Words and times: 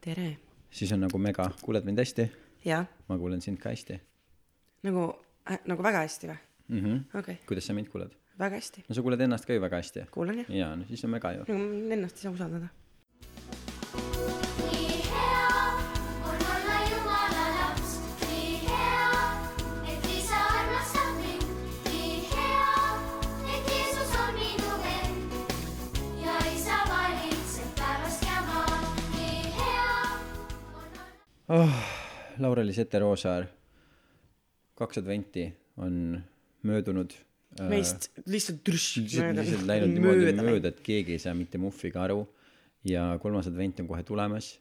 tere. 0.00 0.36
siis 0.70 0.92
on 0.92 1.04
nagu 1.04 1.18
mega, 1.18 1.50
kuuled 1.62 1.84
mind 1.84 1.98
hästi? 1.98 2.30
ma 3.08 3.18
kuulen 3.18 3.42
sind 3.44 3.60
ka 3.60 3.72
hästi 3.74 4.00
nagu 4.86 5.06
äh,, 5.50 5.60
nagu 5.68 5.82
väga 5.82 6.04
hästi 6.06 6.30
või 6.30 6.38
mm 6.68 6.80
-hmm. 6.80 6.98
okei 7.08 7.20
okay., 7.20 7.46
kuidas 7.46 7.66
sa 7.66 7.76
mind 7.76 7.88
kuuled? 7.92 8.14
väga 8.38 8.56
hästi, 8.56 8.84
no 8.88 8.94
sa 8.94 9.02
kuuled 9.02 9.20
ennast 9.20 9.46
ka 9.46 9.52
ju 9.52 9.60
väga 9.60 9.76
hästi. 9.76 10.06
kuulan 10.10 10.38
jah. 10.38 10.50
jaa, 10.50 10.76
no 10.76 10.84
siis 10.88 11.04
on 11.04 11.10
mega 11.10 11.32
ju. 11.32 11.44
nagu 11.48 11.92
ennast 11.96 12.16
ei 12.16 12.22
saa 12.22 12.32
usaldada. 12.32 12.68
oh,. 31.50 31.80
Laureli 32.40 32.72
Sete-Roosaar, 32.72 33.44
kaks 34.78 35.00
adventi 35.00 35.48
on 35.82 36.22
möödunud. 36.62 37.12
meist 37.68 38.06
lihtsalt 38.30 38.60
tršš 38.64 39.00
lihtsalt, 39.02 39.40
lihtsalt 39.40 39.66
läinud 39.66 39.90
niimoodi 39.96 40.32
mööda, 40.38 40.70
et 40.70 40.78
keegi 40.86 41.16
ei 41.16 41.20
saa 41.20 41.34
mitte 41.34 41.58
muhviga 41.58 42.04
aru 42.04 42.22
ja 42.86 43.08
kolmas 43.22 43.50
advent 43.50 43.82
on 43.82 43.88
kohe 43.90 44.04
tulemas. 44.06 44.52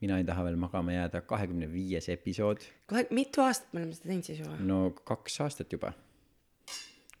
mina 0.00 0.18
ei 0.18 0.24
taha 0.24 0.44
veel 0.46 0.56
magama 0.56 0.94
jääda, 0.94 1.20
kahekümne 1.20 1.68
viies 1.72 2.08
episood, 2.08 2.64
kohe, 2.88 3.04
mitu 3.10 3.44
aastat 3.44 3.72
me 3.74 3.82
oleme 3.82 3.94
seda 3.98 4.08
teinud 4.08 4.30
siis 4.30 4.40
juba? 4.40 4.56
no 4.72 4.80
kaks 5.12 5.40
aastat 5.44 5.72
juba. 5.76 5.92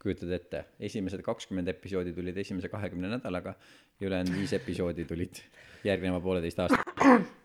kujutad 0.02 0.32
ette, 0.32 0.64
esimesed 0.80 1.22
kakskümmend 1.26 1.68
episoodi 1.68 2.16
tulid 2.16 2.40
esimese 2.40 2.72
kahekümne 2.72 3.12
nädalaga 3.12 3.54
ja 4.00 4.08
ülejäänud 4.08 4.40
viis 4.40 4.56
episoodi 4.56 5.04
tulid 5.04 5.44
järgneva 5.84 6.24
pooleteist 6.24 6.64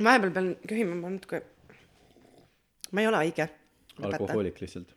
aastat. 0.00 0.06
vahepeal 0.08 0.32
pean 0.32 0.56
köhima, 0.66 0.96
ma 0.96 1.10
natuke, 1.10 1.42
ma 2.92 3.00
ei 3.00 3.06
ole 3.06 3.16
haige. 3.16 3.48
alkohoolik 4.00 4.60
lihtsalt. 4.60 4.94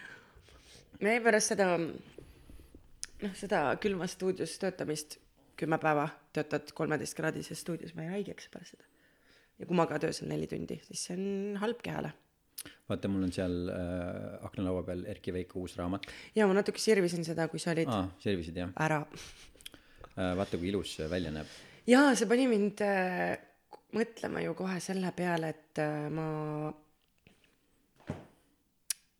me 1.04 1.18
pärast 1.24 1.52
seda, 1.54 1.76
noh, 1.78 3.36
seda 3.38 3.64
külmas 3.82 4.16
stuudios 4.18 4.56
töötamist, 4.60 5.18
kümme 5.56 5.78
päeva 5.78 6.08
töötad 6.32 6.72
kolmeteistkraadises 6.74 7.60
stuudios, 7.60 7.94
ma 7.94 8.06
jäin 8.06 8.18
haigeks 8.18 8.50
pärast 8.52 8.76
seda. 8.76 8.84
ja 9.58 9.68
kui 9.68 9.76
magad 9.78 10.04
öösel 10.04 10.28
neli 10.28 10.48
tundi, 10.50 10.80
siis 10.86 11.06
see 11.06 11.16
on 11.16 11.62
halb 11.62 11.80
kehale. 11.82 12.12
vaata, 12.88 13.08
mul 13.08 13.24
on 13.26 13.32
seal 13.32 13.56
äh, 13.72 14.44
aknalaua 14.46 14.84
peal 14.86 15.06
Erkki 15.10 15.32
Veiko 15.32 15.64
uus 15.64 15.76
raamat 15.78 16.06
ja 16.36 16.46
ma 16.46 16.54
natuke 16.54 16.78
sirvisin 16.78 17.24
seda, 17.24 17.48
kui 17.48 17.62
sa 17.62 17.72
olid 17.72 17.90
ah,. 17.90 18.10
servisid 18.22 18.60
jah 18.60 18.74
ära. 18.76 19.00
äh,? 20.16 20.34
vaata, 20.36 20.58
kui 20.58 20.68
ilus 20.70 20.98
see 20.98 21.08
välja 21.10 21.32
näeb. 21.34 21.48
jaa, 21.88 22.12
see 22.18 22.28
pani 22.30 22.46
mind 22.50 22.84
äh, 22.86 23.40
mõtlema 23.96 24.42
ju 24.44 24.54
kohe 24.58 24.78
selle 24.80 25.12
peale, 25.16 25.52
et 25.52 25.80
äh, 25.82 26.08
ma 26.12 26.26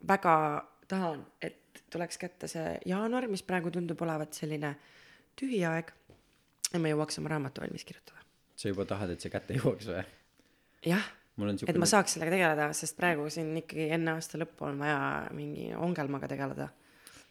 väga 0.09 0.37
tahan, 0.89 1.25
et 1.41 1.83
tuleks 1.93 2.19
kätte 2.21 2.49
see 2.51 2.77
jaanuar, 2.89 3.29
mis 3.31 3.45
praegu 3.47 3.71
tundub 3.73 4.01
olevat 4.05 4.35
selline 4.37 4.75
tühi 5.39 5.63
aeg 5.69 5.93
ja 6.73 6.81
ma 6.81 6.93
jõuaks 6.93 7.21
oma 7.21 7.35
raamatu 7.35 7.65
valmis 7.65 7.85
kirjutada. 7.89 8.21
sa 8.57 8.71
juba 8.71 8.87
tahad, 8.89 9.13
et 9.13 9.25
see 9.25 9.33
kätte 9.33 9.57
jõuaks 9.59 9.89
või? 9.91 10.05
jah, 10.89 11.09
et 11.69 11.81
ma 11.81 11.89
saaks 11.89 12.17
sellega 12.17 12.35
tegeleda, 12.37 12.69
sest 12.77 12.97
praegu 12.99 13.29
siin 13.33 13.55
ikkagi 13.63 13.91
enne 13.97 14.17
aasta 14.17 14.41
lõppu 14.41 14.69
on 14.69 14.81
vaja 14.81 15.01
mingi 15.37 15.73
ongelmaga 15.77 16.31
tegeleda. 16.33 16.69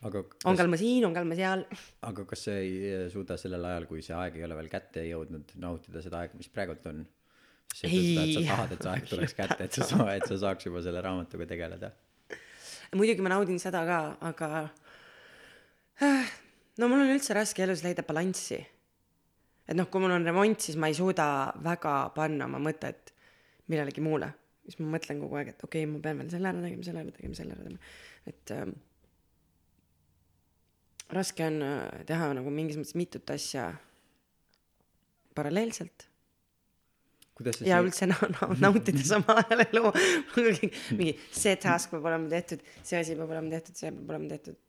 aga 0.09 0.23
kas, 0.30 0.45
ongelma 0.53 0.80
siin, 0.81 1.05
ongelma 1.09 1.38
seal. 1.38 1.66
aga 2.09 2.28
kas 2.30 2.45
sa 2.48 2.59
ei 2.61 2.76
äh, 2.92 3.08
suuda 3.14 3.38
sellel 3.42 3.66
ajal, 3.72 3.89
kui 3.89 4.05
see 4.05 4.17
aeg 4.17 4.38
ei 4.38 4.45
ole 4.48 4.58
veel 4.61 4.72
kätte 4.73 5.05
jõudnud, 5.08 5.58
nautida 5.61 6.05
seda 6.05 6.23
aega, 6.23 6.38
mis 6.38 6.53
praegult 6.53 6.86
on? 6.94 7.03
Sa 7.72 7.88
ütled 7.88 8.22
et 8.22 8.36
sa 8.36 8.44
tahad, 8.50 8.73
et 8.75 8.83
see 8.83 8.91
aeg 8.94 9.08
tuleks 9.09 9.36
kätte, 9.38 9.66
et 9.66 9.77
sa 9.77 9.88
saa-, 9.88 10.09
et 10.17 10.27
sa 10.27 10.38
saaks 10.44 10.67
juba 10.67 10.83
selle 10.86 11.02
raamatuga 11.03 11.47
tegeleda. 11.50 11.91
muidugi 12.97 13.23
ma 13.23 13.31
naudin 13.33 13.59
seda 13.61 13.86
ka, 13.88 14.00
aga 14.27 14.50
äh, 16.04 16.36
no 16.77 16.92
mul 16.92 17.05
on 17.05 17.15
üldse 17.15 17.36
raske 17.37 17.64
elus 17.64 17.86
leida 17.86 18.04
balanssi. 18.08 18.59
et 19.67 19.77
noh, 19.77 19.87
kui 19.87 20.04
mul 20.04 20.17
on 20.17 20.27
remont, 20.27 20.59
siis 20.59 20.77
ma 20.77 20.92
ei 20.92 20.98
suuda 20.98 21.26
väga 21.64 21.95
panna 22.15 22.49
oma 22.49 22.59
mõtet 22.59 23.15
millelegi 23.71 24.03
muule. 24.03 24.33
siis 24.65 24.77
ma 24.82 24.92
mõtlen 24.98 25.23
kogu 25.23 25.39
aeg, 25.39 25.55
et 25.55 25.64
okei 25.64 25.86
okay,, 25.86 25.92
ma 25.93 26.03
pean 26.03 26.21
veel 26.21 26.32
selle 26.33 26.52
ära 26.52 26.64
tegema, 26.67 26.88
selle 26.88 27.05
ära 27.05 27.17
tegema, 27.17 27.39
selle 27.39 27.55
ära 27.55 27.65
tegema. 27.65 27.92
et 28.27 28.55
ähm, 28.58 28.76
raske 31.15 31.48
on 31.48 31.59
äh, 31.65 32.05
teha 32.08 32.32
nagu 32.38 32.53
mingis 32.53 32.80
mõttes 32.80 32.99
mitut 32.99 33.33
asja 33.33 33.71
paralleelselt 35.36 36.11
kuidas 37.41 37.59
sa 37.59 37.65
ja 37.67 37.77
siin- 37.81 37.89
üldse 37.89 38.07
na- 38.11 38.31
na- 38.37 38.57
nautida 38.67 39.03
samal 39.11 39.41
ajal 39.43 39.65
elu. 39.67 39.91
mingi 40.97 41.15
see 41.43 41.55
task 41.67 41.91
peab 41.95 42.05
olema 42.11 42.29
tehtud, 42.37 42.61
see 42.85 42.99
asi 43.02 43.17
peab 43.19 43.33
olema 43.35 43.49
tehtud, 43.57 43.75
see 43.81 43.91
peab 43.97 44.13
olema 44.15 44.29
tehtud. 44.35 44.59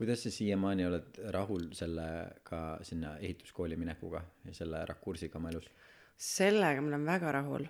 kuidas 0.00 0.22
sa 0.24 0.30
siiamaani 0.32 0.86
oled 0.88 1.18
rahul 1.36 1.66
sellega 1.76 2.60
sinna 2.88 3.16
ehituskooli 3.20 3.76
minekuga 3.76 4.22
ja 4.48 4.54
selle 4.62 4.84
rakursiga 4.88 5.36
oma 5.40 5.50
elus? 5.52 5.66
sellega 6.30 6.80
ma 6.84 6.88
olen 6.94 7.04
väga 7.08 7.32
rahul. 7.40 7.66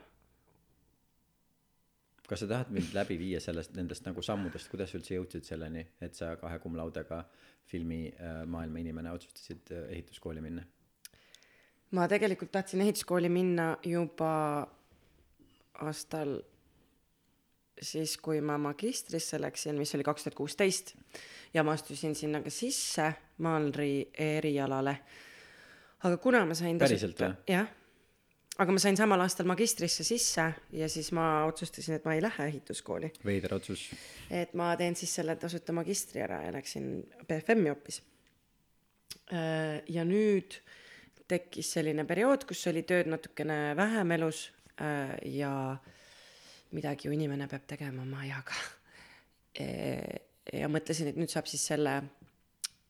kas 2.31 2.45
sa 2.45 2.47
tahad 2.51 2.71
mind 2.75 2.93
läbi 2.95 3.17
viia 3.19 3.41
sellest, 3.43 3.73
nendest 3.75 4.05
nagu 4.07 4.23
sammudest, 4.23 4.69
kuidas 4.71 4.93
sa 4.93 4.99
üldse 5.01 5.17
jõudsid 5.17 5.47
selleni, 5.49 5.83
et 6.01 6.15
sa 6.15 6.37
kahe 6.39 6.61
cum 6.63 6.77
laudega 6.79 7.25
filmimaailma 7.71 8.79
inimene 8.85 9.11
otsustasid 9.17 9.73
äh, 9.75 9.89
ehituskooli 9.97 10.41
minna? 10.45 10.63
Ma 11.91 12.07
tegelikult 12.09 12.53
tahtsin 12.53 12.81
ehituskooli 12.81 13.29
minna 13.29 13.73
juba 13.87 14.67
aastal 15.81 16.37
siis, 17.83 18.17
kui 18.21 18.41
ma 18.45 18.59
magistrisse 18.61 19.41
läksin, 19.41 19.79
mis 19.81 19.95
oli 19.97 20.05
kaks 20.07 20.27
tuhat 20.27 20.39
kuusteist 20.39 20.95
ja 21.55 21.65
ma 21.65 21.75
astusin 21.77 22.15
sinna 22.15 22.43
ka 22.45 22.51
sisse 22.53 23.11
maalri 23.39 24.11
erialale. 24.19 24.97
aga 26.05 26.17
kuna 26.17 26.45
ma 26.47 26.55
sain 26.55 26.79
Päriselt 26.79 27.21
või? 27.21 27.33
jah, 27.49 27.69
aga 28.59 28.77
ma 28.77 28.83
sain 28.83 28.97
samal 29.01 29.21
aastal 29.25 29.49
magistrisse 29.49 30.05
sisse 30.05 30.47
ja 30.73 30.89
siis 30.89 31.11
ma 31.17 31.45
otsustasin, 31.49 31.97
et 31.99 32.05
ma 32.05 32.15
ei 32.15 32.23
lähe 32.23 32.47
ehituskooli. 32.53 33.13
veider 33.25 33.55
otsus. 33.55 33.89
et 34.31 34.55
ma 34.55 34.75
teen 34.77 34.97
siis 34.97 35.15
selle 35.15 35.37
tasuta 35.37 35.73
magistri 35.73 36.23
ära 36.23 36.43
ja 36.47 36.53
läksin 36.53 36.93
BFM-i 37.27 37.73
hoopis. 37.73 38.03
ja 39.89 40.05
nüüd 40.05 40.61
tekkis 41.31 41.73
selline 41.77 42.05
periood, 42.09 42.45
kus 42.49 42.67
oli 42.71 42.83
tööd 42.89 43.11
natukene 43.11 43.77
vähem 43.79 44.17
elus 44.19 44.49
äh, 44.81 45.17
ja 45.39 45.53
midagi 46.77 47.09
ju 47.09 47.15
inimene 47.15 47.49
peab 47.51 47.67
tegema 47.71 48.03
oma 48.03 48.23
ajaga. 48.27 48.59
ja 50.53 50.69
mõtlesin, 50.71 51.11
et 51.11 51.17
nüüd 51.19 51.31
saab 51.33 51.49
siis 51.51 51.65
selle 51.73 51.97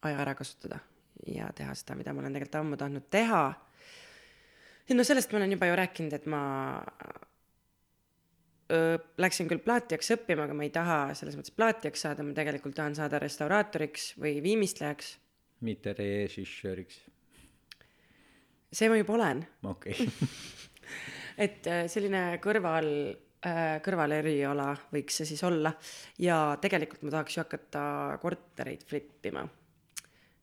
aja 0.05 0.19
ära 0.21 0.35
kasutada 0.37 0.79
ja 1.27 1.49
teha 1.57 1.75
seda, 1.77 1.97
mida 1.99 2.13
ma 2.15 2.23
olen 2.23 2.37
tegelikult 2.37 2.61
ammu 2.61 2.79
tahtnud 2.81 3.09
teha. 3.13 3.43
no 4.95 5.07
sellest 5.07 5.33
ma 5.33 5.41
olen 5.41 5.55
juba 5.57 5.69
ju 5.71 5.77
rääkinud, 5.81 6.17
et 6.17 6.27
ma 6.31 6.43
öö, 8.73 8.99
läksin 9.21 9.49
küll 9.51 9.63
plaatijaks 9.65 10.13
õppima, 10.17 10.47
aga 10.47 10.57
ma 10.57 10.67
ei 10.67 10.73
taha 10.75 10.99
selles 11.19 11.39
mõttes 11.39 11.55
plaatijaks 11.57 12.07
saada, 12.07 12.27
ma 12.27 12.37
tegelikult 12.37 12.77
tahan 12.79 12.97
saada 12.99 13.21
restauraatoriks 13.23 14.13
või 14.21 14.41
viimistlejaks. 14.45 15.17
mitte 15.61 15.95
režissööriks. 15.97 17.03
See 18.73 18.89
ma 18.89 18.99
juba 19.01 19.17
olen, 19.17 19.43
okei, 19.67 20.07
et 21.45 21.67
äh, 21.67 21.85
selline 21.91 22.39
kõrval, 22.43 22.91
kõrvaleriala 23.81 24.67
võiks 24.93 25.17
see 25.17 25.31
siis 25.31 25.41
olla 25.49 25.71
ja 26.21 26.59
tegelikult 26.61 27.07
ma 27.07 27.15
tahaks 27.15 27.39
ju 27.39 27.41
hakata 27.41 27.85
kortereid 28.21 28.85
flippima. 28.85 29.47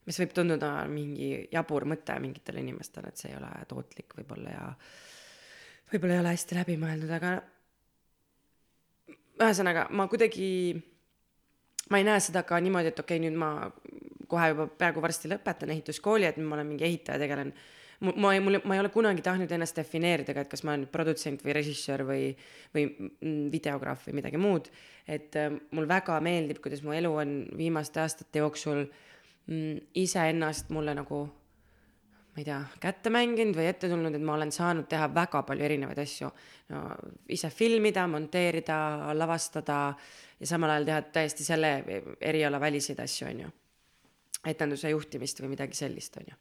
mis 0.07 0.17
võib 0.17 0.33
tunduda 0.33 0.71
mingi 0.89 1.45
jabur 1.51 1.85
mõte 1.85 2.15
mingitele 2.19 2.63
inimestele, 2.63 3.11
et 3.11 3.21
see 3.21 3.29
ei 3.29 3.37
ole 3.37 3.51
tootlik 3.69 4.17
võib-olla 4.17 4.49
ja 4.55 4.65
võib-olla 5.93 6.17
ei 6.17 6.23
ole 6.23 6.33
hästi 6.33 6.57
läbimõeldud, 6.57 7.13
aga 7.19 7.37
ühesõnaga 9.45 9.87
ma 9.93 10.09
kuidagi, 10.09 10.49
ma 11.93 12.01
ei 12.01 12.09
näe 12.09 12.19
seda 12.23 12.41
ka 12.49 12.57
niimoodi, 12.59 12.95
et 12.95 13.05
okei 13.05 13.21
okay,, 13.21 13.27
nüüd 13.27 13.37
ma 13.37 13.71
kohe 14.27 14.51
juba 14.55 14.71
peaaegu 14.73 15.05
varsti 15.05 15.29
lõpetan 15.29 15.69
ehituskooli, 15.75 16.25
et 16.25 16.41
ma 16.41 16.57
olen 16.57 16.73
mingi 16.73 16.89
ehitaja, 16.89 17.21
tegelen 17.21 17.53
mu- 17.53 17.75
ma 17.99 18.33
ei, 18.33 18.41
mul, 18.43 18.59
ma 18.63 18.75
ei 18.75 18.83
ole 18.83 18.91
kunagi 18.93 19.23
tahtnud 19.25 19.51
ennast 19.51 19.79
defineerida 19.79 20.35
ka, 20.35 20.43
et 20.45 20.51
kas 20.51 20.63
ma 20.67 20.75
olen 20.75 20.85
produtsent 20.91 21.41
või 21.45 21.55
režissöör 21.57 22.03
või, 22.05 22.29
või 22.75 22.85
mm, 22.91 23.47
videograaf 23.53 24.05
või 24.07 24.19
midagi 24.19 24.41
muud. 24.41 24.69
et 25.07 25.35
äh, 25.35 25.49
mul 25.71 25.89
väga 25.89 26.19
meeldib, 26.21 26.61
kuidas 26.61 26.83
mu 26.85 26.93
elu 26.93 27.13
on 27.23 27.33
viimaste 27.57 28.03
aastate 28.03 28.43
jooksul 28.43 28.85
mm, 28.85 29.93
iseennast 30.03 30.69
mulle 30.69 30.93
nagu 30.97 31.25
ma 32.37 32.41
ei 32.43 32.45
tea, 32.45 32.59
kätte 32.79 33.09
mänginud 33.09 33.57
või 33.57 33.65
ette 33.65 33.89
tulnud, 33.89 34.13
et 34.13 34.21
ma 34.21 34.35
olen 34.37 34.51
saanud 34.53 34.85
teha 34.89 35.07
väga 35.09 35.41
palju 35.47 35.65
erinevaid 35.65 35.97
asju. 36.03 36.29
no 36.69 36.83
ise 37.33 37.49
filmida, 37.49 38.05
monteerida, 38.07 38.77
lavastada 39.17 39.79
ja 40.37 40.47
samal 40.47 40.75
ajal 40.75 40.85
teha 40.85 41.01
täiesti 41.17 41.47
selle 41.47 41.71
eriala 42.21 42.59
väliseid 42.61 43.01
asju, 43.01 43.27
on 43.31 43.41
ju. 43.41 43.49
etenduse 44.45 44.93
juhtimist 44.93 45.41
või 45.41 45.55
midagi 45.55 45.81
sellist, 45.81 46.21
on 46.21 46.29
ju. 46.29 46.37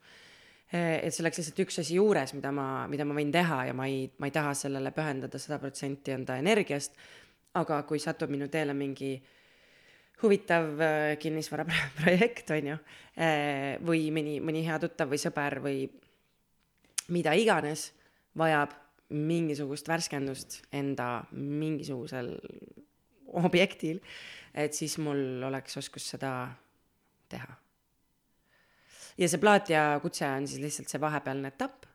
Et 0.71 1.13
see 1.15 1.23
oleks 1.23 1.39
lihtsalt 1.39 1.61
üks 1.63 1.79
asi 1.79 1.95
juures, 1.95 2.33
mida 2.35 2.51
ma, 2.51 2.67
mida 2.91 3.05
ma 3.07 3.15
võin 3.15 3.31
teha 3.31 3.61
ja 3.69 3.75
ma 3.77 3.87
ei, 3.87 4.07
ma 4.19 4.27
ei 4.27 4.35
taha 4.35 4.51
sellele 4.57 4.91
pühendada 4.95 5.39
sada 5.39 5.61
protsenti 5.61 6.11
enda 6.11 6.37
energiast. 6.41 6.97
aga 7.57 7.79
kui 7.89 7.97
satub 7.97 8.29
minu 8.29 8.45
teele 8.53 8.73
mingi 8.77 9.15
huvitav 10.21 10.81
äh, 10.81 11.17
kinnisvaraprojekt, 11.17 12.51
on 12.57 12.67
ju, 12.73 12.75
äh, 13.17 13.77
või 13.85 14.11
mõni, 14.13 14.37
mõni 14.43 14.65
hea 14.65 14.77
tuttav 14.81 15.09
või 15.09 15.21
sõber 15.21 15.57
või 15.63 15.87
mida 17.15 17.33
iganes 17.33 17.91
vajab 18.37 18.75
mingisugust 19.09 19.87
värskendust 19.87 20.59
enda 20.75 21.23
mingisugusel 21.31 22.33
objektil, 23.39 24.01
et 24.53 24.75
siis 24.75 24.97
mul 24.99 25.43
oleks 25.47 25.79
oskus 25.79 26.09
seda 26.11 26.33
teha. 27.31 27.55
Ja 29.17 29.27
see 29.29 29.39
plaatija 29.41 29.85
kutse 30.03 30.27
on 30.29 30.47
siis 30.47 30.61
lihtsalt 30.61 30.89
see 30.93 31.01
vahepealne 31.01 31.47
etapp. 31.53 31.85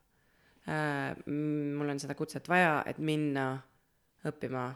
mul 1.76 1.88
on 1.90 1.98
seda 2.00 2.14
kutset 2.14 2.48
vaja, 2.48 2.82
et 2.86 2.98
minna 2.98 3.46
õppima 4.28 4.68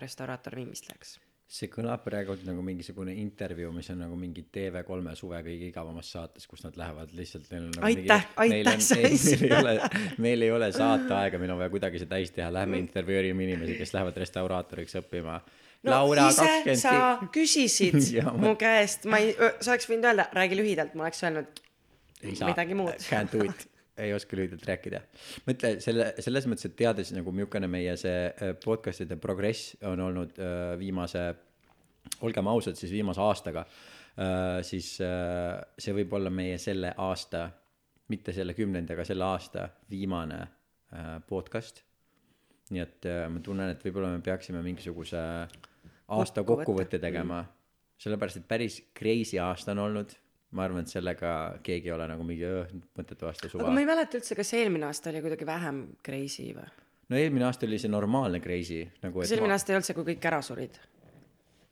restauraator-viimistlejaks 0.00 1.18
see 1.50 1.66
kõlab 1.66 2.04
praegu 2.06 2.36
nagu 2.46 2.62
mingisugune 2.62 3.10
intervjuu, 3.18 3.72
mis 3.74 3.88
on 3.90 3.98
nagu 4.04 4.14
mingi 4.14 4.44
TV3 4.54 5.14
suve 5.18 5.40
kõige 5.42 5.66
igavamas 5.72 6.12
saates, 6.14 6.44
kus 6.46 6.62
nad 6.62 6.76
lähevad 6.78 7.10
lihtsalt 7.18 7.48
neil 7.50 7.64
on 7.66 7.72
nagu 7.74 7.88
Aitäh, 7.88 8.28
aitäh, 8.44 8.76
sa 8.86 8.98
meil, 9.00 9.16
ei- 9.18 9.56
ole, 9.58 9.72
meil 10.22 10.44
ei 10.46 10.52
ole 10.54 10.68
saateaega, 10.76 11.40
meil 11.42 11.50
on 11.56 11.58
vaja 11.58 11.72
kuidagi 11.74 11.98
see 12.04 12.10
täis 12.12 12.30
teha, 12.36 12.52
lähme 12.54 12.78
intervjueerime 12.84 13.48
inimesi, 13.48 13.74
kes 13.80 13.90
lähevad 13.96 14.20
restauraatoriks 14.22 14.94
õppima. 15.02 15.40
no 15.82 15.90
Laura 15.96 16.28
ise 16.30 16.46
kakskümmend 16.46 16.82
sa 16.84 16.94
vi- 17.24 17.30
küsisid 17.40 17.98
Jaa, 18.20 18.30
ma- 18.30 18.46
mu 18.46 18.54
käest, 18.60 19.10
ma 19.10 19.18
ei, 19.18 19.34
sa 19.58 19.72
oleks 19.74 19.90
võinud 19.90 20.06
öelda, 20.06 20.28
räägi 20.38 20.60
lühidalt, 20.62 20.94
ma 20.94 21.08
oleks 21.08 21.24
öelnud 21.26 21.60
ei 22.22 22.36
saa, 22.36 22.54
can't 22.54 23.32
do 23.32 23.44
it, 23.44 23.66
ei 24.00 24.14
oska 24.14 24.36
lühidalt 24.36 24.64
rääkida. 24.66 25.00
mõtle 25.46 25.72
selle, 25.84 26.10
selles 26.22 26.48
mõttes, 26.50 26.68
et 26.70 26.76
teades 26.78 27.12
nagu 27.16 27.32
milline 27.34 27.68
meie 27.70 27.96
see 28.00 28.26
äh, 28.28 28.52
podcast'ide 28.64 29.18
progress 29.20 29.74
on 29.88 30.00
olnud 30.08 30.38
äh, 30.40 30.74
viimase, 30.80 31.24
olgem 32.26 32.50
ausad, 32.52 32.78
siis 32.80 32.92
viimase 32.94 33.22
aastaga 33.24 33.64
äh,, 33.64 34.60
siis 34.66 34.96
äh, 35.04 35.58
see 35.78 35.96
võib 35.96 36.16
olla 36.18 36.32
meie 36.32 36.58
selle 36.62 36.94
aasta, 36.96 37.48
mitte 38.10 38.34
selle 38.36 38.56
kümnendi, 38.58 38.96
aga 38.96 39.06
selle 39.06 39.28
aasta 39.28 39.68
viimane 39.90 40.40
äh, 40.40 41.14
podcast. 41.28 41.84
nii 42.70 42.82
et 42.82 43.06
äh, 43.10 43.24
ma 43.30 43.42
tunnen, 43.42 43.72
et 43.72 43.84
võib-olla 43.84 44.12
me 44.14 44.22
peaksime 44.24 44.62
mingisuguse 44.62 45.20
aasta 45.20 46.42
Kokkuvõtte. 46.42 46.44
kokkuvõtte 46.44 46.98
tegema, 47.02 47.44
sellepärast 48.00 48.42
et 48.42 48.48
päris 48.48 48.82
crazy 48.96 49.38
aasta 49.42 49.74
on 49.74 49.86
olnud 49.88 50.14
ma 50.56 50.64
arvan, 50.66 50.84
et 50.84 50.90
sellega 50.90 51.32
keegi 51.66 51.90
ei 51.90 51.94
ole 51.94 52.06
nagu 52.10 52.24
mingi 52.26 52.46
"Õh, 52.46 52.70
mõttetu 52.98 53.28
aasta 53.28 53.48
suva. 53.48 53.64
Aga 53.64 53.74
ma 53.74 53.82
ei 53.84 53.88
mäleta 53.88 54.18
üldse, 54.18 54.36
kas 54.38 54.52
eelmine 54.58 54.88
aasta 54.88 55.12
oli 55.12 55.22
kuidagi 55.22 55.46
vähem 55.46 55.82
crazy 56.06 56.50
või? 56.56 56.66
no 57.10 57.18
eelmine 57.18 57.46
aasta 57.46 57.66
oli 57.66 57.78
see 57.82 57.90
normaalne 57.90 58.40
crazy 58.42 58.84
nagu 59.02 59.22
kas 59.22 59.32
eelmine 59.34 59.54
aasta 59.56 59.72
ei 59.72 59.78
olnud 59.78 59.88
see, 59.88 59.98
kui 59.98 60.08
kõik 60.12 60.26
ära 60.30 60.42
surid? 60.46 60.78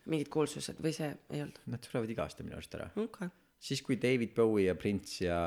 mingid 0.09 0.31
kuulsused 0.33 0.79
või 0.85 0.95
see 0.97 1.11
ei 1.35 1.43
olnud? 1.45 1.61
nad 1.75 1.85
surevad 1.85 2.15
iga 2.15 2.25
aasta 2.27 2.47
minu 2.47 2.59
arust 2.59 2.75
ära. 2.79 2.91
Okei. 2.95 3.05
Okay. 3.29 3.31
siis 3.69 3.83
kui 3.83 3.99
David 4.01 4.35
Bowie 4.37 4.69
ja 4.69 4.75
Prince 4.79 5.25
ja 5.27 5.39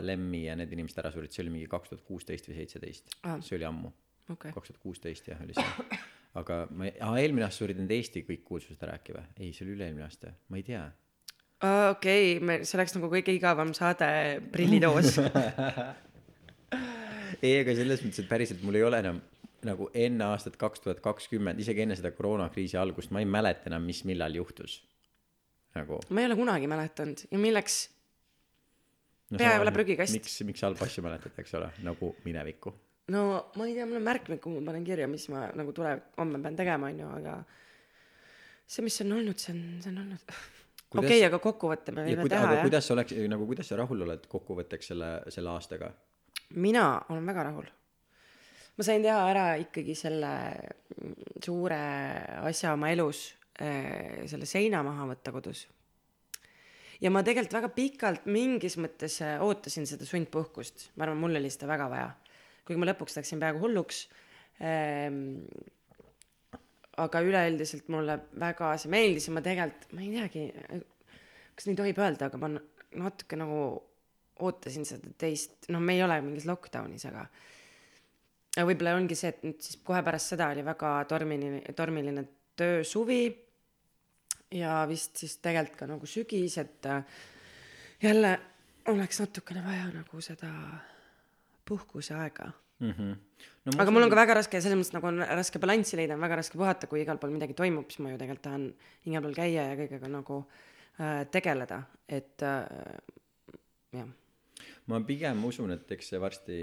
Lemmi 0.00 0.44
ja 0.46 0.56
need 0.58 0.72
inimesed 0.72 1.02
ära 1.02 1.10
surid 1.14 1.34
see 1.34 1.42
oli 1.44 1.56
mingi 1.58 1.70
kaks 1.70 1.92
tuhat 1.92 2.04
kuusteist 2.06 2.46
või 2.50 2.60
seitseteist. 2.60 3.16
See 3.42 3.56
oli 3.58 3.66
ammu. 3.68 3.90
Kaks 4.30 4.70
tuhat 4.72 4.78
kuusteist 4.82 5.28
jah 5.32 5.42
oli 5.42 5.54
see. 5.58 5.98
Aga 6.36 6.66
ma 6.70 6.90
aa 7.00 7.16
eelmine 7.18 7.46
aasta 7.46 7.64
surid 7.64 7.78
need 7.80 7.92
Eesti 7.96 8.22
kõik 8.28 8.42
kuulsused 8.44 8.82
ära 8.84 8.98
äkki 9.00 9.14
või? 9.16 9.24
Ei 9.40 9.52
see 9.56 9.64
oli 9.66 9.76
üle-eelmine 9.76 10.04
aasta. 10.04 10.34
Ma 10.52 10.58
ei 10.60 10.66
tea 10.66 10.84
okei 11.62 12.36
okay, 12.36 12.44
me 12.44 12.58
see 12.64 12.78
oleks 12.78 12.96
nagu 12.96 13.10
kõige 13.12 13.34
igavam 13.36 13.74
saade 13.76 14.08
prillitoos. 14.52 15.20
Ei 17.44 17.58
aga 17.60 17.74
selles 17.76 18.02
mõttes 18.04 18.22
et 18.22 18.28
päriselt 18.30 18.62
mul 18.64 18.78
ei 18.78 18.84
ole 18.86 19.00
enam 19.02 19.18
nagu 19.66 19.88
enne 19.96 20.28
aastat 20.30 20.56
kaks 20.60 20.84
tuhat 20.84 21.02
kakskümmend 21.04 21.60
isegi 21.60 21.84
enne 21.84 21.96
seda 21.98 22.12
koroonakriisi 22.14 22.78
algust 22.80 23.12
ma 23.14 23.22
ei 23.22 23.28
mäleta 23.28 23.70
enam 23.70 23.84
mis 23.86 24.02
millal 24.08 24.38
juhtus. 24.38 24.78
Nagu 25.76 26.00
ma 26.08 26.22
ei 26.22 26.30
ole 26.30 26.38
kunagi 26.38 26.70
mäletanud. 26.70 27.26
Ja 27.30 27.40
milleks? 27.40 27.78
No, 29.30 29.40
Pea 29.40 29.56
ei 29.56 29.62
ole 29.62 29.72
prügikast. 29.74 30.14
miks 30.14 30.36
miks 30.46 30.64
halba 30.64 30.86
asja 30.86 31.04
mäletad 31.04 31.38
eks 31.42 31.56
ole 31.58 31.70
nagu 31.84 32.12
minevikku? 32.24 32.72
No 33.12 33.22
ma 33.58 33.66
ei 33.66 33.74
tea 33.76 33.86
mul 33.86 34.00
on 34.00 34.06
märkmed 34.06 34.40
kuhu 34.42 34.60
ma 34.60 34.70
panen 34.70 34.86
kirja 34.86 35.08
mis 35.10 35.28
ma 35.32 35.48
nagu 35.58 35.74
tule 35.76 35.96
homme 36.18 36.40
pean 36.42 36.58
tegema 36.58 36.92
onju 36.92 37.10
aga 37.18 37.40
see 38.66 38.86
mis 38.86 39.00
on 39.04 39.18
olnud 39.18 39.42
see 39.42 39.54
on 39.54 39.64
see 39.82 39.92
on 39.92 40.04
olnud 40.04 40.36
okei 41.02 41.18
okay, 41.18 41.24
aga 41.28 41.40
kokkuvõtte 41.42 41.94
me 41.94 42.04
võime 42.06 42.24
kuida- 42.24 42.36
teha 42.36 42.48
aga 42.48 42.58
jah. 42.58 42.66
kuidas 42.68 42.90
oleks 42.94 43.16
nagu 43.32 43.46
kuidas 43.48 43.70
sa 43.70 43.78
rahul 43.80 44.04
oled 44.06 44.26
kokkuvõtteks 44.32 44.92
selle 44.92 45.10
selle 45.34 45.52
aastaga? 45.54 45.92
Mina 46.54 46.84
olen 47.10 47.26
väga 47.26 47.48
rahul. 47.48 47.70
Ma 48.76 48.84
sain 48.84 49.02
teha 49.02 49.22
ära 49.30 49.46
ikkagi 49.58 49.94
selle 49.96 50.32
suure 51.42 51.80
asja 52.44 52.74
oma 52.76 52.90
elus 52.92 53.22
eh, 53.58 54.26
selle 54.28 54.46
seina 54.48 54.82
maha 54.86 55.08
võtta 55.14 55.32
kodus. 55.32 55.64
Ja 57.00 57.10
ma 57.12 57.22
tegelikult 57.24 57.56
väga 57.58 57.70
pikalt 57.76 58.28
mingis 58.28 58.76
mõttes 58.80 59.18
eh, 59.24 59.40
ootasin 59.42 59.88
seda 59.88 60.06
sundpuhkust. 60.08 60.90
Ma 60.96 61.08
arvan 61.08 61.20
mul 61.24 61.40
oli 61.40 61.50
seda 61.52 61.68
väga 61.72 61.88
vaja. 61.92 62.10
Kuigi 62.66 62.80
ma 62.82 62.88
lõpuks 62.90 63.16
läksin 63.18 63.40
peaaegu 63.40 63.62
hulluks 63.64 64.04
ehm, 64.60 65.40
aga 66.96 67.20
üleüldiselt 67.24 67.90
mulle 67.92 68.18
väga 68.40 68.72
see 68.80 68.92
meeldis 68.92 69.28
ja 69.28 69.34
ma 69.36 69.42
tegelikult 69.44 69.92
ma 69.96 70.04
ei 70.04 70.14
teagi 70.14 70.46
kas 71.56 71.68
nii 71.68 71.78
tohib 71.78 72.00
öelda 72.00 72.30
aga 72.30 72.40
ma 72.40 72.52
natuke 72.52 73.38
nagu 73.40 73.60
ootasin 74.46 74.86
seda 74.88 75.12
teist 75.20 75.68
noh 75.72 75.82
me 75.82 75.96
ei 75.96 76.04
ole 76.04 76.18
mingis 76.24 76.48
lockdownis 76.48 77.06
aga 77.10 77.26
aga 78.56 78.66
võib-olla 78.68 78.96
ongi 78.96 79.16
see 79.18 79.32
et 79.32 79.44
nüüd 79.44 79.60
siis 79.64 79.80
kohe 79.84 80.02
pärast 80.04 80.32
seda 80.32 80.50
oli 80.54 80.64
väga 80.64 80.92
tormiline 81.10 81.76
tormiline 81.76 82.24
töösuvi 82.56 83.22
ja 84.56 84.82
vist 84.88 85.20
siis 85.20 85.38
tegelikult 85.44 85.80
ka 85.80 85.88
nagu 85.90 86.08
sügis 86.08 86.56
et 86.62 86.88
äh, 86.88 87.02
jälle 88.02 88.36
oleks 88.92 89.20
natukene 89.20 89.64
vaja 89.64 89.90
nagu 89.92 90.20
seda 90.24 90.52
puhkuseaega 91.68 92.52
mm. 92.80 92.90
-hmm. 92.90 93.16
no, 93.64 93.78
aga 93.78 93.90
mul 93.90 94.06
on 94.06 94.12
ka 94.12 94.20
väga 94.20 94.38
raske 94.40 94.60
selles 94.60 94.78
mõttes 94.78 94.94
nagu 94.96 95.06
on 95.06 95.24
raske 95.24 95.62
balanssi 95.62 95.96
leida 95.96 96.14
on 96.14 96.26
väga 96.26 96.40
raske 96.42 96.58
puhata 96.58 96.86
kui 96.86 97.02
igal 97.02 97.18
pool 97.18 97.34
midagi 97.34 97.54
toimub 97.54 97.90
siis 97.90 98.04
ma 98.04 98.12
ju 98.12 98.20
tegelikult 98.20 98.46
tahan 98.48 98.68
igal 99.04 99.22
pool 99.22 99.34
käia 99.34 99.70
ja 99.70 99.80
kõigega 99.80 100.12
nagu 100.12 100.44
äh, 101.00 101.24
tegeleda 101.30 101.82
et 102.08 102.42
äh, 102.42 102.64
jah 103.92 104.08
ma 104.86 105.00
pigem 105.06 105.44
usun, 105.48 105.72
et 105.74 105.90
eks 105.96 106.12
see 106.12 106.20
varsti 106.22 106.56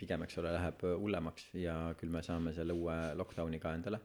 pigem, 0.00 0.24
eks 0.24 0.38
ole, 0.40 0.52
läheb 0.54 0.84
hullemaks 0.96 1.50
ja 1.60 1.76
küll 2.00 2.12
me 2.12 2.22
saame 2.24 2.54
selle 2.56 2.76
uue 2.76 2.96
lockdown'i 3.20 3.60
ka 3.60 3.74
endale. 3.76 4.00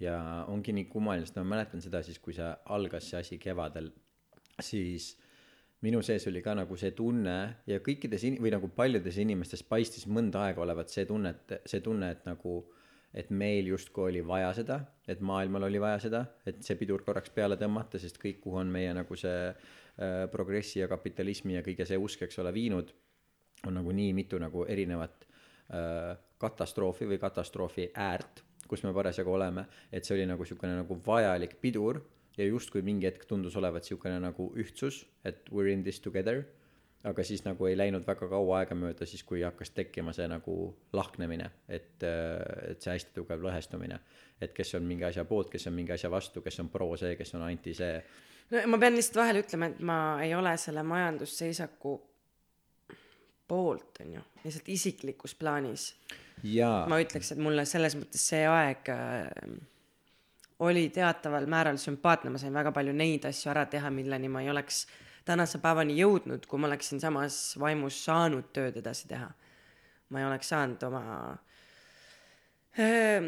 ja 0.00 0.16
ongi 0.50 0.72
nii 0.74 0.88
kummaline, 0.90 1.26
sest 1.26 1.36
ma 1.38 1.44
mäletan 1.52 1.82
seda 1.84 2.00
siis, 2.02 2.18
kui 2.18 2.34
see 2.34 2.48
algas, 2.74 3.06
see 3.10 3.20
asi 3.20 3.38
kevadel, 3.38 3.92
siis 4.58 5.12
minu 5.84 6.00
sees 6.04 6.24
oli 6.30 6.40
ka 6.44 6.54
nagu 6.56 6.76
see 6.80 6.94
tunne 6.96 7.36
ja 7.68 7.80
kõikides 7.84 8.24
in- 8.28 8.40
või 8.42 8.52
nagu 8.54 8.70
paljudes 8.72 9.18
inimestes 9.20 9.64
paistis 9.68 10.06
mõnda 10.08 10.46
aega 10.48 10.62
olevat 10.64 10.92
see 10.92 11.04
tunne, 11.08 11.34
et 11.34 11.68
see 11.70 11.82
tunne, 11.84 12.10
et 12.14 12.24
nagu 12.28 12.62
et 13.14 13.30
meil 13.30 13.68
justkui 13.70 14.08
oli 14.10 14.20
vaja 14.26 14.50
seda, 14.58 14.80
et 15.06 15.20
maailmal 15.22 15.68
oli 15.68 15.78
vaja 15.78 16.00
seda, 16.02 16.24
et 16.46 16.64
see 16.66 16.74
pidur 16.80 17.04
korraks 17.06 17.30
peale 17.30 17.54
tõmmata, 17.60 18.00
sest 18.02 18.18
kõik, 18.18 18.40
kuhu 18.42 18.58
on 18.64 18.72
meie 18.74 18.90
nagu 18.96 19.18
see 19.18 19.52
äh, 19.52 20.24
progressi 20.32 20.80
ja 20.80 20.88
kapitalismi 20.90 21.54
ja 21.54 21.62
kõige 21.62 21.86
see 21.86 22.00
usk, 22.00 22.24
eks 22.26 22.40
ole, 22.42 22.50
viinud, 22.56 22.90
on 23.68 23.78
nagu 23.78 23.94
nii 23.94 24.10
mitu 24.18 24.40
nagu 24.42 24.66
erinevat 24.66 25.28
äh, 25.70 26.16
katastroofi 26.42 27.06
või 27.12 27.20
katastroofi 27.22 27.92
äärt, 27.94 28.42
kus 28.66 28.82
me 28.82 28.90
parasjagu 28.96 29.30
oleme, 29.30 29.68
et 29.92 30.02
see 30.02 30.16
oli 30.18 30.26
nagu 30.26 30.42
niisugune 30.42 30.74
nagu 30.80 30.98
vajalik 31.06 31.54
pidur 31.62 32.02
ja 32.38 32.46
justkui 32.48 32.82
mingi 32.82 33.06
hetk 33.06 33.26
tundus 33.30 33.56
olevat 33.56 33.84
niisugune 33.84 34.18
nagu 34.22 34.50
ühtsus, 34.58 35.04
et 35.24 35.50
we 35.52 35.64
are 35.64 35.72
in 35.72 35.84
this 35.86 36.00
together, 36.02 36.42
aga 37.04 37.24
siis 37.26 37.44
nagu 37.44 37.66
ei 37.68 37.76
läinud 37.76 38.06
väga 38.06 38.28
kaua 38.30 38.62
aega 38.62 38.76
mööda, 38.78 39.06
siis 39.06 39.22
kui 39.26 39.42
hakkas 39.44 39.74
tekkima 39.76 40.14
see 40.16 40.26
nagu 40.30 40.54
lahknemine, 40.96 41.50
et, 41.68 42.02
et 42.02 42.80
see 42.80 42.94
hästi 42.94 43.14
tugev 43.18 43.44
lõhestumine. 43.44 44.00
et 44.40 44.52
kes 44.52 44.74
on 44.74 44.82
mingi 44.84 45.04
asja 45.06 45.24
poolt, 45.24 45.50
kes 45.52 45.68
on 45.70 45.76
mingi 45.76 45.92
asja 45.94 46.10
vastu, 46.10 46.42
kes 46.42 46.60
on 46.60 46.68
pro 46.72 46.88
see, 47.00 47.14
kes 47.16 47.34
on 47.34 47.44
anti 47.46 47.74
see. 47.74 48.00
no 48.50 48.64
ma 48.72 48.80
pean 48.80 48.96
lihtsalt 48.96 49.20
vahele 49.20 49.44
ütlema, 49.44 49.70
et 49.70 49.80
ma 49.80 49.98
ei 50.24 50.34
ole 50.34 50.56
selle 50.58 50.82
majandusseisaku 50.82 51.94
poolt, 53.48 54.00
on 54.00 54.16
ju, 54.16 54.24
lihtsalt 54.44 54.72
isiklikus 54.72 55.36
plaanis. 55.38 55.92
ma 56.88 56.98
ütleks, 57.04 57.32
et 57.32 57.38
mulle 57.38 57.66
selles 57.68 57.94
mõttes 58.00 58.26
see 58.32 58.42
aeg 58.48 58.90
äh, 58.92 59.28
oli 60.58 60.88
teataval 60.94 61.46
määral 61.50 61.78
sümpaatne, 61.80 62.30
ma 62.30 62.38
sain 62.38 62.54
väga 62.54 62.72
palju 62.72 62.92
neid 62.92 63.24
asju 63.26 63.50
ära 63.50 63.66
teha, 63.66 63.90
milleni 63.90 64.28
ma 64.28 64.42
ei 64.42 64.50
oleks 64.50 64.86
tänase 65.24 65.58
päevani 65.58 65.96
jõudnud, 65.98 66.46
kui 66.46 66.60
ma 66.60 66.68
oleksin 66.68 67.00
samas 67.00 67.56
vaimus 67.60 68.04
saanud 68.04 68.52
tööd 68.52 68.76
edasi 68.82 69.08
teha. 69.08 69.30
ma 70.08 70.20
ei 70.20 70.26
oleks 70.26 70.48
saanud 70.52 70.82
oma 70.86 71.04
äh, 72.78 73.24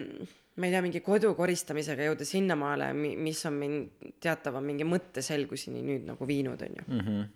ma 0.57 0.67
ei 0.67 0.73
tea, 0.73 0.83
mingi 0.85 1.03
kodu 1.05 1.33
koristamisega 1.37 2.07
jõuda 2.09 2.27
sinnamaale, 2.29 2.91
mi-, 2.97 3.17
mis 3.21 3.43
on 3.49 3.59
mind 3.61 4.11
teatava 4.23 4.63
mingi 4.65 4.87
mõtteselguseni 4.89 5.83
nüüd 5.85 6.07
nagu 6.09 6.29
viinud, 6.29 6.63
on 6.63 6.79
ju. 6.81 6.85
mm 6.87 7.01
-hmm. 7.01 7.27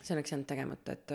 see 0.00 0.16
oleks 0.16 0.32
jäänud 0.32 0.46
tegemata, 0.46 0.92
et 0.92 1.12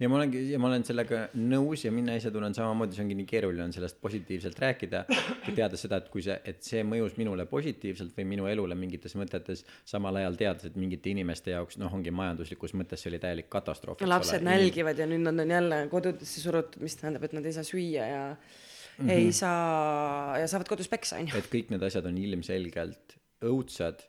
ja 0.00 0.08
ma 0.10 0.16
olengi 0.18 0.40
ja 0.50 0.58
ma 0.58 0.68
olen 0.70 0.84
sellega 0.86 1.20
nõus 1.38 1.84
ja 1.86 1.92
mina 1.94 2.16
ise 2.18 2.32
tunnen 2.34 2.54
samamoodi 2.56 2.96
see 2.96 3.04
ongi 3.04 3.16
nii 3.20 3.28
keeruline 3.30 3.62
on 3.68 3.74
sellest 3.74 4.00
positiivselt 4.02 4.58
rääkida 4.62 5.04
kui 5.44 5.54
teada 5.54 5.78
seda 5.78 6.00
et 6.02 6.08
kui 6.10 6.24
see 6.26 6.34
et 6.50 6.66
see 6.66 6.82
mõjus 6.86 7.14
minule 7.20 7.46
positiivselt 7.50 8.16
või 8.18 8.26
minu 8.32 8.48
elule 8.50 8.74
mingites 8.78 9.14
mõtetes 9.18 9.62
samal 9.86 10.18
ajal 10.18 10.38
teades 10.40 10.66
et 10.70 10.78
mingite 10.80 11.12
inimeste 11.14 11.54
jaoks 11.54 11.78
noh 11.82 11.94
ongi 11.94 12.10
majanduslikus 12.14 12.74
mõttes 12.74 13.04
see 13.04 13.12
oli 13.12 13.22
täielik 13.22 13.50
katastroof 13.52 14.02
lapsed 14.02 14.40
ole. 14.42 14.48
nälgivad 14.50 14.98
ja 14.98 15.06
nüüd 15.10 15.22
nad 15.28 15.44
on 15.44 15.54
jälle 15.56 15.82
kodudesse 15.92 16.42
surutud 16.42 16.82
mis 16.82 16.98
tähendab 16.98 17.28
et 17.28 17.38
nad 17.38 17.46
ei 17.46 17.54
saa 17.54 17.66
süüa 17.68 18.08
ja 18.10 18.24
mm 18.34 19.06
-hmm. 19.06 19.14
ei 19.14 19.30
saa 19.32 20.40
ja 20.42 20.50
saavad 20.50 20.68
kodus 20.74 20.90
peksa 20.90 21.22
onju 21.22 21.38
et 21.38 21.52
kõik 21.54 21.70
need 21.70 21.86
asjad 21.86 22.10
on 22.10 22.18
ilmselgelt 22.18 23.18
õudsad 23.44 24.02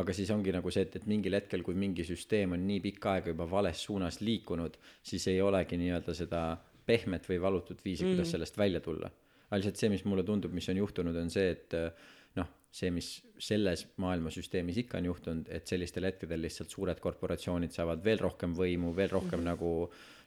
aga 0.00 0.14
siis 0.16 0.30
ongi 0.34 0.52
nagu 0.54 0.70
see, 0.74 0.86
et, 0.88 0.96
et 0.98 1.06
mingil 1.10 1.36
hetkel, 1.38 1.62
kui 1.66 1.76
mingi 1.78 2.06
süsteem 2.06 2.56
on 2.56 2.64
nii 2.66 2.80
pikka 2.82 3.16
aega 3.16 3.30
juba 3.34 3.46
vales 3.50 3.82
suunas 3.86 4.20
liikunud, 4.20 4.78
siis 5.02 5.28
ei 5.30 5.40
olegi 5.42 5.78
nii-öelda 5.78 6.16
seda 6.18 6.40
pehmet 6.86 7.28
või 7.30 7.38
valutut 7.42 7.84
viisi 7.84 8.04
mm., 8.04 8.16
kuidas 8.16 8.34
sellest 8.34 8.58
välja 8.58 8.82
tulla. 8.84 9.10
aga 9.48 9.60
lihtsalt 9.60 9.78
see, 9.78 9.92
mis 9.92 10.04
mulle 10.08 10.24
tundub, 10.26 10.52
mis 10.56 10.68
on 10.72 10.80
juhtunud, 10.82 11.16
on 11.16 11.30
see, 11.30 11.50
et 11.54 11.76
see, 12.74 12.90
mis 12.90 13.08
selles 13.38 13.84
maailmasüsteemis 14.02 14.80
ikka 14.82 14.98
on 14.98 15.06
juhtunud, 15.10 15.50
et 15.54 15.70
sellistel 15.70 16.08
hetkedel 16.08 16.42
lihtsalt 16.42 16.72
suured 16.74 16.98
korporatsioonid 17.02 17.74
saavad 17.74 18.02
veel 18.04 18.18
rohkem 18.22 18.54
võimu, 18.56 18.90
veel 18.96 19.12
rohkem 19.12 19.40
mm 19.40 19.44
-hmm. 19.44 19.50
nagu 19.52 19.70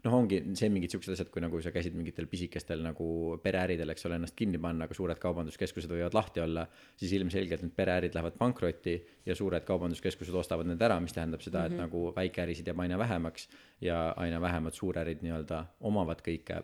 noh, 0.05 0.13
ongi 0.13 0.39
see 0.55 0.69
mingid 0.71 0.93
siuksed 0.93 1.15
asjad, 1.15 1.29
kui 1.33 1.43
nagu 1.43 1.59
sa 1.63 1.73
käisid 1.75 1.95
mingitel 1.97 2.29
pisikestel 2.31 2.83
nagu 2.85 3.07
pereäridel, 3.43 3.91
eks 3.91 4.07
ole, 4.07 4.19
ennast 4.21 4.35
kinni 4.39 4.61
panna, 4.61 4.85
aga 4.85 4.95
suured 4.95 5.19
kaubanduskeskused 5.19 5.91
võivad 5.91 6.15
lahti 6.15 6.43
olla, 6.43 6.67
siis 6.95 7.17
ilmselgelt 7.17 7.65
need 7.65 7.75
pereärid 7.75 8.15
lähevad 8.15 8.37
pankrotti 8.39 8.95
ja 9.25 9.35
suured 9.35 9.67
kaubanduskeskused 9.67 10.39
ostavad 10.43 10.69
need 10.69 10.81
ära, 10.81 10.99
mis 11.03 11.17
tähendab 11.17 11.41
seda, 11.41 11.65
et 11.65 11.71
mm 11.71 11.77
-hmm. 11.77 11.81
nagu 11.81 12.13
väikeärisid 12.15 12.67
jääb 12.67 12.79
aina 12.79 12.97
vähemaks 12.97 13.49
ja 13.81 14.13
aina 14.15 14.41
vähemad 14.41 14.73
suurärid 14.73 15.23
nii-öelda 15.25 15.65
omavad 15.81 16.21
kõike 16.21 16.63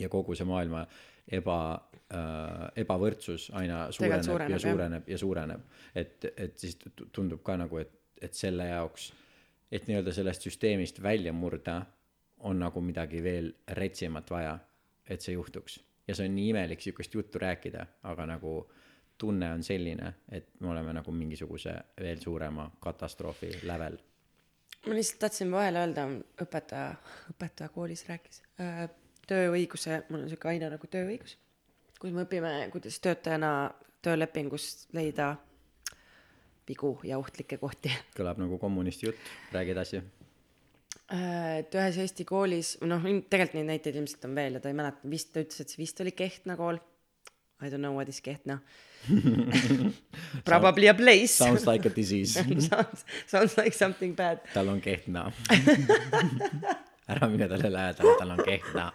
ja 0.00 0.08
kogu 0.08 0.34
see 0.34 0.48
maailma 0.48 0.84
eba 1.30 1.58
äh,, 2.10 2.82
ebavõrdsus 2.82 3.50
aina 3.58 3.86
suureneb, 3.94 4.24
suureneb 4.24 4.50
ja 4.50 4.58
suureneb 4.58 5.02
jah. 5.02 5.12
ja 5.12 5.18
suureneb. 5.18 5.64
et, 5.94 6.28
et 6.36 6.58
siis 6.58 6.78
tundub 7.12 7.42
ka 7.46 7.56
nagu, 7.60 7.78
et, 7.78 7.92
et 8.20 8.34
selle 8.34 8.66
jaoks, 8.70 9.10
et 9.70 9.86
nii-öelda 9.86 10.14
sellest 10.14 10.46
süsteemist 10.48 11.02
välja 11.02 11.32
murda 11.32 11.80
on 12.48 12.58
nagu 12.58 12.80
midagi 12.80 13.22
veel 13.22 13.52
retsimat 13.76 14.30
vaja, 14.30 14.58
et 15.06 15.20
see 15.20 15.36
juhtuks. 15.36 15.80
ja 16.08 16.14
see 16.16 16.28
on 16.28 16.34
nii 16.34 16.50
imelik 16.54 16.80
sihukest 16.82 17.14
juttu 17.14 17.38
rääkida, 17.38 17.86
aga 18.02 18.26
nagu 18.26 18.54
tunne 19.20 19.52
on 19.52 19.62
selline, 19.62 20.14
et 20.32 20.54
me 20.60 20.70
oleme 20.72 20.94
nagu 20.96 21.12
mingisuguse 21.12 21.74
veel 22.00 22.20
suurema 22.20 22.70
katastroofi 22.80 23.52
lävel. 23.68 23.98
ma 24.86 24.96
lihtsalt 24.96 25.20
tahtsin 25.26 25.52
vahele 25.52 25.84
öelda, 25.84 26.06
õpetaja, 26.42 26.94
õpetaja 27.34 27.68
koolis 27.74 28.06
rääkis 28.08 28.42
äh, 28.60 28.88
tööõiguse, 29.30 30.02
mul 30.10 30.24
on 30.24 30.32
sihuke 30.32 30.50
aine 30.52 30.72
nagu 30.74 30.90
tööõigus, 30.90 31.36
kus 32.00 32.14
me 32.14 32.26
õpime, 32.26 32.54
kuidas 32.74 32.98
töötajana 33.02 33.52
töölepingus 34.02 34.88
leida 34.96 35.34
vigu 36.68 36.96
ja 37.06 37.18
ohtlikke 37.18 37.60
kohti. 37.62 37.92
kõlab 38.16 38.42
nagu 38.42 38.58
kommunisti 38.58 39.10
jutt, 39.10 39.30
räägi 39.54 39.76
edasi 39.76 40.02
Äh, 41.10 41.64
et 41.64 41.74
ühes 41.74 41.96
Eesti 42.04 42.22
koolis, 42.26 42.76
noh, 42.86 43.02
tegelikult 43.02 43.56
neid 43.58 43.66
näiteid 43.72 43.96
ilmselt 43.98 44.28
on 44.28 44.36
veel 44.38 44.54
ja 44.54 44.60
ta 44.62 44.70
ei 44.70 44.76
mäleta, 44.78 45.08
vist 45.10 45.32
ta 45.34 45.42
ütles, 45.42 45.58
et 45.58 45.72
see 45.72 45.80
vist 45.82 45.98
oli 46.04 46.12
Kehtna 46.14 46.54
kool. 46.58 46.78
I 47.60 47.68
don't 47.68 47.82
know 47.82 47.96
what 47.96 48.08
is 48.08 48.22
Kehtna 48.24 48.60
Probably 50.48 50.88
a 50.88 50.94
place. 50.94 51.34
Sounds 51.34 51.66
like 51.66 51.84
a 51.84 51.90
disease 51.92 52.38
sounds, 52.68 53.04
sounds 53.26 53.58
like 53.58 53.74
something 53.76 54.14
bad. 54.16 54.40
tal 54.54 54.70
on 54.70 54.80
Kehtna 54.80 55.26
ära 57.10 57.28
mine 57.28 57.50
talle 57.50 57.72
lähedale, 57.74 58.14
tal 58.22 58.36
on 58.36 58.44
Kehtna 58.46 58.86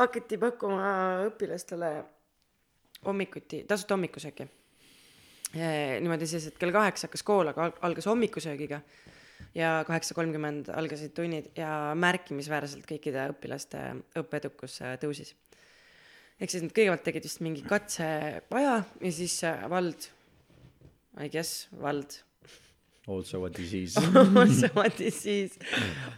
hakati 0.00 0.38
pakkuma 0.38 0.90
õpilastele 1.30 1.94
hommikuti, 3.06 3.64
tasuta 3.68 3.94
hommikusööki. 3.94 4.48
niimoodi 5.54 6.26
siis, 6.26 6.48
et 6.50 6.58
kell 6.58 6.72
kaheksa 6.74 7.06
hakkas 7.08 7.22
kool, 7.22 7.52
aga 7.52 7.72
algas 7.86 8.06
hommikusöögiga 8.10 8.80
ja 9.54 9.84
kaheksa 9.86 10.14
kolmkümmend 10.14 10.68
algasid 10.74 11.14
tunnid 11.16 11.50
ja 11.58 11.94
märkimisväärselt 11.98 12.86
kõikide 12.88 13.28
õpilaste 13.32 13.80
õppeedukus 14.18 14.80
äh, 14.82 14.96
tõusis. 15.02 15.34
ehk 16.40 16.50
siis 16.50 16.64
nad 16.64 16.74
kõigepealt 16.74 17.04
tegid 17.06 17.28
vist 17.28 17.42
mingi 17.44 17.62
katseaja 17.66 18.42
ja 19.00 19.12
siis 19.12 19.38
äh, 19.46 19.64
vald, 19.70 20.08
I 21.20 21.30
guess, 21.30 21.68
vald. 21.80 22.18
Also 23.06 23.44
a 23.44 23.50
disease 23.52 24.00
Also 24.42 24.70
a 24.80 24.88
disease 24.98 25.60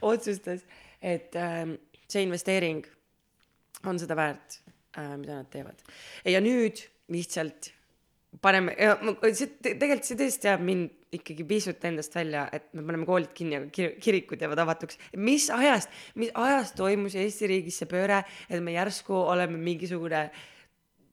otsustas, 0.01 0.65
et 1.03 1.37
äh, 1.37 1.77
see 2.11 2.27
investeering 2.27 2.85
on 3.87 3.99
seda 4.01 4.17
väärt 4.19 4.61
äh,, 4.97 5.17
mida 5.21 5.41
nad 5.41 5.51
teevad. 5.53 5.83
ja 6.25 6.43
nüüd 6.43 6.85
lihtsalt 7.13 7.73
paneme, 8.43 8.75
see 9.33 9.51
tegelikult 9.63 10.09
see 10.09 10.19
tõesti 10.19 10.51
ajab 10.51 10.65
mind 10.67 10.97
ikkagi 11.17 11.47
pisut 11.49 11.85
endast 11.89 12.15
välja, 12.17 12.47
et 12.53 12.67
me 12.75 12.83
paneme 12.85 13.07
koolid 13.09 13.31
kinni, 13.37 13.57
aga 13.61 13.71
kir 13.73 13.95
kirikud 14.03 14.43
jäävad 14.43 14.65
avatuks. 14.67 14.99
mis 15.17 15.49
ajast, 15.51 15.93
mis 16.15 16.33
ajast 16.35 16.77
toimus 16.77 17.17
Eesti 17.17 17.49
riigis 17.51 17.79
see 17.81 17.89
pööre, 17.91 18.23
et 18.51 18.63
me 18.63 18.75
järsku 18.75 19.15
oleme 19.15 19.59
mingisugune 19.59 20.27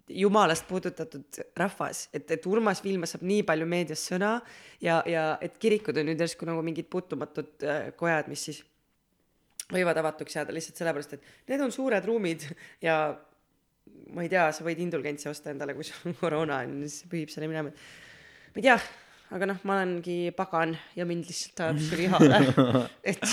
jumalast 0.10 0.68
puudutatud 0.68 1.40
rahvas, 1.56 2.08
et, 2.14 2.30
et 2.32 2.46
Urmas 2.50 2.84
Viilma 2.84 3.08
saab 3.08 3.24
nii 3.28 3.46
palju 3.48 3.68
meedias 3.70 4.04
sõna 4.10 4.36
ja, 4.84 5.00
ja 5.08 5.38
et 5.42 5.56
kirikud 5.62 5.98
on 5.98 6.10
nüüd 6.10 6.20
järsku 6.20 6.48
nagu 6.50 6.64
mingid 6.66 6.90
puutumatud 6.92 7.64
äh, 7.64 7.88
kojad, 7.96 8.28
mis 8.32 8.44
siis 8.50 8.64
võivad 9.72 10.00
avatuks 10.02 10.36
jääda 10.40 10.56
lihtsalt 10.56 10.82
sellepärast, 10.82 11.16
et 11.16 11.52
need 11.52 11.64
on 11.64 11.72
suured 11.72 12.06
ruumid 12.08 12.44
ja 12.88 12.98
ma 14.14 14.26
ei 14.26 14.32
tea, 14.32 14.50
sa 14.56 14.66
võid 14.66 14.82
indulgentsi 14.84 15.30
osta 15.32 15.52
endale, 15.54 15.76
kui 15.78 15.88
sul 15.88 16.12
on 16.12 16.18
koroona 16.24 16.64
on, 16.66 16.82
siis 16.88 17.08
pühib 17.12 17.32
selle 17.34 17.50
minema. 17.52 17.72
ma 17.72 18.62
ei 18.62 18.68
tea, 18.68 18.78
aga 19.34 19.48
noh, 19.50 19.60
ma 19.68 19.78
olengi 19.80 20.18
pagan 20.38 20.76
ja 20.98 21.06
mind 21.10 21.26
lihtsalt 21.30 21.62
ajab 21.66 21.80
see 21.88 22.00
vihale, 22.04 22.40
et, 23.12 23.24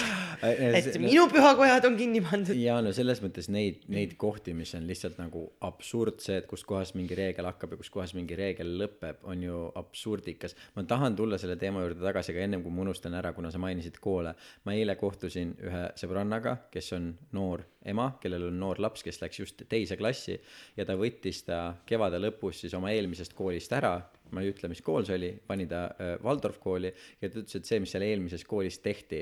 et 0.81 0.99
minu 1.03 1.27
pühakojad 1.33 1.85
on 1.89 1.99
kinni 1.99 2.23
pandud. 2.25 2.57
ja 2.57 2.79
no 2.85 2.93
selles 2.97 3.21
mõttes 3.25 3.51
neid, 3.53 3.83
neid 3.93 4.15
kohti, 4.21 4.55
mis 4.57 4.73
on 4.79 4.87
lihtsalt 4.89 5.19
nagu 5.21 5.45
absurdsed, 5.69 6.47
kus 6.51 6.65
kohas 6.69 6.95
mingi 6.97 7.19
reegel 7.19 7.49
hakkab 7.51 7.75
ja 7.75 7.81
kus 7.83 7.93
kohas 7.93 8.15
mingi 8.17 8.39
reegel 8.39 8.73
lõpeb, 8.81 9.21
on 9.29 9.45
ju 9.45 9.65
absurdikas. 9.81 10.57
ma 10.77 10.87
tahan 10.89 11.19
tulla 11.19 11.39
selle 11.41 11.59
teema 11.61 11.85
juurde 11.85 12.01
tagasi, 12.05 12.33
aga 12.35 12.47
ennem 12.47 12.65
kui 12.65 12.75
ma 12.75 12.87
unustan 12.87 13.17
ära, 13.21 13.35
kuna 13.37 13.53
sa 13.53 13.61
mainisid 13.63 14.01
koole, 14.01 14.35
ma 14.65 14.77
eile 14.77 14.97
kohtusin 15.01 15.53
ühe 15.61 15.85
sõbrannaga, 16.01 16.57
kes 16.73 16.95
on 16.97 17.13
noor 17.37 17.67
ema, 17.91 18.11
kellel 18.21 18.49
on 18.49 18.59
noor 18.61 18.81
laps, 18.83 19.05
kes 19.05 19.21
läks 19.23 19.41
just 19.41 19.63
teise 19.69 19.97
klassi 20.01 20.37
ja 20.77 20.87
ta 20.89 20.97
võttis 21.01 21.45
ta 21.47 21.61
kevade 21.89 22.21
lõpus 22.21 22.65
siis 22.65 22.75
oma 22.77 22.93
eelmisest 22.93 23.37
koolist 23.37 23.73
ära 23.77 23.99
ma 24.35 24.43
ei 24.45 24.53
ütle, 24.53 24.71
mis 24.71 24.83
kool 24.85 25.07
see 25.07 25.19
oli, 25.19 25.31
pani 25.47 25.67
ta 25.71 25.85
äh, 25.91 26.17
Waldorf 26.25 26.61
kooli 26.63 26.91
ja 26.91 27.29
ta 27.29 27.41
ütles, 27.43 27.57
et 27.59 27.69
see, 27.69 27.81
mis 27.83 27.93
seal 27.95 28.07
eelmises 28.07 28.45
koolis 28.49 28.81
tehti, 28.85 29.21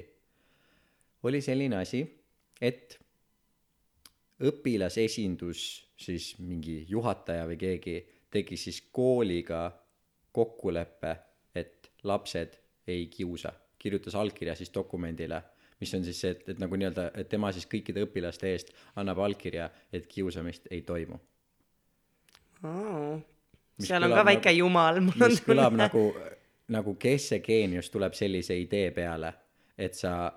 oli 1.28 1.40
selline 1.44 1.80
asi, 1.80 2.02
et 2.60 2.98
õpilasesindus, 4.48 5.62
siis 5.98 6.32
mingi 6.38 6.84
juhataja 6.88 7.46
või 7.48 7.58
keegi 7.58 7.96
tegi 8.30 8.58
siis 8.60 8.80
kooliga 8.94 9.66
kokkuleppe, 10.36 11.14
et 11.58 11.90
lapsed 12.06 12.58
ei 12.88 13.08
kiusa, 13.10 13.52
kirjutas 13.78 14.14
allkirja 14.18 14.54
siis 14.58 14.70
dokumendile, 14.74 15.40
mis 15.80 15.94
on 15.94 16.04
siis 16.06 16.20
see, 16.22 16.36
et, 16.36 16.44
et 16.54 16.60
nagu 16.62 16.78
nii-öelda, 16.78 17.08
et 17.18 17.30
tema 17.30 17.50
siis 17.54 17.66
kõikide 17.70 18.04
õpilaste 18.06 18.52
eest 18.52 18.70
annab 19.00 19.24
allkirja, 19.26 19.70
et 19.92 20.06
kiusamist 20.10 20.70
ei 20.70 20.84
toimu. 20.86 21.18
Oh 22.66 23.18
seal 23.84 24.04
on 24.06 24.14
ka 24.14 24.24
väike 24.26 24.50
nagu, 24.50 24.58
jumal, 24.58 25.00
mul 25.04 25.14
on 25.14 25.30
tunne. 25.30 25.44
kõlab 25.46 25.78
nagu, 25.78 26.04
nagu 26.74 26.94
kes 27.00 27.30
see 27.32 27.42
geenius 27.44 27.90
tuleb 27.94 28.16
sellise 28.18 28.56
idee 28.58 28.90
peale, 28.94 29.32
et 29.78 29.94
sa 29.98 30.32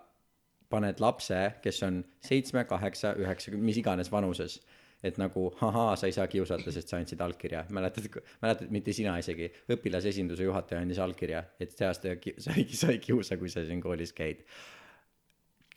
paned 0.71 1.01
lapse, 1.03 1.39
kes 1.63 1.81
on 1.87 2.03
seitsme, 2.23 2.63
kaheksa, 2.69 3.15
üheksakümne, 3.19 3.65
mis 3.67 3.79
iganes 3.81 4.11
vanuses, 4.11 4.59
et 5.03 5.17
nagu 5.19 5.47
ahaa, 5.65 5.95
sa 5.99 6.07
ei 6.07 6.15
saa 6.15 6.27
kiusata, 6.31 6.71
sest 6.71 6.91
sa 6.91 6.99
andsid 7.01 7.21
allkirja. 7.21 7.65
mäletad, 7.73 8.07
mäletad, 8.43 8.69
mitte 8.71 8.93
sina 8.93 9.17
isegi, 9.19 9.49
õpilasesinduse 9.73 10.45
juhataja 10.45 10.83
andis 10.85 11.01
allkirja, 11.01 11.43
et 11.59 11.73
see 11.75 11.87
aasta 11.87 12.15
sa 12.37 12.55
ei, 12.55 12.67
sa 12.77 12.93
ei 12.93 13.01
kiusa, 13.03 13.37
kui 13.41 13.49
sa 13.49 13.65
siin 13.65 13.81
koolis 13.81 14.13
käid. 14.13 14.45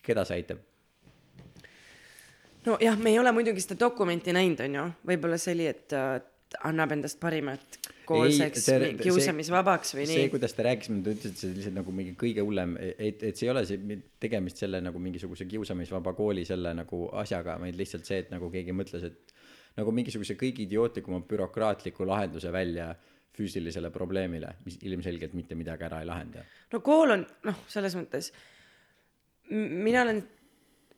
keda 0.04 0.25
see 0.28 0.42
aitab? 0.42 0.61
nojah, 2.64 2.97
me 2.99 3.11
ei 3.11 3.18
ole 3.18 3.33
muidugi 3.33 3.61
seda 3.61 3.76
dokumenti 3.80 4.33
näinud, 4.33 4.61
on 4.64 4.78
ju, 4.78 4.85
võib-olla 5.11 5.38
see 5.40 5.56
oli, 5.56 5.66
et 5.73 5.97
annab 6.68 6.94
endast 6.96 7.18
parimat 7.23 7.78
koolseks 8.08 8.68
kiusamisvabaks 9.00 9.94
või 9.96 10.06
nii. 10.08 10.18
see, 10.20 10.30
kuidas 10.32 10.56
ta 10.56 10.66
rääkis, 10.66 10.90
ta 10.90 11.14
ütles, 11.14 11.32
et 11.32 11.42
see 11.42 11.54
lihtsalt 11.56 11.78
nagu 11.78 11.94
mingi 11.96 12.14
kõige 12.20 12.44
hullem, 12.44 12.76
et, 12.80 13.23
et 13.23 13.38
see 13.38 13.49
ei 13.49 13.52
ole 13.54 13.64
see 13.68 13.99
tegemist 14.23 14.61
selle 14.62 14.80
nagu 14.84 15.02
mingisuguse 15.02 15.49
kiusamisvaba 15.50 16.14
kooli 16.18 16.46
selle 16.49 16.75
nagu 16.76 17.06
asjaga, 17.25 17.58
vaid 17.62 17.78
lihtsalt 17.80 18.08
see, 18.08 18.23
et 18.25 18.32
nagu 18.34 18.50
keegi 18.52 18.76
mõtles, 18.76 19.08
et 19.11 19.34
nagu 19.78 19.94
mingisuguse 19.94 20.38
kõige 20.40 20.64
idiootlikuma 20.66 21.25
bürokraatliku 21.28 22.06
lahenduse 22.06 22.52
välja 22.54 22.92
füüsilisele 23.34 23.90
probleemile, 23.90 24.52
mis 24.64 24.78
ilmselgelt 24.87 25.32
mitte 25.34 25.56
midagi 25.58 25.88
ära 25.88 26.04
ei 26.04 26.06
lahenda. 26.06 26.44
no 26.73 26.80
kool 26.87 27.16
on 27.16 27.25
noh, 27.49 27.64
selles 27.73 27.96
mõttes 27.99 28.30
mina 29.50 30.02
olen, 30.02 30.23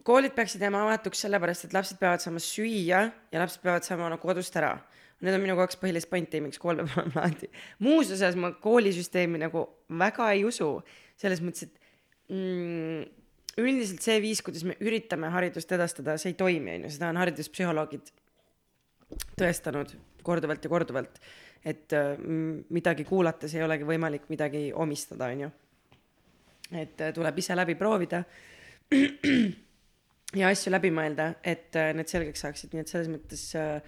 koolid 0.07 0.35
peaksid 0.37 0.63
jääma 0.63 0.85
avatuks 0.87 1.25
sellepärast, 1.25 1.67
et 1.67 1.75
lapsed 1.75 1.99
peavad 2.01 2.23
saama 2.23 2.43
süüa 2.43 3.01
ja 3.33 3.41
lapsed 3.43 3.63
peavad 3.65 3.87
saama 3.87 4.11
nagu 4.13 4.23
kodust 4.23 4.57
ära. 4.59 4.77
Need 5.25 5.33
on 5.33 5.41
minu 5.41 5.57
kaks 5.57 5.79
põhilist 5.81 6.11
pointi, 6.11 6.43
miks 6.45 6.61
kool 6.61 6.83
peab 6.83 6.93
olema 7.01 7.23
lahti. 7.25 7.49
muus 7.85 8.11
osas 8.13 8.37
ma 8.37 8.53
koolisüsteemi 8.61 9.41
nagu 9.41 9.65
väga 9.89 10.29
ei 10.37 10.45
usu, 10.45 10.69
selles 11.17 11.41
mõttes, 11.45 11.71
et 11.71 12.35
mm, 12.35 13.07
üldiselt 13.63 14.05
see 14.05 14.21
viis, 14.21 14.43
kuidas 14.45 14.67
me 14.69 14.77
üritame 14.85 15.31
haridust 15.33 15.73
edastada, 15.73 16.19
see 16.21 16.35
ei 16.35 16.39
toimi, 16.39 16.77
on 16.77 16.87
ju, 16.87 16.93
seda 16.99 17.09
on 17.13 17.21
hariduspsühholoogid 17.23 18.13
tõestanud 19.41 19.95
korduvalt 20.27 20.65
ja 20.67 20.71
korduvalt, 20.71 21.21
et 21.65 21.95
mm, 21.95 22.67
midagi 22.75 23.07
kuulates 23.09 23.55
ei 23.57 23.65
olegi 23.65 23.87
võimalik 23.89 24.27
midagi 24.33 24.69
omistada, 24.75 25.31
on 25.33 25.47
ju. 25.47 25.53
et 26.75 27.01
äh, 27.01 27.15
tuleb 27.15 27.39
ise 27.39 27.57
läbi 27.57 27.77
proovida 27.79 28.25
ja 30.41 30.51
asju 30.51 30.75
läbi 30.75 30.91
mõelda, 30.93 31.31
et 31.45 31.79
äh, 31.79 31.93
need 31.97 32.11
selgeks 32.11 32.45
saaksid, 32.45 32.75
nii 32.75 32.85
et 32.85 32.93
selles 32.93 33.09
mõttes 33.13 33.47
äh, 33.57 33.81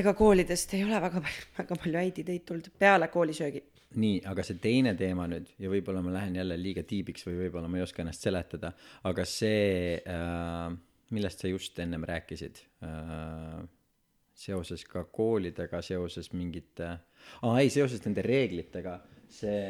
ega 0.00 0.14
koolidest 0.18 0.74
ei 0.74 0.82
ole 0.86 0.98
väga 1.02 1.22
palju, 1.22 1.46
väga 1.58 1.78
palju 1.84 2.00
häid 2.00 2.18
ideid 2.24 2.44
tulnud 2.48 2.72
peale 2.78 3.08
koolisöögi. 3.12 3.62
nii, 3.94 4.18
aga 4.26 4.42
see 4.42 4.58
teine 4.62 4.96
teema 4.98 5.28
nüüd 5.30 5.52
ja 5.62 5.70
võib-olla 5.70 6.02
ma 6.02 6.16
lähen 6.16 6.34
jälle 6.40 6.56
liiga 6.58 6.82
tiibiks 6.82 7.26
või 7.28 7.44
võib-olla 7.44 7.70
ma 7.70 7.78
ei 7.78 7.86
oska 7.86 8.02
ennast 8.02 8.26
seletada, 8.26 8.72
aga 9.06 9.26
see 9.28 9.94
äh,, 10.02 10.74
millest 11.14 11.44
sa 11.44 11.50
just 11.50 11.78
ennem 11.78 12.06
rääkisid 12.10 12.58
äh,, 12.82 13.62
seoses 14.34 14.82
ka 14.90 15.04
koolidega, 15.14 15.78
seoses 15.86 16.32
mingite, 16.34 16.90
aa 17.46 17.58
ei, 17.62 17.70
seoses 17.70 18.02
nende 18.02 18.24
reeglitega, 18.26 18.98
see 19.30 19.60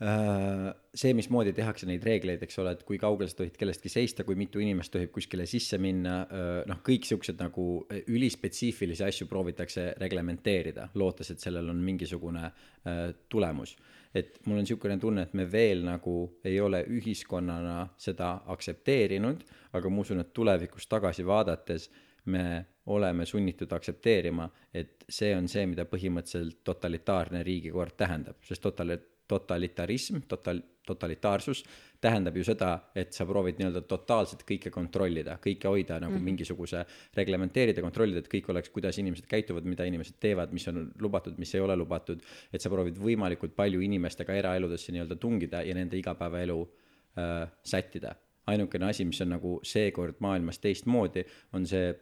see, 0.00 1.12
mismoodi 1.12 1.52
tehakse 1.52 1.84
neid 1.88 2.04
reegleid, 2.06 2.40
eks 2.46 2.56
ole, 2.62 2.72
et 2.72 2.84
kui 2.88 2.96
kaugel 3.00 3.28
sa 3.28 3.42
tohid 3.42 3.56
kellestki 3.60 3.90
seista, 3.92 4.24
kui 4.24 4.36
mitu 4.38 4.62
inimest 4.62 4.94
tohib 4.94 5.12
kuskile 5.12 5.44
sisse 5.48 5.76
minna, 5.82 6.22
noh, 6.70 6.80
kõik 6.86 7.04
siuksed 7.08 7.40
nagu 7.40 7.66
ülispetsiifilisi 8.08 9.04
asju 9.04 9.28
proovitakse 9.28 9.90
reglementeerida, 10.00 10.88
lootes, 10.96 11.34
et 11.34 11.44
sellel 11.44 11.68
on 11.72 11.82
mingisugune 11.84 12.46
äh, 12.46 13.02
tulemus. 13.28 13.76
et 14.14 14.40
mul 14.46 14.56
on 14.58 14.64
niisugune 14.64 14.96
tunne, 14.98 15.22
et 15.22 15.34
me 15.38 15.44
veel 15.46 15.84
nagu 15.86 16.14
ei 16.44 16.56
ole 16.60 16.80
ühiskonnana 16.90 17.92
seda 18.00 18.40
aktsepteerinud, 18.50 19.44
aga 19.78 19.90
ma 19.92 20.00
usun, 20.02 20.24
et 20.24 20.32
tulevikus 20.34 20.88
tagasi 20.90 21.22
vaadates 21.26 21.90
me 22.24 22.66
oleme 22.90 23.26
sunnitud 23.26 23.70
aktsepteerima, 23.72 24.48
et 24.74 25.04
see 25.08 25.30
on 25.36 25.46
see, 25.48 25.62
mida 25.70 25.84
põhimõtteliselt 25.86 26.64
totalitaarne 26.64 27.44
riigikord 27.46 27.94
tähendab, 28.00 28.40
sest 28.42 28.64
totali-, 28.64 28.98
totalitarism, 29.30 30.24
total-, 30.28 30.62
totalitaarsus 30.86 31.62
tähendab 32.00 32.36
ju 32.36 32.44
seda, 32.44 32.70
et 32.96 33.12
sa 33.12 33.26
proovid 33.28 33.58
nii-öelda 33.60 33.82
totaalselt 33.88 34.42
kõike 34.48 34.72
kontrollida, 34.72 35.36
kõike 35.42 35.68
hoida 35.68 35.98
nagu 36.00 36.16
mm 36.16 36.28
mingisuguse, 36.30 36.82
reglementeerida, 37.16 37.82
kontrollida, 37.82 38.20
et 38.20 38.28
kõik 38.30 38.50
oleks, 38.52 38.70
kuidas 38.70 38.98
inimesed 39.00 39.24
käituvad, 39.28 39.64
mida 39.66 39.86
inimesed 39.88 40.18
teevad, 40.20 40.52
mis 40.54 40.66
on 40.70 40.82
lubatud, 41.00 41.38
mis 41.40 41.52
ei 41.56 41.62
ole 41.64 41.74
lubatud, 41.80 42.20
et 42.52 42.62
sa 42.62 42.70
proovid 42.70 42.98
võimalikult 43.00 43.54
palju 43.56 43.80
inimestega 43.82 44.36
eraeludesse 44.36 44.92
nii-öelda 44.94 45.16
tungida 45.20 45.62
ja 45.66 45.74
nende 45.74 45.98
igapäevaelu 45.98 46.58
äh, 46.62 47.48
sättida. 47.64 48.14
ainukene 48.46 48.86
asi, 48.86 49.04
mis 49.04 49.20
on 49.20 49.28
nagu 49.30 49.58
seekord 49.62 50.20
maailmas 50.20 50.58
teistmoodi, 50.58 51.24
on 51.52 51.66
see 51.66 51.92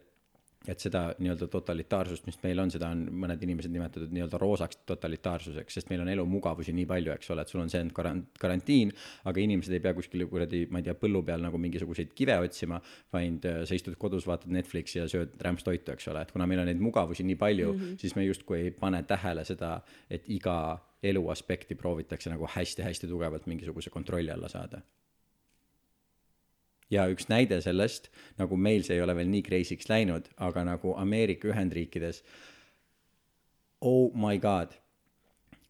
et 0.67 0.81
seda 0.83 1.05
nii-öelda 1.21 1.47
totalitaarsust, 1.51 2.25
mis 2.27 2.37
meil 2.43 2.59
on, 2.59 2.71
seda 2.73 2.89
on 2.91 3.05
mõned 3.21 3.39
inimesed 3.45 3.71
nimetatud 3.71 4.11
nii-öelda 4.11 4.39
roosaks 4.41 4.81
totalitaarsuseks, 4.89 5.77
sest 5.77 5.91
meil 5.91 6.03
on 6.03 6.11
elumugavusi 6.11 6.73
nii 6.75 6.87
palju, 6.89 7.13
eks 7.15 7.31
ole, 7.31 7.45
et 7.45 7.53
sul 7.53 7.63
on 7.63 7.71
see 7.71 7.85
karan-, 7.95 8.25
karantiin, 8.41 8.91
aga 9.31 9.43
inimesed 9.43 9.77
ei 9.77 9.83
pea 9.85 9.95
kuskil 9.95 10.25
kuradi, 10.31 10.65
ma 10.69 10.81
ei 10.81 10.89
tea, 10.89 10.97
põllu 10.99 11.23
peal 11.25 11.45
nagu 11.45 11.61
mingisuguseid 11.63 12.11
kive 12.17 12.35
otsima, 12.43 12.81
vaid 13.15 13.47
äh, 13.47 13.61
sa 13.69 13.79
istud 13.79 13.95
kodus, 14.01 14.27
vaatad 14.27 14.51
Netflixi 14.51 14.99
ja 14.99 15.07
sööd 15.11 15.39
rämpstoitu, 15.47 15.95
eks 15.95 16.11
ole, 16.11 16.27
et 16.27 16.35
kuna 16.35 16.49
meil 16.49 16.65
on 16.65 16.69
neid 16.73 16.83
mugavusi 16.83 17.23
nii 17.23 17.39
palju 17.39 17.71
mm, 17.71 17.79
-hmm. 17.79 18.03
siis 18.03 18.19
me 18.19 18.27
justkui 18.27 18.59
ei 18.67 18.75
pane 18.75 19.03
tähele 19.07 19.47
seda, 19.47 19.77
et 20.11 20.27
iga 20.27 20.59
elu 21.03 21.27
aspekti 21.31 21.75
proovitakse 21.75 22.29
nagu 22.29 22.47
hästi-hästi 22.51 23.07
tugevalt 23.07 23.47
mingisuguse 23.47 23.89
kontrolli 23.89 24.31
alla 24.31 24.49
saada 24.51 24.81
ja 26.93 27.05
üks 27.11 27.29
näide 27.29 27.59
sellest, 27.63 28.09
nagu 28.39 28.57
meil 28.57 28.83
see 28.85 28.97
ei 28.97 29.03
ole 29.03 29.15
veel 29.17 29.29
nii 29.31 29.43
crazy'ks 29.45 29.89
läinud, 29.91 30.29
aga 30.41 30.65
nagu 30.67 30.95
Ameerika 30.97 31.49
Ühendriikides, 31.51 32.23
oh 33.85 34.09
my 34.17 34.39
god, 34.41 34.73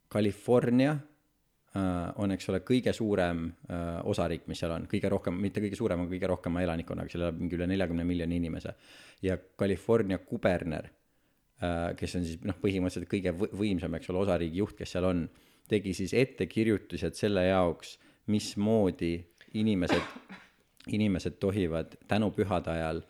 California 0.09 0.95
äh, 0.95 2.21
on, 2.21 2.33
eks 2.33 2.49
ole, 2.49 2.61
kõige 2.65 2.93
suurem 2.95 3.45
äh, 3.69 3.99
osariik, 4.09 4.47
mis 4.49 4.63
seal 4.63 4.73
on, 4.73 4.87
kõige 4.89 5.11
rohkem, 5.11 5.37
mitte 5.43 5.61
kõige 5.63 5.77
suurem, 5.77 6.05
aga 6.05 6.15
kõige 6.15 6.31
rohkema 6.31 6.63
elanikkonnaga, 6.65 7.11
seal 7.11 7.27
elab 7.27 7.43
mingi 7.43 7.59
üle 7.59 7.67
neljakümne 7.69 8.07
miljoni 8.07 8.39
inimese. 8.41 8.73
ja 9.21 9.37
California 9.59 10.17
kuberner 10.23 10.89
äh,, 10.89 11.93
kes 11.99 12.15
on 12.15 12.25
siis 12.25 12.41
noh, 12.47 12.57
põhimõtteliselt 12.63 13.11
kõige 13.11 13.35
võ- 13.35 13.51
võimsam, 13.59 13.99
eks 13.99 14.09
ole, 14.09 14.23
osariigi 14.25 14.63
juht, 14.63 14.77
kes 14.79 14.95
seal 14.95 15.11
on, 15.11 15.27
tegi 15.69 15.93
siis 15.93 16.15
ettekirjutised 16.17 17.13
selle 17.13 17.43
jaoks, 17.51 17.97
mismoodi 18.29 19.17
inimesed 19.59 20.47
inimesed 20.87 21.39
tohivad 21.39 21.97
tänupühade 22.07 22.71
ajal, 22.71 23.01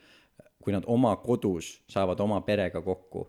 kui 0.60 0.74
nad 0.74 0.84
oma 0.88 1.16
kodus 1.16 1.80
saavad 1.90 2.20
oma 2.20 2.42
perega 2.42 2.82
kokku, 2.82 3.28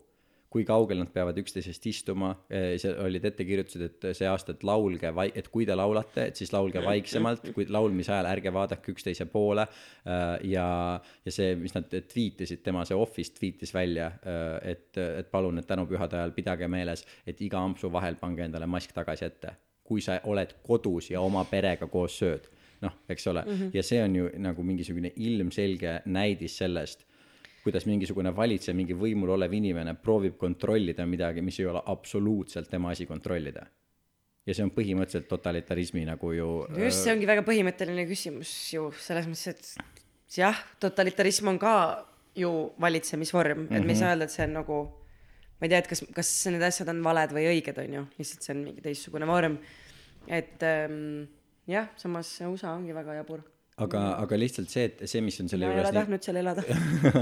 kui 0.50 0.64
kaugel 0.66 0.98
nad 0.98 1.10
peavad 1.14 1.36
üksteisest 1.38 1.84
istuma, 1.86 2.32
seal 2.50 2.96
olid 3.04 3.24
ettekirjutused, 3.28 3.84
et 3.86 4.06
see 4.18 4.26
aasta, 4.26 4.56
et 4.56 4.64
laulge 4.66 5.12
vai-, 5.14 5.30
et 5.38 5.46
kui 5.48 5.66
te 5.66 5.76
laulate, 5.78 6.24
et 6.26 6.40
siis 6.40 6.50
laulge 6.50 6.82
vaiksemalt, 6.82 7.52
kui 7.54 7.68
laulmise 7.70 8.10
ajal 8.16 8.26
ärge 8.32 8.50
vaadake 8.54 8.90
üksteise 8.90 9.28
poole 9.30 9.68
ja, 10.50 10.66
ja 10.98 11.36
see, 11.36 11.54
mis 11.60 11.76
nad 11.76 11.86
tweetisid, 11.86 12.64
tema 12.66 12.82
see 12.88 12.98
Office 12.98 13.36
tweetis 13.38 13.70
välja, 13.74 14.10
et, 14.66 14.90
et 14.98 15.30
palun, 15.30 15.62
et 15.62 15.70
tänupühade 15.70 16.18
ajal 16.18 16.34
pidage 16.34 16.66
meeles, 16.68 17.06
et 17.26 17.46
iga 17.46 17.62
ampsu 17.62 17.92
vahel 17.94 18.18
pange 18.18 18.48
endale 18.48 18.66
mask 18.66 18.96
tagasi 18.96 19.30
ette. 19.30 19.54
kui 19.90 20.02
sa 20.02 20.20
oled 20.30 20.52
kodus 20.62 21.08
ja 21.10 21.20
oma 21.20 21.42
perega 21.50 21.86
koos 21.90 22.18
sööd 22.20 22.44
noh, 22.84 22.96
eks 23.08 23.26
ole 23.26 23.44
mm, 23.44 23.52
-hmm. 23.52 23.70
ja 23.74 23.82
see 23.82 24.02
on 24.02 24.16
ju 24.16 24.30
nagu 24.38 24.62
mingisugune 24.62 25.12
ilmselge 25.16 26.00
näidis 26.06 26.56
sellest, 26.62 27.04
kuidas 27.64 27.86
mingisugune 27.86 28.32
valitseja, 28.36 28.74
mingi 28.74 28.96
võimul 28.96 29.34
olev 29.36 29.52
inimene 29.52 29.94
proovib 29.94 30.38
kontrollida 30.40 31.06
midagi, 31.06 31.42
mis 31.42 31.60
ei 31.60 31.66
ole 31.66 31.82
absoluutselt 31.86 32.70
tema 32.70 32.90
asi 32.90 33.06
kontrollida. 33.06 33.66
ja 34.46 34.54
see 34.54 34.64
on 34.64 34.70
põhimõtteliselt 34.72 35.28
totalitarismi 35.28 36.04
nagu 36.08 36.32
ju 36.32 36.46
just, 36.78 37.04
see 37.04 37.12
ongi 37.12 37.26
väga 37.28 37.42
põhimõtteline 37.46 38.06
küsimus 38.08 38.52
ju 38.72 38.88
selles 38.98 39.26
mõttes, 39.28 39.76
et 39.76 40.38
jah, 40.38 40.64
totalitarism 40.80 41.48
on 41.52 41.58
ka 41.58 42.06
ju 42.36 42.72
valitsemisvorm 42.80 43.58
mm, 43.58 43.66
-hmm. 43.66 43.76
et 43.76 43.86
me 43.86 43.92
ei 43.92 43.96
saa 43.96 44.14
öelda, 44.14 44.24
et 44.24 44.30
see 44.30 44.46
on 44.46 44.56
nagu 44.62 44.80
ma 45.60 45.66
ei 45.66 45.68
tea, 45.68 45.82
et 45.82 45.90
kas, 45.90 46.00
kas 46.16 46.30
need 46.48 46.62
asjad 46.64 46.88
on 46.88 47.02
valed 47.04 47.34
või 47.36 47.44
õiged, 47.50 47.78
on 47.82 47.98
ju, 47.98 48.06
lihtsalt 48.18 48.46
see 48.46 48.54
on 48.54 48.64
mingi 48.64 48.80
teistsugune 48.80 49.28
vorm. 49.28 49.58
et 50.26 50.62
ähm, 50.62 51.28
jah, 51.70 51.88
samas 52.00 52.30
see 52.38 52.48
USA 52.50 52.74
ongi 52.76 52.94
väga 52.96 53.20
jabur. 53.20 53.42
aga, 53.80 54.00
aga 54.20 54.36
lihtsalt 54.36 54.68
see, 54.68 54.88
et 54.90 55.06
see, 55.08 55.22
mis 55.24 55.38
on 55.40 55.48
selle 55.48 55.68
ma 55.68 55.72
ei 55.72 55.78
ole 55.78 55.84
juures 55.84 55.94
nii- 55.94 56.00
tahtnud 56.02 56.26
seal 56.26 56.40
elada. 56.40 56.64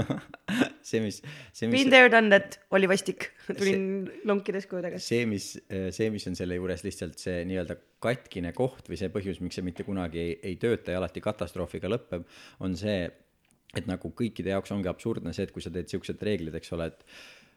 see, 0.89 0.99
mis, 1.03 1.21
see, 1.53 1.69
mis 1.69 1.77
Been 1.77 1.93
there, 1.93 2.09
done 2.11 2.33
that, 2.33 2.59
oli 2.75 2.89
vastik. 2.91 3.29
tulin 3.47 4.09
lonkides 4.27 4.67
koju 4.69 4.83
tagasi. 4.87 5.05
see, 5.13 5.29
mis, 5.29 5.47
see, 5.95 6.09
mis 6.13 6.27
on 6.27 6.35
selle 6.39 6.59
juures 6.59 6.83
lihtsalt 6.85 7.19
see 7.21 7.45
nii-öelda 7.47 7.79
katkine 8.03 8.51
koht 8.57 8.91
või 8.91 8.99
see 8.99 9.11
põhjus, 9.13 9.41
miks 9.43 9.59
see 9.59 9.65
mitte 9.65 9.87
kunagi 9.87 10.21
ei, 10.25 10.37
ei 10.51 10.59
tööta 10.61 10.95
ja 10.95 11.01
alati 11.01 11.23
katastroofiga 11.23 11.91
lõpeb, 11.91 12.27
on 12.65 12.75
see, 12.79 13.01
et 13.77 13.89
nagu 13.89 14.11
kõikide 14.17 14.55
jaoks 14.55 14.73
ongi 14.75 14.89
absurdne 14.91 15.35
see, 15.35 15.47
et 15.47 15.55
kui 15.55 15.63
sa 15.63 15.71
teed 15.73 15.91
siuksed 15.91 16.21
reeglid, 16.25 16.57
eks 16.59 16.73
ole, 16.75 16.89
et 16.91 17.05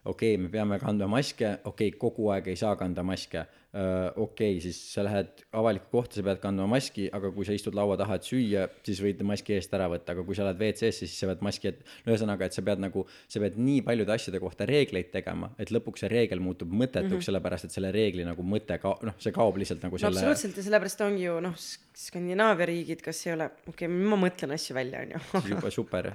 okei 0.05 0.35
okay,, 0.35 0.43
me 0.43 0.51
peame 0.53 0.79
kandma 0.83 1.09
maske, 1.17 1.57
okei 1.65 1.93
okay,, 1.93 1.99
kogu 1.99 2.31
aeg 2.35 2.53
ei 2.53 2.59
saa 2.59 2.75
kanda 2.81 3.05
maske. 3.07 3.47
Okei 3.73 4.57
okay,, 4.57 4.61
siis 4.61 4.79
sa 4.93 5.01
lähed 5.05 5.39
avalikku 5.57 5.89
kohta, 5.95 6.19
sa 6.19 6.25
pead 6.27 6.41
kandma 6.43 6.67
maski, 6.69 7.07
aga 7.17 7.31
kui 7.33 7.47
sa 7.49 7.55
istud 7.57 7.77
laua 7.77 7.97
taha, 7.97 8.19
et 8.19 8.27
süüa, 8.29 8.67
siis 8.85 8.99
võid 9.01 9.23
maski 9.25 9.55
eest 9.57 9.73
ära 9.73 9.87
võtta, 9.89 10.13
aga 10.13 10.25
kui 10.27 10.37
sa 10.37 10.45
oled 10.45 10.61
WC-sse, 10.61 11.07
siis 11.07 11.15
sa 11.17 11.31
pead 11.31 11.45
maski, 11.47 11.71
et 11.73 11.81
no 12.05 12.13
ühesõnaga, 12.13 12.51
et 12.51 12.57
sa 12.57 12.65
pead 12.67 12.83
nagu, 12.85 13.07
sa 13.33 13.41
pead 13.41 13.57
nii 13.57 13.81
paljude 13.87 14.13
asjade 14.13 14.43
kohta 14.43 14.67
reegleid 14.69 15.09
tegema, 15.15 15.49
et 15.57 15.73
lõpuks 15.73 16.05
see 16.05 16.13
reegel 16.13 16.45
muutub 16.45 16.69
mõttetuks 16.69 17.09
mm 17.09 17.17
-hmm., 17.17 17.29
sellepärast 17.31 17.71
et 17.71 17.79
selle 17.79 17.95
reegli 17.97 18.29
nagu 18.29 18.45
mõte 18.45 18.77
ka-, 18.83 18.99
noh, 19.09 19.17
see 19.25 19.33
kaob 19.33 19.57
lihtsalt 19.63 19.89
nagu 19.89 19.97
no 19.97 20.05
selle 20.05 20.21
absoluutselt 20.21 20.61
ja 20.61 20.67
sellepärast 20.69 21.07
ongi 21.09 21.25
ju 21.25 21.39
noh, 21.41 21.57
Skandinaavia 22.03 22.67
riigid, 22.69 23.01
kas 23.05 23.25
ei 23.27 23.35
ole, 23.39 23.49
okei 23.69 23.89
okay,, 23.89 23.89
ma 23.89 24.21
mõtlen 24.21 24.53
asju 24.53 24.77
välja, 24.77 25.01
on 25.01 25.17
ju. 25.17 25.49
juba 25.55 25.71
super. 25.73 26.13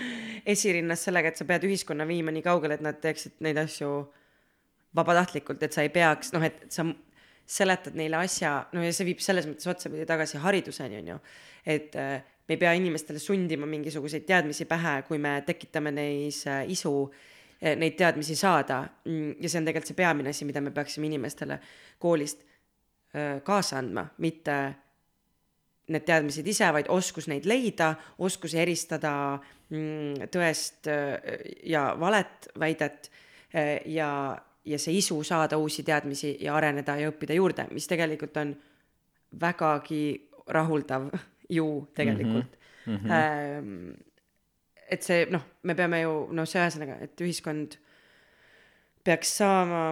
esirinnas 0.54 1.04
sellega, 1.06 1.34
et 1.34 1.42
sa 1.42 1.46
pead 1.46 1.66
ühiskonna 1.66 2.06
viima 2.06 2.30
nii 2.34 2.46
kaugele, 2.46 2.78
et 2.78 2.86
nad 2.86 2.98
teeksid 3.02 3.42
neid 3.42 3.58
asju 3.58 3.90
vabatahtlikult, 4.96 5.62
et 5.62 5.74
sa 5.74 5.84
ei 5.86 5.92
peaks, 5.94 6.32
noh, 6.34 6.44
et 6.44 6.66
sa 6.72 6.84
seletad 7.50 7.96
neile 7.98 8.20
asja, 8.20 8.52
no 8.74 8.82
ja 8.84 8.92
see 8.94 9.08
viib 9.08 9.22
selles 9.22 9.48
mõttes 9.48 9.68
otsapidi 9.70 10.06
tagasi 10.06 10.38
hariduseni, 10.42 11.00
on 11.00 11.08
ju. 11.14 11.16
et 11.66 11.96
äh, 11.98 12.20
me 12.48 12.56
ei 12.56 12.60
pea 12.60 12.74
inimestele 12.78 13.18
sundima 13.22 13.66
mingisuguseid 13.70 14.26
teadmisi 14.26 14.66
pähe, 14.70 15.00
kui 15.08 15.18
me 15.22 15.40
tekitame 15.46 15.92
neis 15.94 16.44
äh, 16.46 16.62
isu 16.70 16.92
äh, 17.08 17.74
neid 17.78 17.96
teadmisi 17.98 18.36
saada. 18.38 18.84
ja 19.06 19.48
see 19.48 19.58
on 19.58 19.66
tegelikult 19.66 19.90
see 19.90 19.98
peamine 19.98 20.30
asi, 20.30 20.46
mida 20.46 20.62
me 20.62 20.70
peaksime 20.74 21.10
inimestele 21.10 21.58
koolist 21.98 22.46
kaasa 23.42 23.80
andma, 23.80 24.04
mitte 24.22 24.56
need 25.90 26.04
teadmised 26.06 26.46
ise, 26.46 26.68
vaid 26.70 26.86
oskus 26.94 27.26
neid 27.26 27.48
leida, 27.50 27.88
oskus 28.22 28.52
eristada 28.54 29.10
mm, 29.72 30.28
tõest 30.30 30.86
ja 31.66 31.88
valet 31.98 32.46
väidet 32.62 33.10
ja, 33.90 34.12
ja 34.64 34.78
see 34.78 34.98
isu 34.98 35.22
saada 35.24 35.58
uusi 35.58 35.82
teadmisi 35.82 36.36
ja 36.40 36.54
areneda 36.56 36.96
ja 37.00 37.10
õppida 37.10 37.36
juurde, 37.36 37.66
mis 37.72 37.88
tegelikult 37.88 38.36
on 38.36 38.54
vägagi 39.40 40.04
rahuldav 40.46 41.10
ju 41.56 41.88
tegelikult 41.94 42.56
mm. 42.86 42.96
-hmm. 42.96 43.10
Ähm, 43.12 43.92
et 44.90 45.02
see 45.02 45.26
noh, 45.30 45.42
me 45.62 45.74
peame 45.74 46.00
ju 46.00 46.28
noh, 46.32 46.46
see 46.48 46.60
ühesõnaga, 46.60 46.98
et 47.00 47.20
ühiskond 47.20 47.76
peaks 49.04 49.36
saama 49.40 49.82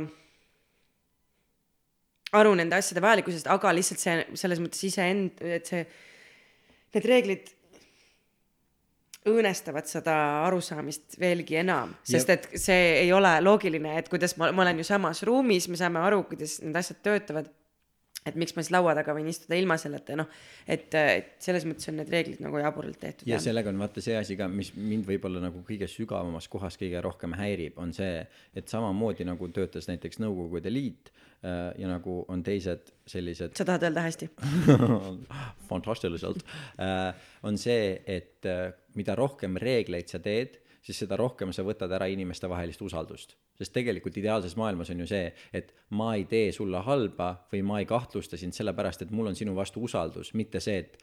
aru 2.33 2.55
nende 2.59 2.77
asjade 2.77 3.01
vajalikkusest, 3.01 3.47
aga 3.47 3.73
lihtsalt 3.73 4.03
see 4.03 4.17
selles 4.35 4.61
mõttes 4.61 4.83
iseend, 4.85 5.41
et 5.41 5.67
see, 5.71 5.87
need 6.95 7.09
reeglid 7.09 7.53
õõnestavad 9.29 9.89
seda 9.89 10.15
arusaamist 10.47 11.19
veelgi 11.21 11.61
enam, 11.63 11.95
sest 12.07 12.33
et 12.35 12.49
see 12.59 13.05
ei 13.05 13.13
ole 13.15 13.37
loogiline, 13.45 13.97
et 14.01 14.11
kuidas 14.11 14.37
ma, 14.41 14.51
ma 14.53 14.65
olen 14.67 14.83
ju 14.83 14.89
samas 14.89 15.23
ruumis, 15.29 15.69
me 15.71 15.79
saame 15.81 16.03
aru, 16.03 16.25
kuidas 16.31 16.59
need 16.65 16.77
asjad 16.79 17.01
töötavad. 17.07 17.55
et 18.29 18.35
miks 18.37 18.53
ma 18.53 18.61
siis 18.61 18.75
laua 18.75 18.93
taga 18.99 19.15
võin 19.17 19.29
istuda 19.31 19.57
ilma 19.57 19.79
selleta, 19.81 20.17
noh, 20.19 20.27
et, 20.69 20.93
et 20.93 21.29
selles 21.41 21.65
mõttes 21.65 21.89
on 21.89 21.97
need 21.97 22.11
reeglid 22.13 22.43
nagu 22.45 22.59
jaburalt 22.61 22.99
tehtud. 23.01 23.29
ja 23.31 23.39
sellega 23.41 23.73
on 23.73 23.79
vaata 23.81 24.03
see 24.05 24.19
asi 24.19 24.37
ka, 24.37 24.51
mis 24.53 24.75
mind 24.77 25.07
võib-olla 25.09 25.41
nagu 25.45 25.63
kõige 25.65 25.89
sügavamas 25.89 26.49
kohas 26.53 26.77
kõige 26.81 27.01
rohkem 27.05 27.39
häirib, 27.39 27.79
on 27.81 27.95
see, 27.97 28.27
et 28.55 28.69
samamoodi 28.69 29.25
nagu 29.29 29.49
töötas 29.55 29.89
näiteks 29.89 30.21
Nõukogude 30.21 30.73
Liit 30.73 31.13
ja 31.43 31.87
nagu 31.87 32.25
on 32.29 32.41
teised 32.43 32.89
sellised 33.07 33.55
sa 33.55 33.65
tahad 33.65 33.85
öelda 33.87 34.03
hästi? 34.03 34.27
fantastiliselt, 35.69 36.43
on 37.47 37.59
see, 37.61 37.93
et 38.07 38.49
äh, 38.49 38.73
mida 38.99 39.15
rohkem 39.19 39.59
reegleid 39.61 40.11
sa 40.11 40.19
teed, 40.23 40.59
siis 40.83 41.05
seda 41.05 41.19
rohkem 41.21 41.53
sa 41.55 41.65
võtad 41.67 41.93
ära 41.95 42.09
inimestevahelist 42.11 42.83
usaldust. 42.83 43.37
sest 43.59 43.73
tegelikult 43.75 44.17
ideaalses 44.17 44.55
maailmas 44.57 44.91
on 44.95 45.01
ju 45.03 45.07
see, 45.11 45.33
et 45.53 45.73
ma 45.91 46.13
ei 46.15 46.25
tee 46.31 46.53
sulle 46.55 46.79
halba 46.87 47.33
või 47.53 47.63
ma 47.67 47.81
ei 47.83 47.87
kahtlusta 47.91 48.39
sind 48.39 48.55
sellepärast, 48.55 49.03
et 49.03 49.11
mul 49.11 49.31
on 49.31 49.39
sinu 49.39 49.55
vastu 49.55 49.83
usaldus, 49.83 50.31
mitte 50.35 50.61
see, 50.63 50.79
et 50.79 50.99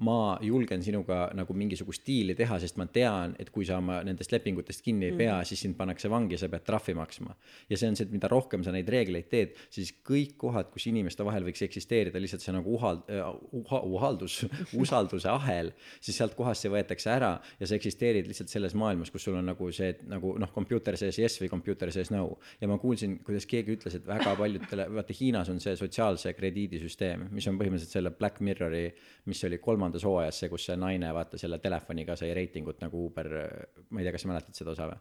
ma 0.00 0.38
julgen 0.40 0.82
sinuga 0.82 1.26
nagu 1.36 1.52
mingisugust 1.56 2.06
diili 2.06 2.34
teha, 2.36 2.56
sest 2.62 2.78
ma 2.80 2.86
tean, 2.88 3.34
et 3.40 3.50
kui 3.52 3.66
sa 3.68 3.76
oma 3.76 3.98
nendest 4.06 4.32
lepingutest 4.32 4.80
kinni 4.84 5.10
ei 5.10 5.16
pea 5.18 5.34
mm, 5.34 5.48
siis 5.48 5.60
sind 5.66 5.76
pannakse 5.76 6.08
vangi 6.10 6.38
ja 6.38 6.40
sa 6.40 6.48
pead 6.52 6.64
trahvi 6.64 6.94
maksma. 6.96 7.34
ja 7.68 7.76
see 7.76 7.90
on 7.90 7.98
see, 7.98 8.06
et 8.08 8.14
mida 8.14 8.30
rohkem 8.32 8.64
sa 8.64 8.72
neid 8.72 8.88
reegleid 8.88 9.28
teed, 9.28 9.58
siis 9.72 9.92
kõik 10.08 10.38
kohad, 10.40 10.70
kus 10.72 10.86
inimeste 10.88 11.26
vahel 11.26 11.44
võiks 11.44 11.60
eksisteerida 11.66 12.22
lihtsalt 12.22 12.44
see 12.44 12.54
nagu 12.56 12.72
uhald- 12.78 13.04
uh,, 13.12 13.36
uha, 13.60 13.82
uhaldus, 13.98 14.38
usalduse 14.84 15.28
ahel, 15.28 15.74
siis 16.00 16.16
sealt 16.16 16.36
kohast 16.38 16.64
see 16.64 16.72
võetakse 16.72 17.12
ära 17.12 17.34
ja 17.60 17.68
sa 17.68 17.76
eksisteerid 17.76 18.30
lihtsalt 18.30 18.52
selles 18.52 18.76
maailmas, 18.78 19.12
kus 19.12 19.28
sul 19.28 19.36
on 19.36 19.50
nagu 19.52 19.68
see, 19.76 19.92
et 19.92 20.02
nagu 20.08 20.34
noh, 20.40 20.52
computer 20.56 20.96
says 20.96 21.20
yes 21.20 21.36
või 21.42 21.52
computer 21.52 21.92
says 21.92 22.10
no. 22.14 22.38
ja 22.62 22.70
ma 22.70 22.80
kuulsin, 22.80 23.18
kuidas 23.26 23.44
keegi 23.50 23.76
ütles, 23.76 24.00
et 24.00 24.08
väga 24.08 24.32
paljudele, 24.40 24.88
vaata 24.96 25.20
Hiinas 25.20 25.52
on 25.52 25.60
see 25.60 25.76
sotsiaalse 25.76 26.32
krediidisüsteem, 26.38 27.28
mis 27.36 27.46
on 27.50 27.60
põhimõtteliselt 27.60 28.00
selle 28.00 28.16
Black 28.16 28.40
Mirrori, 28.40 28.86
mis 29.28 29.44
oli 29.44 29.60
kolmandas 29.82 30.04
hooajas 30.06 30.38
see, 30.38 30.50
kus 30.52 30.68
see 30.68 30.76
naine 30.78 31.10
vaata 31.14 31.38
selle 31.40 31.58
telefoniga 31.58 32.16
sai 32.16 32.30
reitingut 32.38 32.80
nagu 32.84 33.06
Uber, 33.08 33.28
ma 33.90 34.00
ei 34.00 34.06
tea, 34.06 34.14
kas 34.14 34.22
sa 34.22 34.30
mäletad 34.30 34.58
seda 34.58 34.76
osa 34.76 34.86
või? 34.92 35.00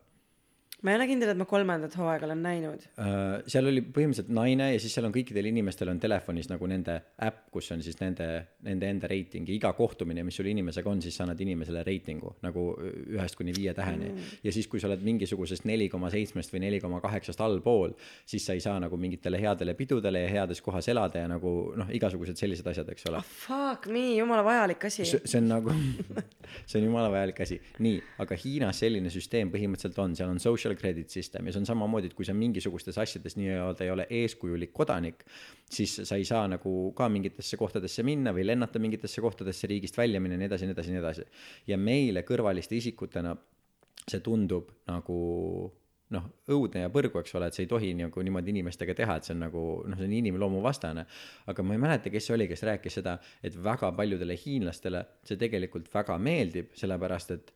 Ma 0.82 0.94
ei 0.94 0.98
ole 0.98 1.08
kindel, 1.10 1.32
et 1.34 1.40
ma 1.40 1.46
kolmandat 1.50 1.96
hooaega 2.00 2.28
olen 2.28 2.42
näinud. 2.42 2.86
Äh, 3.02 3.42
seal 3.52 3.70
oli 3.70 3.84
põhimõtteliselt 3.86 4.32
naine 4.34 4.72
ja 4.74 4.82
siis 4.82 4.96
seal 4.98 5.08
on 5.08 5.16
kõikidel 5.16 5.50
inimestel 5.52 5.92
on 5.94 6.02
telefonis 6.02 6.50
nagu 6.52 6.70
nende 6.70 6.98
äpp, 7.22 7.44
kus 7.54 7.72
on 7.76 7.84
siis 7.86 8.00
nende, 8.02 8.28
nende 8.66 8.90
enda 8.90 9.10
reiting 9.12 9.50
ja 9.50 9.56
iga 9.56 9.74
kohtumine, 9.78 10.26
mis 10.28 10.40
sul 10.40 10.50
inimesega 10.52 10.92
on, 10.92 11.04
siis 11.04 11.18
sa 11.18 11.26
annad 11.28 11.42
inimesele 11.42 11.84
reitingu 11.88 12.36
nagu 12.46 12.66
ühest 12.82 13.38
kuni 13.40 13.54
viie 13.56 13.76
täheni 13.78 14.10
mm.. 14.10 14.38
ja 14.48 14.54
siis, 14.56 14.68
kui 14.72 14.82
sa 14.82 14.90
oled 14.90 15.04
mingisugusest 15.06 15.68
neli 15.70 15.90
koma 15.92 16.10
seitsmest 16.14 16.54
või 16.54 16.64
neli 16.66 16.82
koma 16.84 17.02
kaheksast 17.04 17.42
allpool, 17.46 17.94
siis 18.26 18.46
sa 18.48 18.58
ei 18.58 18.64
saa 18.64 18.80
nagu 18.82 18.98
mingitele 18.98 19.40
headele 19.42 19.76
pidudele 19.78 20.26
ja 20.26 20.34
heades 20.34 20.64
kohas 20.66 20.90
elada 20.92 21.24
ja 21.24 21.30
nagu 21.32 21.56
noh, 21.78 21.94
igasugused 21.94 22.40
sellised 22.40 22.68
asjad, 22.72 22.90
eks 22.94 23.08
ole 23.12 23.22
ah 23.22 23.32
fuck 23.46 23.88
me, 23.92 24.16
jumala 24.18 24.44
vajalik 24.46 24.86
asi. 24.90 25.06
see 25.06 25.22
see 25.26 25.42
on 25.42 25.50
nagu, 25.52 25.74
see 26.70 26.80
on 26.80 26.88
jumala 26.88 27.12
vajalik 27.14 27.42
asi. 27.46 27.60
nii, 27.80 28.02
aga 28.24 28.38
Hiinas 28.44 28.82
selline 28.84 29.12
süsteem 29.14 29.52
põhimõtteliselt 29.54 30.00
on, 30.04 30.16
seal 30.18 30.32
on 30.34 30.42
social 30.44 30.71
credit 30.80 31.10
system 31.10 31.48
ja 31.48 31.54
see 31.54 31.62
on 31.64 31.70
samamoodi, 31.70 32.12
et 32.12 32.18
kui 32.18 32.28
sa 32.28 32.36
mingisugustes 32.38 32.98
asjades 33.02 33.38
nii-öelda 33.40 33.86
ei 33.86 33.94
ole 33.94 34.08
eeskujulik 34.22 34.74
kodanik, 34.76 35.26
siis 35.72 36.02
sa 36.08 36.20
ei 36.20 36.26
saa 36.28 36.48
nagu 36.52 36.92
ka 36.98 37.10
mingitesse 37.12 37.60
kohtadesse 37.60 38.06
minna 38.08 38.34
või 38.36 38.46
lennata 38.48 38.82
mingitesse 38.82 39.24
kohtadesse 39.24 39.70
riigist 39.72 39.98
välja 39.98 40.22
minna 40.22 40.38
ja 40.38 40.44
nii 40.44 40.52
edasi, 40.52 40.70
nii 40.70 40.78
edasi, 40.78 40.96
nii 40.96 41.04
edasi. 41.04 41.28
ja 41.68 41.78
meile 41.78 42.26
kõrvaliste 42.28 42.78
isikutena 42.78 43.36
see 44.10 44.24
tundub 44.26 44.72
nagu 44.90 45.22
noh, 46.12 46.28
õudne 46.52 46.86
ja 46.86 46.92
põrgu, 46.92 47.22
eks 47.22 47.36
ole, 47.40 47.48
et 47.48 47.56
sa 47.56 47.64
ei 47.64 47.70
tohi 47.72 47.92
nagu 47.96 48.24
niimoodi 48.26 48.52
inimestega 48.54 48.96
teha, 48.98 49.18
et 49.18 49.28
see 49.28 49.36
on 49.36 49.44
nagu 49.46 49.64
noh, 49.88 50.00
see 50.00 50.10
on 50.10 50.16
inimloomuvastane. 50.20 51.06
aga 51.52 51.66
ma 51.66 51.78
ei 51.78 51.82
mäleta, 51.86 52.12
kes 52.14 52.28
see 52.28 52.36
oli, 52.36 52.48
kes 52.52 52.66
rääkis 52.68 53.00
seda, 53.00 53.18
et 53.44 53.56
väga 53.56 53.92
paljudele 53.98 54.36
hiinlastele 54.38 55.06
see 55.28 55.40
tegelikult 55.42 55.92
väga 55.94 56.18
meeldib, 56.22 56.74
sellepärast 56.78 57.36
et 57.38 57.54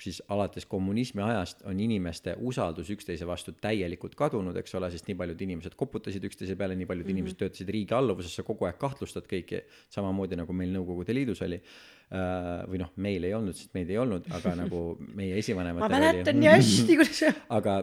siis 0.00 0.18
alates 0.28 0.66
kommunismi 0.68 1.22
ajast 1.24 1.62
on 1.68 1.78
inimeste 1.80 2.34
usaldus 2.44 2.90
üksteise 2.92 3.24
vastu 3.28 3.54
täielikult 3.56 4.12
kadunud, 4.18 4.56
eks 4.60 4.74
ole, 4.76 4.90
sest 4.92 5.06
nii 5.08 5.16
paljud 5.16 5.44
inimesed 5.46 5.76
koputasid 5.80 6.24
üksteise 6.28 6.56
peale, 6.60 6.76
nii 6.76 6.88
paljud 6.88 7.06
mm 7.06 7.08
-hmm. 7.08 7.16
inimesed 7.16 7.38
töötasid 7.40 7.68
riigi 7.72 7.94
alluvuses, 7.96 8.34
sa 8.36 8.44
kogu 8.44 8.68
aeg 8.68 8.76
kahtlustad 8.80 9.24
kõiki, 9.30 9.62
samamoodi 9.88 10.36
nagu 10.36 10.52
meil 10.52 10.74
Nõukogude 10.74 11.14
Liidus 11.16 11.40
oli 11.46 11.56
äh,. 11.56 12.66
või 12.68 12.82
noh, 12.82 12.90
meil 12.96 13.24
ei 13.24 13.32
olnud, 13.34 13.56
sest 13.56 13.72
meid 13.74 13.90
ei 13.90 13.96
olnud, 13.98 14.28
aga 14.28 14.54
nagu 14.60 14.82
meie 15.18 15.32
ma 15.32 15.38
esivanematel 15.40 15.96
mäletan 15.96 16.40
nii 16.40 16.52
hästi, 16.52 16.98
kuidas 17.00 17.22
aga, 17.58 17.78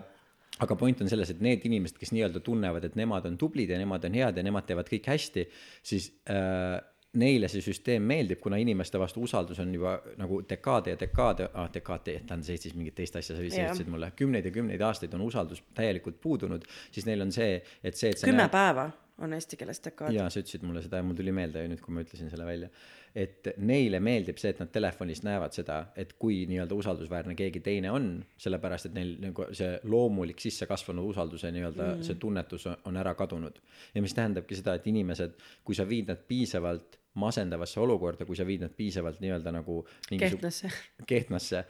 aga 0.60 0.76
point 0.76 1.02
on 1.02 1.10
selles, 1.10 1.32
et 1.34 1.42
need 1.42 1.66
inimesed, 1.66 1.98
kes 1.98 2.14
nii-öelda 2.14 2.44
tunnevad, 2.46 2.86
et 2.86 2.96
nemad 2.96 3.26
on 3.26 3.38
tublid 3.38 3.74
ja 3.74 3.82
nemad 3.82 4.06
on 4.06 4.14
head 4.14 4.38
ja 4.38 4.46
nemad 4.46 4.70
teevad 4.70 4.94
kõik 4.94 5.10
hästi, 5.10 5.48
siis 5.82 6.12
äh, 6.30 6.78
neile 7.18 7.50
see 7.52 7.64
süsteem 7.66 8.06
meeldib, 8.08 8.42
kuna 8.44 8.60
inimeste 8.62 9.00
vastu 9.02 9.24
usaldus 9.26 9.60
on 9.64 9.74
juba 9.76 9.98
nagu 10.20 10.42
dekaade 10.50 10.94
ja 10.94 11.00
dekaade 11.00 11.50
ah,, 11.54 11.72
dekaade, 11.74 12.20
tähendas 12.28 12.52
Eestis 12.54 12.76
mingit 12.78 12.96
teist 12.98 13.18
asja, 13.20 13.36
sa 13.36 13.44
ütlesid 13.44 13.90
mulle, 13.92 14.12
kümneid 14.18 14.48
ja 14.48 14.54
kümneid 14.56 14.84
aastaid 14.86 15.14
on 15.18 15.26
usaldus 15.28 15.64
täielikult 15.78 16.22
puudunud, 16.22 16.66
siis 16.92 17.10
neil 17.10 17.26
on 17.26 17.34
see, 17.36 17.58
et 17.84 18.00
see, 18.00 18.14
et 18.14 18.22
sa 18.22 18.30
kümme 18.30 18.46
näed- 18.46 18.56
päeva 18.56 18.90
on 19.22 19.34
eesti 19.34 19.58
keeles 19.58 19.82
dekaad. 19.84 20.14
jaa, 20.14 20.30
sa 20.30 20.42
ütlesid 20.42 20.64
mulle 20.68 20.84
seda 20.86 21.02
ja 21.02 21.06
mul 21.06 21.18
tuli 21.18 21.34
meelde 21.34 21.64
nüüd, 21.70 21.82
kui 21.82 21.96
ma 21.96 22.04
ütlesin 22.06 22.30
selle 22.32 22.46
välja. 22.46 22.70
et 23.18 23.48
neile 23.66 23.98
meeldib 24.04 24.38
see, 24.38 24.52
et 24.54 24.60
nad 24.62 24.70
telefonis 24.70 25.24
näevad 25.26 25.56
seda, 25.56 25.78
et 25.98 26.12
kui 26.22 26.44
nii-öelda 26.50 26.76
usaldusväärne 26.78 27.34
keegi 27.40 27.64
teine 27.66 27.90
on, 27.92 28.12
sellepärast 28.38 28.92
et 28.92 28.94
neil 28.94 29.16
nagu 29.24 29.48
see 29.58 29.72
loomulik 29.90 30.44
sissekasvanud 30.44 31.08
usalduse 31.16 31.50
nii-öelda 31.56 31.88
mm. 31.96 32.06
see 32.06 32.20
tunnetus 32.22 32.68
on, 32.70 32.78
on 32.92 33.02
ära 33.02 33.16
kadunud. 33.18 33.58
ja 33.96 34.06
mis 34.06 34.14
tähendabki 34.14 34.60
seda, 34.60 34.78
et 34.78 34.88
inimesed, 34.92 35.34
kui 35.66 35.78
sa 35.78 35.88
viid 35.90 36.14
nad 36.14 36.22
piisavalt 36.30 37.00
masendavasse 37.18 37.80
olukorda, 37.84 38.26
kui 38.30 38.38
sa 38.38 38.46
viid 38.48 38.62
nad 38.66 38.74
piisavalt 38.78 39.20
nii-öelda 39.24 39.52
nagu 39.56 39.82
mingisuguse 40.12 40.68
Kehtnasse. 40.70 41.06
kehtnasse, 41.10 41.64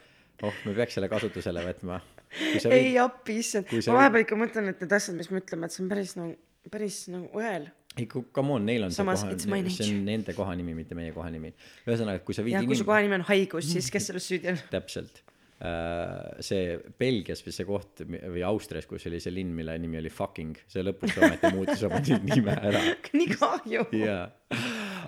oh, 0.43 0.53
me 0.67 0.73
peaks 0.77 0.97
selle 0.99 1.10
kasutusele 1.12 1.63
võtma. 1.65 2.01
ei 2.71 2.97
appi, 2.99 3.38
issand, 3.41 3.69
ma 3.71 3.77
viid- 3.79 3.93
vahepeal 3.95 4.25
ikka 4.27 4.38
mõtlen, 4.43 4.69
et 4.73 4.81
need 4.83 4.91
asjad, 4.99 5.15
mis 5.19 5.29
me 5.31 5.39
ütleme, 5.43 5.65
et 5.69 5.75
see 5.77 5.83
on 5.86 5.89
päris 5.93 6.15
nagu, 6.19 6.36
päris 6.71 6.97
nagu 7.13 7.29
õel. 7.39 7.69
ei, 7.97 8.05
come 8.12 8.51
on, 8.53 8.65
neil 8.67 8.83
on 8.86 8.91
Samas 8.93 9.23
see 9.23 9.31
koha, 9.47 9.62
see 9.73 9.88
on 9.95 10.03
nende 10.05 10.33
kohanimi, 10.38 10.75
mitte 10.77 10.93
meie 10.99 11.13
kohanimi. 11.15 11.53
ühesõnaga, 11.88 12.19
kui 12.27 12.36
sa 12.38 12.43
viid 12.45 12.53
ja 12.60 12.65
kui 12.67 12.75
su 12.75 12.83
inim- 12.83 12.91
kohanimi 12.91 13.15
on 13.21 13.25
haigus, 13.31 13.71
siis 13.71 13.88
kes 13.93 14.05
selles 14.12 14.27
süüdi 14.29 14.51
on? 14.53 14.60
täpselt. 14.75 15.23
see 16.45 16.75
Belgias 17.01 17.39
või 17.41 17.53
see 17.55 17.65
koht 17.65 18.03
või 18.05 18.43
Austrias, 18.45 18.86
kus 18.86 19.07
oli 19.10 19.17
see 19.23 19.33
linn, 19.33 19.55
mille 19.57 19.73
nimi 19.81 19.97
oli 19.97 20.12
fucking, 20.13 20.53
see 20.69 20.83
lõpuks 20.86 21.15
ometi 21.17 21.49
muutis 21.55 21.81
oma 21.88 21.97
nime 22.29 22.53
ära. 22.53 22.83
nii 23.17 23.29
kahju. 23.33 23.88
jaa, 23.97 24.27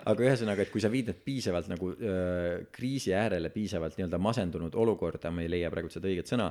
aga 0.08 0.24
ühesõnaga, 0.26 0.64
et 0.64 0.72
kui 0.72 0.82
sa 0.82 0.90
viid 0.92 1.10
nad 1.10 1.18
piisavalt 1.24 1.70
nagu 1.70 1.90
öö, 1.94 2.60
kriisi 2.72 3.14
äärele 3.16 3.50
piisavalt 3.54 3.98
nii-öelda 3.98 4.20
masendunud 4.22 4.76
olukorda, 4.78 5.32
ma 5.34 5.44
ei 5.44 5.50
leia 5.52 5.70
praegu 5.72 5.90
seda 5.92 6.08
õiget 6.10 6.30
sõna, 6.30 6.50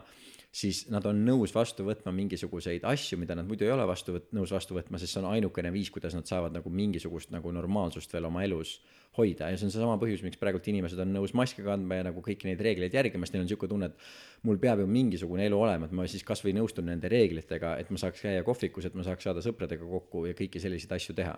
siis 0.52 0.86
nad 0.90 1.06
on 1.06 1.20
nõus 1.26 1.54
vastu 1.54 1.86
võtma 1.86 2.14
mingisuguseid 2.16 2.86
asju, 2.90 3.20
mida 3.22 3.36
nad 3.38 3.48
muidu 3.48 3.68
ei 3.68 3.74
ole 3.74 3.86
vastu 3.90 4.16
võt-, 4.16 4.32
nõus 4.36 4.54
vastu 4.54 4.78
võtma, 4.78 5.02
sest 5.02 5.16
see 5.16 5.22
on 5.22 5.30
ainukene 5.32 5.72
viis, 5.74 5.92
kuidas 5.94 6.16
nad 6.18 6.30
saavad 6.30 6.56
nagu 6.56 6.72
mingisugust 6.74 7.34
nagu 7.34 7.54
normaalsust 7.54 8.14
veel 8.14 8.30
oma 8.30 8.44
elus 8.48 8.80
hoida. 9.18 9.52
Ja 9.52 9.60
see 9.60 9.70
on 9.70 9.74
seesama 9.74 10.00
põhjus, 10.02 10.24
miks 10.26 10.42
praegult 10.42 10.66
inimesed 10.72 11.00
on 11.02 11.14
nõus 11.14 11.36
maske 11.38 11.66
kandma 11.66 12.02
ja 12.02 12.10
nagu 12.10 12.24
kõiki 12.26 12.50
neid 12.50 12.62
reegleid 12.66 12.98
järgima, 12.98 13.26
sest 13.26 13.38
neil 13.38 13.46
on 13.46 13.50
niisugune 13.50 13.74
tunne, 13.76 13.92
et 13.94 14.44
mul 14.50 14.62
peab 14.62 14.82
ju 14.82 14.90
mingisugune 14.90 15.46
elu 15.50 15.62
olema, 15.62 15.90
et 15.90 15.96
ma 15.98 16.08
siis 16.10 16.26
kasvõi 16.26 16.56
nõustun 16.58 16.90
nende 16.90 17.12
reeglitega, 17.12 17.78
et 17.82 17.94
ma 17.94 18.02
saaks 18.02 18.26
käia 18.26 18.46
kohvikus, 18.46 18.90
et 18.90 18.98
ma 18.98 19.06
saaks 19.06 19.30
saada 19.30 19.46
sõpradega 19.46 19.86
kokku 19.86 20.26
ja 20.30 20.38
kõiki 20.38 20.62
selliseid 20.62 20.98
asju 20.98 21.18
teha 21.18 21.38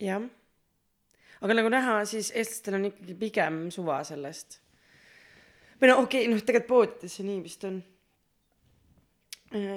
jah. 0.00 0.26
aga 1.40 1.56
nagu 1.56 1.70
näha, 1.72 2.00
siis 2.08 2.32
eestlastel 2.34 2.78
on 2.78 2.88
ikkagi 2.90 3.16
pigem 3.20 3.62
suva 3.74 4.00
sellest. 4.06 4.60
või 5.80 5.92
no 5.92 6.00
okei 6.02 6.26
okay,, 6.26 6.34
noh, 6.34 6.42
tegelikult 6.44 6.70
poodides 6.72 7.16
see 7.18 7.28
nii 7.28 7.40
vist 7.44 7.64
on. 7.68 7.80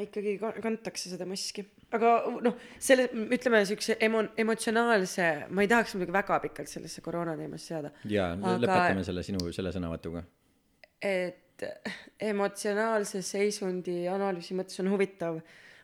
ikkagi 0.04 0.38
ka- 0.42 0.56
kantakse 0.64 1.14
seda 1.14 1.28
maski. 1.30 1.66
aga 1.94 2.14
noh, 2.46 2.58
selle, 2.80 3.10
ütleme 3.38 3.64
siukse 3.70 3.98
emo-, 4.02 4.30
emotsionaalse, 4.46 5.30
ma 5.50 5.66
ei 5.66 5.72
tahaks 5.72 5.96
muidugi 5.96 6.16
väga 6.16 6.40
pikalt 6.48 6.72
sellesse 6.72 7.06
koroona 7.06 7.38
teemasse 7.40 7.74
seada, 7.74 7.94
jaa 8.10 8.34
Aga- 8.34 8.60
lõpetame 8.66 9.08
selle 9.08 9.26
sinu 9.26 9.52
selle 9.52 9.76
sõnavõtuga. 9.76 10.26
et 11.02 11.40
emotsionaalse 12.20 13.22
seisundi 13.24 14.04
analüüsi 14.10 14.56
mõttes 14.58 14.80
on 14.82 14.90
huvitav 14.92 15.40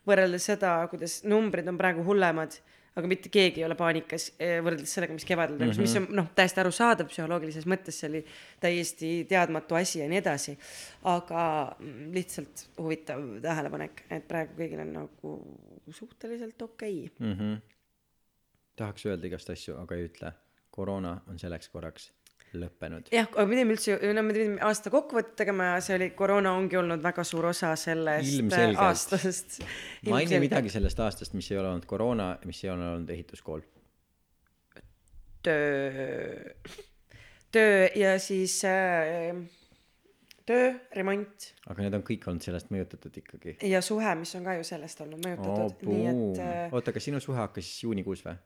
võrreldes 0.09 0.47
seda, 0.49 0.73
kuidas 0.91 1.19
numbrid 1.27 1.67
on 1.69 1.77
praegu 1.79 2.03
hullemad, 2.07 2.57
aga 2.97 3.09
mitte 3.09 3.29
keegi 3.33 3.61
ei 3.61 3.65
ole 3.67 3.77
paanikas 3.79 4.29
eh, 4.39 4.57
võrreldes 4.65 4.93
sellega, 4.95 5.15
mis 5.15 5.27
kevadel 5.27 5.57
toimus 5.59 5.77
mm, 5.77 5.83
-hmm. 5.83 5.99
mis 6.01 6.11
on 6.11 6.19
noh, 6.21 6.29
täiesti 6.35 6.63
arusaadav 6.63 7.09
psühholoogilises 7.11 7.67
mõttes, 7.69 7.99
see 7.99 8.09
oli 8.09 8.21
täiesti 8.59 9.11
teadmatu 9.29 9.77
asi 9.79 9.99
ja 9.99 10.09
nii 10.09 10.21
edasi. 10.21 10.57
aga 11.03 11.43
mm, 11.79 12.11
lihtsalt 12.13 12.65
huvitav 12.77 13.23
tähelepanek, 13.41 14.05
et 14.09 14.27
praegu 14.27 14.57
kõigil 14.57 14.83
on 14.85 14.93
nagu 14.93 15.35
suhteliselt 15.91 16.61
okei 16.61 17.03
okay.. 17.05 17.27
mm. 17.27 17.35
-hmm. 17.39 17.61
tahaks 18.75 19.05
öelda 19.05 19.27
igast 19.27 19.49
asju, 19.49 19.77
aga 19.77 19.95
ei 19.95 20.09
ütle. 20.09 20.33
koroona 20.69 21.21
on 21.27 21.39
selleks 21.39 21.69
korraks 21.69 22.11
lõppenud. 22.57 23.09
jah, 23.13 23.27
aga 23.29 23.45
me 23.45 23.53
pidime 23.55 23.75
üldse, 23.75 23.97
no 24.15 24.23
me 24.25 24.35
pidime 24.35 24.61
aasta 24.65 24.91
kokkuvõtte 24.93 25.35
tegema 25.43 25.73
ja 25.73 25.83
see 25.85 25.97
oli, 25.99 26.09
koroona 26.17 26.53
ongi 26.57 26.79
olnud 26.79 27.03
väga 27.03 27.25
suur 27.27 27.49
osa 27.51 27.75
sellest 27.79 28.33
Ilmselgelt. 28.39 28.81
aastast. 28.85 29.59
maini 30.09 30.41
midagi 30.41 30.73
sellest 30.73 31.03
aastast, 31.05 31.35
mis 31.37 31.51
ei 31.51 31.59
ole 31.61 31.73
olnud 31.73 31.87
koroona, 31.89 32.31
mis 32.49 32.63
ei 32.65 32.73
ole 32.73 32.89
olnud 32.95 33.13
ehituskool. 33.13 33.61
töö, 35.45 36.51
töö 37.51 37.87
ja 37.95 38.17
siis 38.19 38.59
äh, 38.67 39.37
töö, 40.49 40.73
remont 40.97 41.49
aga 41.69 41.85
need 41.85 41.97
on 41.99 42.05
kõik 42.07 42.25
olnud 42.27 42.43
sellest 42.43 42.73
mõjutatud 42.73 43.21
ikkagi. 43.21 43.57
ja 43.69 43.81
suhe, 43.85 44.15
mis 44.19 44.33
on 44.39 44.47
ka 44.47 44.57
ju 44.57 44.67
sellest 44.67 45.05
olnud 45.05 45.21
mõjutatud, 45.25 45.89
nii 45.89 46.07
et 46.11 46.45
äh, 46.45 46.75
oota, 46.75 46.95
kas 46.95 47.09
sinu 47.11 47.21
suhe 47.23 47.39
hakkas 47.39 47.69
juunikuus 47.85 48.25
või? 48.25 48.39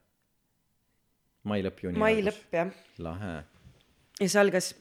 mai 1.50 1.64
lõpp, 1.64 1.84
juuni 1.86 2.00
mai. 2.00 2.16
lõpp 2.24 2.56
jah. 2.56 2.72
lahe. 3.04 3.34
Ja 4.20 4.30
see 4.30 4.42
algas 4.42 4.74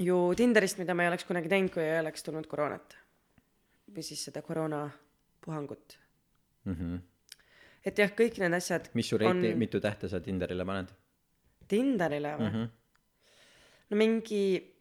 ju 0.00 0.18
Tinderist, 0.36 0.78
mida 0.78 0.94
ma 0.94 1.04
ei 1.04 1.12
oleks 1.12 1.24
kunagi 1.28 1.50
teinud, 1.52 1.72
kui 1.74 1.84
ei 1.84 2.00
oleks 2.00 2.22
tulnud 2.22 2.46
koroonat. 2.50 2.98
või 3.92 4.02
siis 4.02 4.24
seda 4.24 4.40
koroonapuhangut. 4.42 5.98
Mm 6.64 6.74
-hmm. 6.74 7.00
et 7.84 7.98
jah, 7.98 8.10
kõik 8.10 8.38
need 8.38 8.54
asjad 8.54 8.88
mis 8.94 9.08
su 9.08 9.18
reiti 9.18 9.52
on 9.52 9.58
mitu 9.58 9.80
tähte 9.80 10.08
sa 10.08 10.20
Tinderile 10.20 10.64
paned 10.64 10.92
Tinderile 11.68 12.36
või 12.38 12.50
mm? 12.50 12.54
-hmm. 12.54 12.68
no 13.90 13.96
mingi 13.96 14.74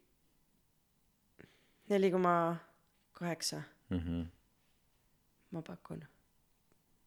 neli 1.89 2.11
koma 2.11 2.55
kaheksa, 3.11 3.63
-hmm. 3.91 4.25
ma 5.51 5.61
pakun. 5.61 6.05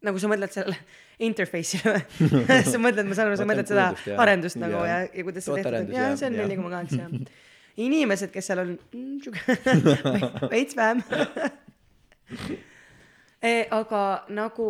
Nagu 0.04 0.20
sa 0.20 0.30
mõtled 0.30 0.52
sellele 0.54 0.78
interface'ile 1.28 1.94
või? 1.94 2.58
sa 2.72 2.80
mõtled, 2.82 3.08
ma 3.08 3.18
saan 3.18 3.30
aru, 3.30 3.40
sa 3.40 3.48
mõtled 3.48 3.70
seda 3.70 3.88
jah. 3.96 4.20
arendust 4.24 4.60
nagu 4.60 4.78
Jaa. 4.80 4.90
ja, 4.90 4.98
ja 5.08 5.26
kuidas 5.26 5.46
see 5.46 5.56
tehtud 5.58 5.78
on. 5.80 5.96
Jaa, 5.96 6.12
see 6.20 6.30
on 6.30 6.38
neli 6.42 6.58
koma 6.60 6.72
kaheksa 6.76 7.00
jah. 7.02 7.16
inimesed, 7.88 8.30
kes 8.34 8.50
seal 8.50 8.62
on 8.62 8.76
mm, 8.94 9.18
veits 10.52 10.76
vähem. 10.78 11.02
aga 13.74 14.02
nagu 14.32 14.68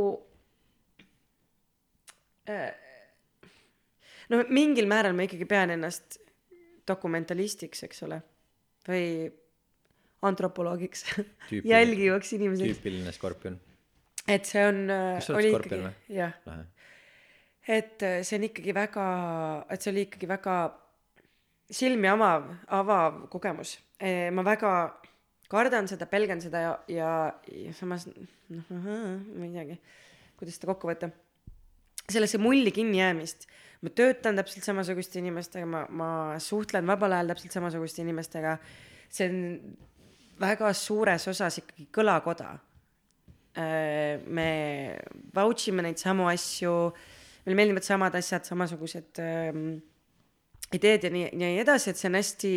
eh, 2.49 2.71
no 4.33 4.41
mingil 4.49 4.89
määral 4.91 5.17
ma 5.17 5.29
ikkagi 5.29 5.47
pean 5.49 5.75
ennast 5.77 6.19
dokumentalistiks, 6.89 7.85
eks 7.87 8.03
ole, 8.05 8.19
või 8.89 9.05
antropoloogiks, 10.25 11.05
jälgivaks 11.65 12.35
inimeseks, 12.37 12.81
tüüpiline 12.81 13.13
skorpion. 13.13 13.61
Et 14.29 14.47
see 14.49 14.63
on, 14.65 14.87
Kas 14.89 15.29
sa 15.29 15.35
oled 15.35 15.43
oli 15.43 15.53
skorpion 15.53 15.83
ikkagi, 15.85 16.17
jah, 16.17 16.33
et 17.69 18.05
äh, 18.05 18.21
see 18.25 18.39
on 18.39 18.47
ikkagi 18.49 18.75
väga, 18.77 19.07
et 19.73 19.85
see 19.85 19.93
oli 19.93 20.07
ikkagi 20.09 20.29
väga 20.31 20.57
silmi 21.75 22.09
avav, 22.09 22.49
avav 22.73 23.25
kogemus. 23.33 23.79
ma 24.33 24.45
väga 24.45 24.71
kardan 25.49 25.89
seda, 25.89 26.07
pelgan 26.11 26.43
seda 26.43 26.61
ja, 26.61 26.73
ja, 26.89 27.11
ja 27.49 27.73
samas 27.77 28.09
noh, 28.09 28.65
ma 28.69 29.47
ei 29.47 29.53
teagi, 29.55 29.79
kuidas 30.41 30.59
seda 30.59 30.73
kokku 30.73 30.91
võtta. 30.91 31.11
sellesse 32.09 32.41
mulli 32.41 32.73
kinni 32.75 33.01
jäämist, 33.01 33.49
ma 33.81 33.93
töötan 33.93 34.37
täpselt 34.37 34.67
samasuguste 34.67 35.21
inimestega, 35.21 35.67
ma, 35.69 35.87
ma 35.89 36.11
suhtlen 36.41 36.87
vabal 36.89 37.17
ajal 37.17 37.33
täpselt 37.33 37.57
samasuguste 37.57 38.05
inimestega. 38.05 38.59
see 39.09 39.29
on 39.31 39.41
väga 40.41 40.73
suures 40.77 41.29
osas 41.31 41.61
ikkagi 41.63 41.89
kõlakoda 41.95 42.55
Äh, 42.55 42.64
me 43.55 44.49
vouch 45.35 45.69
ime 45.71 45.85
neid 45.87 46.01
samu 46.01 46.27
asju, 46.31 46.73
meile 47.45 47.59
meeldivad 47.61 47.87
samad 47.87 48.15
asjad, 48.19 48.47
samasugused 48.49 49.21
ähm, 49.23 49.67
ideed 50.75 51.07
ja 51.07 51.11
nii, 51.15 51.29
nii 51.39 51.61
edasi, 51.63 51.93
et 51.93 52.01
see 52.01 52.11
on 52.11 52.19
hästi 52.19 52.55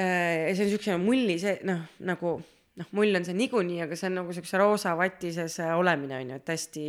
äh,, 0.00 0.48
see 0.54 0.64
on 0.64 0.72
siukse 0.72 0.96
mulli, 1.02 1.36
see 1.42 1.58
noh, 1.68 1.84
nagu 2.08 2.38
noh, 2.80 2.88
mull 2.96 3.18
on 3.18 3.26
see 3.26 3.36
niikuinii, 3.36 3.82
aga 3.84 3.98
see 3.98 4.08
on 4.10 4.20
nagu 4.22 4.34
siukse 4.34 4.60
roosa 4.60 4.94
vati 4.98 5.32
sees 5.36 5.58
äh, 5.62 5.72
olemine 5.78 6.18
on 6.18 6.32
ju, 6.32 6.38
et 6.40 6.54
hästi 6.54 6.86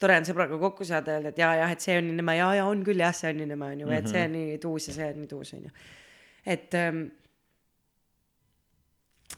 tore 0.00 0.16
on 0.20 0.28
sõbraga 0.28 0.58
kokku 0.60 0.86
saada, 0.88 1.18
öelda, 1.18 1.34
et 1.34 1.42
jaa, 1.42 1.52
jah, 1.60 1.74
et 1.74 1.84
see 1.84 1.98
on 2.00 2.08
nii 2.08 2.16
nõme, 2.20 2.38
jaa, 2.38 2.54
jaa, 2.60 2.70
on 2.70 2.86
küll 2.86 3.04
jah, 3.04 3.14
see 3.16 3.32
on 3.32 3.42
nii 3.42 3.50
nõme 3.52 3.74
on 3.74 3.84
ju, 3.84 3.90
või 3.90 3.98
et 4.00 4.08
see 4.10 4.24
on 4.24 4.34
nii 4.38 4.56
tuus 4.62 4.88
ja 4.90 4.96
see 4.96 5.10
on 5.10 5.20
nii 5.22 5.30
tuus 5.30 5.52
on 5.58 5.68
ju. 5.68 5.76
et 6.56 6.78
ähm, 6.80 7.04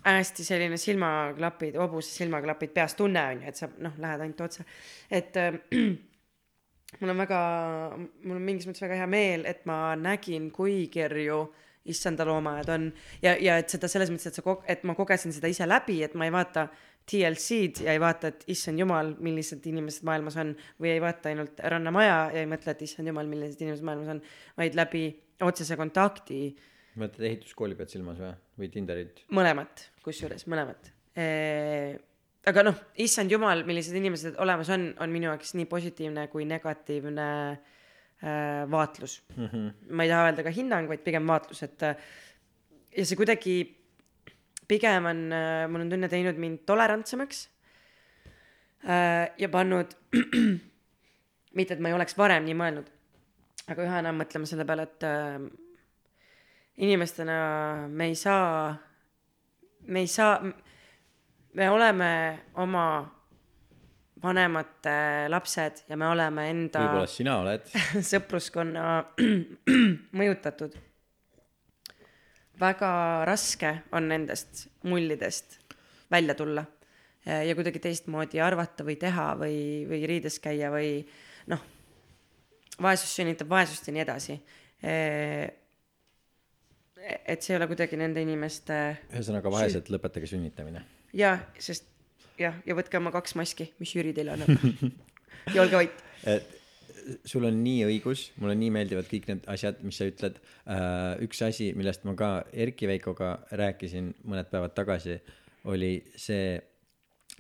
hästi 0.07 0.45
selline 0.47 0.79
silmaklapid, 0.81 1.79
hobuse 1.83 2.13
silmaklapid 2.15 2.75
peas 2.75 2.95
tunne 2.99 3.23
on 3.33 3.43
ju, 3.43 3.49
et 3.51 3.59
sa 3.59 3.69
noh, 3.83 3.97
lähed 4.03 4.23
ainult 4.23 4.45
otse, 4.47 4.67
et 5.11 5.37
äh, 5.41 5.59
mul 7.01 7.13
on 7.13 7.23
väga, 7.25 7.39
mul 7.99 8.39
on 8.39 8.45
mingis 8.47 8.69
mõttes 8.69 8.85
väga 8.87 9.01
hea 9.03 9.09
meel, 9.11 9.47
et 9.51 9.65
ma 9.69 9.97
nägin, 9.99 10.51
kui 10.55 10.87
kirju 10.93 11.45
issanda 11.91 12.27
loomaaed 12.27 12.71
on. 12.75 12.87
Ja, 13.23 13.37
ja 13.41 13.57
et 13.61 13.71
seda 13.71 13.89
selles 13.91 14.11
mõttes, 14.13 14.31
et 14.31 14.39
sa 14.39 14.45
kog-, 14.45 14.65
et 14.71 14.83
ma 14.87 14.97
kogesin 14.99 15.35
seda 15.35 15.51
ise 15.51 15.67
läbi, 15.69 16.01
et 16.07 16.17
ma 16.19 16.27
ei 16.27 16.35
vaata 16.35 16.67
TLC-d 17.07 17.85
ja 17.87 17.95
ei 17.95 18.01
vaata, 18.03 18.33
et 18.33 18.47
issand 18.51 18.83
jumal, 18.83 19.13
millised 19.23 19.67
inimesed 19.71 20.07
maailmas 20.07 20.39
on 20.43 20.55
või 20.83 20.97
ei 20.97 21.03
vaata 21.03 21.31
ainult 21.31 21.61
Rannamaja 21.63 22.17
ja 22.35 22.43
ei 22.43 22.49
mõtle, 22.51 22.75
et 22.75 22.83
issand 22.87 23.13
jumal, 23.13 23.29
millised 23.31 23.63
inimesed 23.63 23.87
maailmas 23.87 24.17
on, 24.17 24.23
vaid 24.59 24.79
läbi 24.79 25.05
otsese 25.47 25.79
kontakti. 25.79 26.41
Mõtled 26.99 27.29
ehituskooli 27.29 27.77
pead 27.79 27.93
silmas 27.93 28.19
või, 28.19 28.33
või 28.59 28.73
Tinderit? 28.73 29.23
mõlemat, 29.37 29.85
kusjuures 30.07 30.47
mõlemat. 30.51 30.93
aga 32.47 32.63
noh, 32.63 32.77
issand 33.03 33.33
jumal, 33.33 33.65
millised 33.67 33.97
inimesed 33.97 34.37
olemas 34.43 34.69
on, 34.75 34.91
on 35.03 35.11
minu 35.11 35.31
jaoks 35.31 35.55
nii 35.59 35.67
positiivne 35.71 36.27
kui 36.33 36.45
negatiivne 36.49 37.31
äh, 37.53 38.63
vaatlus 38.71 39.23
mm. 39.37 39.47
-hmm. 39.47 39.73
ma 39.91 40.05
ei 40.05 40.13
taha 40.13 40.29
öelda 40.29 40.47
ka 40.47 40.53
hinnang, 40.55 40.89
vaid 40.89 41.03
pigem 41.05 41.27
vaatlus, 41.27 41.63
et 41.63 41.83
ja 42.97 43.05
see 43.05 43.19
kuidagi 43.19 43.57
pigem 44.69 45.07
on 45.07 45.21
äh,, 45.33 45.67
mul 45.71 45.85
on 45.85 45.91
tunne 45.91 46.09
teinud 46.11 46.39
mind 46.41 46.65
tolerantsemaks 46.67 47.47
äh, 48.89 49.31
ja 49.39 49.49
pannud, 49.53 49.95
mitte 51.59 51.77
et 51.77 51.83
ma 51.83 51.91
ei 51.91 51.97
oleks 51.99 52.17
varem 52.19 52.47
nii 52.47 52.57
mõelnud, 52.59 52.91
aga 53.71 53.87
üha 53.87 54.03
enam 54.03 54.21
mõtlema 54.23 54.49
selle 54.49 54.67
peale, 54.69 54.89
et 54.89 55.07
äh, 55.07 55.39
inimestena 56.87 57.39
me 57.89 58.11
ei 58.11 58.19
saa, 58.19 58.75
me 59.87 60.03
ei 60.05 60.09
saa, 60.11 60.41
me 61.55 61.71
oleme 61.71 62.11
oma 62.63 62.87
vanemate 64.23 65.29
lapsed 65.29 65.85
ja 65.89 65.97
me 65.97 66.09
oleme 66.09 66.49
enda 66.51 66.83
võib-olla 66.87 67.11
sina 67.11 67.39
oled. 67.43 67.67
sõpruskonna 68.13 68.87
mõjutatud. 70.21 70.77
väga 72.61 72.91
raske 73.29 73.75
on 73.93 74.09
nendest 74.09 74.67
mullidest 74.89 75.59
välja 76.11 76.35
tulla 76.35 76.65
ja 77.27 77.55
kuidagi 77.59 77.83
teistmoodi 77.83 78.41
arvata 78.41 78.85
või 78.87 78.97
teha 78.97 79.33
või, 79.39 79.59
või 79.91 80.05
riides 80.07 80.39
käia 80.41 80.71
või 80.71 81.01
noh, 81.51 81.63
vaesus 82.83 83.11
sünnitab 83.17 83.51
vaesust 83.51 83.89
ja 83.89 83.95
nii 83.97 84.05
edasi. 84.05 84.37
Et 87.05 87.43
see 87.43 87.55
ei 87.55 87.61
ole 87.61 87.69
kuidagi 87.71 87.99
nende 88.01 88.23
inimeste 88.25 88.77
ühesõnaga 89.13 89.53
vaesed, 89.53 89.91
lõpetage 89.93 90.31
sünnitamine. 90.31 90.83
ja, 91.17 91.37
sest 91.59 91.89
jah, 92.41 92.57
ja 92.67 92.77
võtke 92.79 93.01
oma 93.01 93.13
kaks 93.15 93.37
maski, 93.39 93.71
mis 93.81 93.95
Jüri 93.97 94.15
teile 94.17 94.37
annab. 94.37 94.93
ja 95.55 95.65
olge 95.65 95.81
vait. 95.81 96.05
et 96.27 96.55
sul 97.29 97.47
on 97.47 97.59
nii 97.63 97.85
õigus, 97.87 98.31
mulle 98.43 98.57
nii 98.59 98.73
meeldivad 98.75 99.09
kõik 99.11 99.29
need 99.31 99.45
asjad, 99.53 99.83
mis 99.87 99.99
sa 100.01 100.09
ütled. 100.09 100.41
üks 101.25 101.43
asi, 101.47 101.71
millest 101.79 102.07
ma 102.09 102.17
ka 102.19 102.31
Erki 102.53 102.89
Veikoga 102.91 103.37
rääkisin 103.61 104.13
mõned 104.27 104.51
päevad 104.51 104.75
tagasi, 104.79 105.21
oli 105.71 105.99
see 106.19 106.57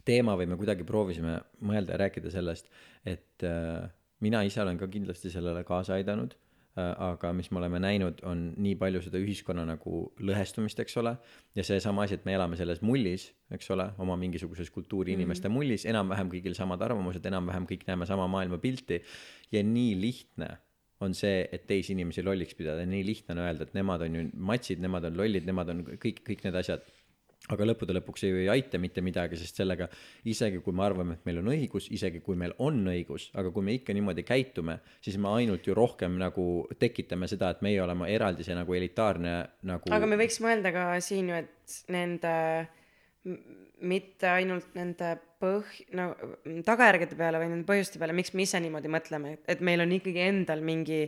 teema 0.06 0.36
või 0.38 0.48
me 0.50 0.58
kuidagi 0.58 0.86
proovisime 0.86 1.40
mõelda 1.66 1.94
ja 1.94 2.02
rääkida 2.04 2.30
sellest, 2.30 2.68
et 3.06 3.42
äh, 3.46 3.86
mina 4.22 4.42
ise 4.46 4.62
olen 4.62 4.78
ka 4.78 4.88
kindlasti 4.90 5.30
sellele 5.32 5.64
kaasa 5.66 5.96
aidanud 5.98 6.34
aga 6.76 7.32
mis 7.32 7.48
me 7.50 7.60
oleme 7.60 7.80
näinud, 7.80 8.20
on 8.28 8.42
nii 8.60 8.74
palju 8.80 9.00
seda 9.06 9.20
ühiskonna 9.22 9.64
nagu 9.68 10.02
lõhestumist, 10.20 10.80
eks 10.82 10.98
ole, 11.00 11.14
ja 11.56 11.64
seesama 11.64 12.04
asi, 12.04 12.18
et 12.18 12.26
me 12.28 12.34
elame 12.36 12.58
selles 12.60 12.82
mullis, 12.84 13.30
eks 13.52 13.70
ole, 13.72 13.88
oma 14.02 14.18
mingisuguses 14.20 14.68
kultuuri 14.74 15.14
inimeste 15.16 15.48
mullis, 15.52 15.86
enam-vähem 15.88 16.30
kõigil 16.34 16.56
samad 16.58 16.84
arvamused, 16.84 17.24
enam-vähem 17.32 17.68
kõik 17.70 17.86
näeme 17.88 18.08
sama 18.08 18.28
maailmapilti 18.32 19.00
ja 19.56 19.64
nii 19.64 19.96
lihtne 20.02 20.52
on 21.04 21.16
see, 21.16 21.42
et 21.52 21.66
teisi 21.68 21.92
inimesi 21.92 22.24
lolliks 22.24 22.56
pidada, 22.56 22.84
nii 22.88 23.02
lihtne 23.04 23.36
on 23.36 23.42
öelda, 23.44 23.66
et 23.66 23.74
nemad 23.76 24.04
on 24.06 24.14
ju 24.16 24.28
matsid, 24.48 24.80
nemad 24.80 25.04
on 25.08 25.18
lollid, 25.20 25.48
nemad 25.48 25.72
on 25.72 25.82
kõik, 26.00 26.22
kõik 26.24 26.44
need 26.46 26.56
asjad 26.56 26.84
aga 27.52 27.66
lõppude 27.68 27.94
lõpuks 27.96 28.24
see 28.24 28.32
ei 28.42 28.48
aita 28.50 28.80
mitte 28.82 29.02
midagi, 29.04 29.38
sest 29.38 29.60
sellega 29.60 29.88
isegi 30.28 30.60
kui 30.64 30.74
me 30.76 30.86
arvame, 30.86 31.18
et 31.18 31.28
meil 31.28 31.40
on 31.42 31.50
õigus, 31.52 31.88
isegi 31.94 32.22
kui 32.24 32.38
meil 32.38 32.54
on 32.62 32.80
õigus, 32.90 33.28
aga 33.38 33.52
kui 33.54 33.66
me 33.66 33.76
ikka 33.78 33.94
niimoodi 33.96 34.24
käitume, 34.26 34.78
siis 35.04 35.18
me 35.22 35.30
ainult 35.38 35.66
ju 35.66 35.76
rohkem 35.76 36.18
nagu 36.20 36.46
tekitame 36.80 37.28
seda, 37.30 37.52
et 37.54 37.62
meie 37.66 37.82
oleme 37.82 38.10
eraldis 38.12 38.50
ja 38.50 38.58
nagu 38.58 38.74
elitaarne 38.76 39.36
nagu 39.68 39.94
aga 39.94 40.10
me 40.10 40.18
võiks 40.20 40.40
mõelda 40.44 40.74
ka 40.74 40.88
siin 41.04 41.30
ju, 41.30 41.38
et 41.44 41.78
nende, 41.92 42.34
mitte 43.86 44.30
ainult 44.32 44.74
nende 44.78 45.14
põh-, 45.42 45.78
no 45.96 46.10
tagajärgede 46.66 47.18
peale 47.18 47.40
või 47.42 47.52
nende 47.52 47.68
põhjuste 47.68 48.00
peale, 48.02 48.16
miks 48.16 48.34
me 48.34 48.46
ise 48.46 48.60
niimoodi 48.62 48.90
mõtleme, 48.92 49.36
et 49.46 49.62
meil 49.64 49.84
on 49.84 49.94
ikkagi 49.96 50.22
endal 50.26 50.64
mingi, 50.66 51.04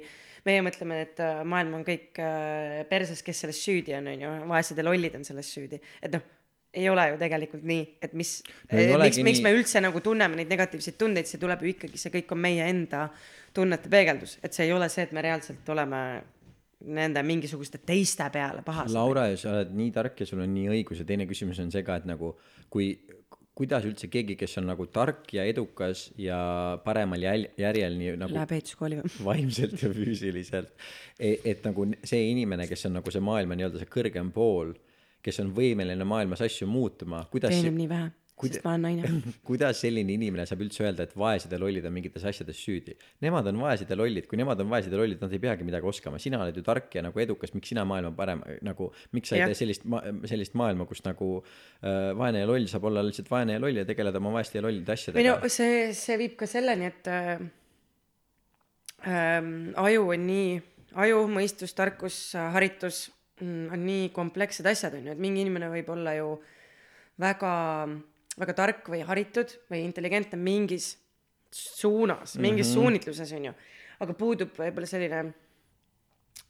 meie 0.49 0.65
mõtleme, 0.65 1.03
et 1.05 1.23
äh, 1.25 1.43
maailm 1.49 1.79
on 1.81 1.85
kõik 1.87 2.19
äh, 2.23 2.81
perses, 2.91 3.23
kes 3.27 3.45
selles 3.45 3.61
süüdi 3.65 3.95
on, 3.99 4.11
on 4.13 4.25
ju, 4.27 4.35
vaesed 4.51 4.81
ja 4.81 4.87
lollid 4.87 5.19
on 5.19 5.27
selles 5.29 5.51
süüdi, 5.55 5.81
et 6.03 6.15
noh, 6.15 6.25
ei 6.79 6.89
ole 6.93 7.05
ju 7.13 7.21
tegelikult 7.21 7.65
nii, 7.67 7.85
et 8.05 8.17
mis 8.19 8.39
No 8.69 8.99
miks 9.01 9.21
miks 9.25 9.41
me 9.45 9.55
üldse 9.57 9.81
nagu 9.81 10.03
tunneme 10.05 10.37
neid 10.37 10.51
negatiivseid 10.53 10.99
tundeid, 11.01 11.29
see 11.31 11.41
tuleb 11.41 11.63
ju 11.65 11.73
ikkagi, 11.73 12.01
see 12.01 12.13
kõik 12.13 12.35
on 12.37 12.43
meie 12.45 12.67
enda 12.69 13.07
tunnete 13.57 13.91
peegeldus, 13.93 14.37
et 14.45 14.57
see 14.57 14.69
ei 14.69 14.75
ole 14.77 14.91
see, 14.93 15.07
et 15.09 15.15
me 15.17 15.25
reaalselt 15.25 15.71
oleme 15.73 16.03
nende 16.79 17.23
mingisuguste 17.27 17.81
teiste 17.83 18.29
peale 18.33 18.63
pahased. 18.67 18.95
Laura, 18.95 19.27
sa 19.41 19.57
oled 19.57 19.73
nii 19.75 19.91
tark 19.95 20.21
ja 20.23 20.29
sul 20.29 20.45
on 20.45 20.53
nii 20.55 20.69
õigus. 20.77 21.01
Ja 21.03 21.09
teine 21.09 21.27
küsimus 21.27 21.59
on 21.63 21.73
see 21.75 21.83
ka, 21.87 21.99
et 21.99 22.07
nagu 22.07 22.37
kui, 22.71 22.93
kuidas 23.59 23.87
üldse 23.89 24.07
keegi, 24.13 24.37
kes 24.39 24.59
on 24.61 24.69
nagu 24.71 24.87
tark 24.95 25.33
ja 25.35 25.45
edukas 25.49 26.09
ja 26.21 26.39
paremal 26.85 27.23
jäl-, 27.25 27.49
järjel 27.59 27.97
nii 27.99 28.15
nagu 28.21 28.37
Läheb 28.37 28.55
ehituskooli 28.59 29.01
või? 29.01 29.11
vaimselt 29.31 29.83
ja 29.83 29.91
füüsiliselt, 29.95 30.71
et 31.19 31.67
nagu 31.67 31.89
see 32.07 32.29
inimene, 32.31 32.69
kes 32.71 32.87
on 32.89 32.99
nagu 33.01 33.15
see 33.15 33.25
maailma 33.25 33.59
nii-öelda 33.59 33.83
see 33.83 33.91
kõrgem 33.91 34.31
pool, 34.35 34.73
kes 35.25 35.43
on 35.43 35.51
võimeline 35.57 36.07
maailmas 36.07 36.45
asju 36.47 36.71
muutuma, 36.71 37.25
kuidas 37.33 37.57
teenib 37.57 37.81
nii 37.81 37.91
vähe, 37.91 38.13
Kuida- 38.39 38.59
sest 38.59 38.67
ma 38.67 38.75
olen 38.75 38.87
naine. 38.87 39.21
kuidas 39.49 39.81
selline 39.83 40.15
inimene 40.15 40.47
saab 40.49 40.63
üldse 40.65 40.85
öelda, 40.85 41.07
et 41.09 41.15
vaesed 41.19 41.53
ja 41.53 41.61
lollid 41.61 41.87
on 41.89 41.95
mingites 41.95 42.25
asjades 42.29 42.61
süüdi? 42.63 42.95
Nemad 43.25 43.51
on 43.51 43.61
vaesed 43.65 43.91
ja 43.91 43.99
lollid, 43.99 44.29
kui 44.31 44.41
nemad 44.41 44.61
on 44.63 44.71
vaesed 44.73 44.95
ja 44.95 45.01
lollid, 45.01 45.21
nad 45.25 45.35
ei 45.35 45.43
peagi 45.43 45.67
midagi 45.67 45.91
oskama, 45.91 46.21
sina 46.23 46.41
oled 46.45 46.57
ju 46.57 46.65
tark 46.67 46.95
ja 46.99 47.05
nagu 47.07 47.25
edukas, 47.25 47.55
miks 47.57 47.73
sina 47.75 47.85
maailma 47.89 48.15
parem 48.19 48.43
nagu, 48.67 48.91
miks 49.17 49.33
sa 49.33 49.39
ei 49.39 49.51
tee 49.51 49.59
sellist 49.63 49.87
ma-, 49.91 50.05
sellist 50.31 50.57
maailma, 50.59 50.87
kus 50.89 51.05
nagu 51.07 51.35
äh, 51.43 52.15
vaene 52.19 52.45
ja 52.45 52.51
loll 52.51 52.69
saab 52.71 52.89
olla 52.91 53.05
lihtsalt 53.07 53.31
vaene 53.33 53.59
ja 53.59 53.63
loll 53.63 53.83
ja 53.83 53.87
tegeleda 53.89 54.23
oma 54.23 54.35
vaeste 54.39 54.61
ja 54.61 54.67
lollide 54.67 54.95
asjadega? 54.95 55.39
No 55.39 55.53
see, 55.53 55.89
see 55.99 56.19
viib 56.21 56.39
ka 56.41 56.49
selleni, 56.51 56.91
et 56.93 57.11
äh, 57.13 57.47
ähm, 59.07 59.55
aju 59.77 60.09
on 60.15 60.27
nii, 60.29 60.59
aju, 61.05 61.25
mõistus, 61.33 61.75
tarkus, 61.77 62.19
haritus 62.55 63.09
mm, 63.41 63.73
on 63.75 63.85
nii 63.87 64.13
komplekssed 64.15 64.67
asjad, 64.69 64.97
on 64.99 65.09
ju, 65.09 65.17
et 65.17 65.23
mingi 65.23 65.45
inimene 65.45 65.71
võib 65.73 65.91
olla 65.95 66.15
ju 66.19 66.33
väga, 67.21 67.53
väga 68.39 68.55
tark 68.55 68.89
või 68.93 69.03
haritud 69.07 69.53
või 69.71 69.83
intelligentne 69.87 70.39
mingis 70.39 70.97
suunas, 71.51 72.37
mingis 72.37 72.67
mm 72.67 72.71
-hmm. 72.71 72.75
suunitluses, 72.75 73.33
on 73.33 73.45
ju, 73.45 73.53
aga 74.05 74.15
puudub 74.15 74.57
võib-olla 74.59 74.87
selline 74.87 75.21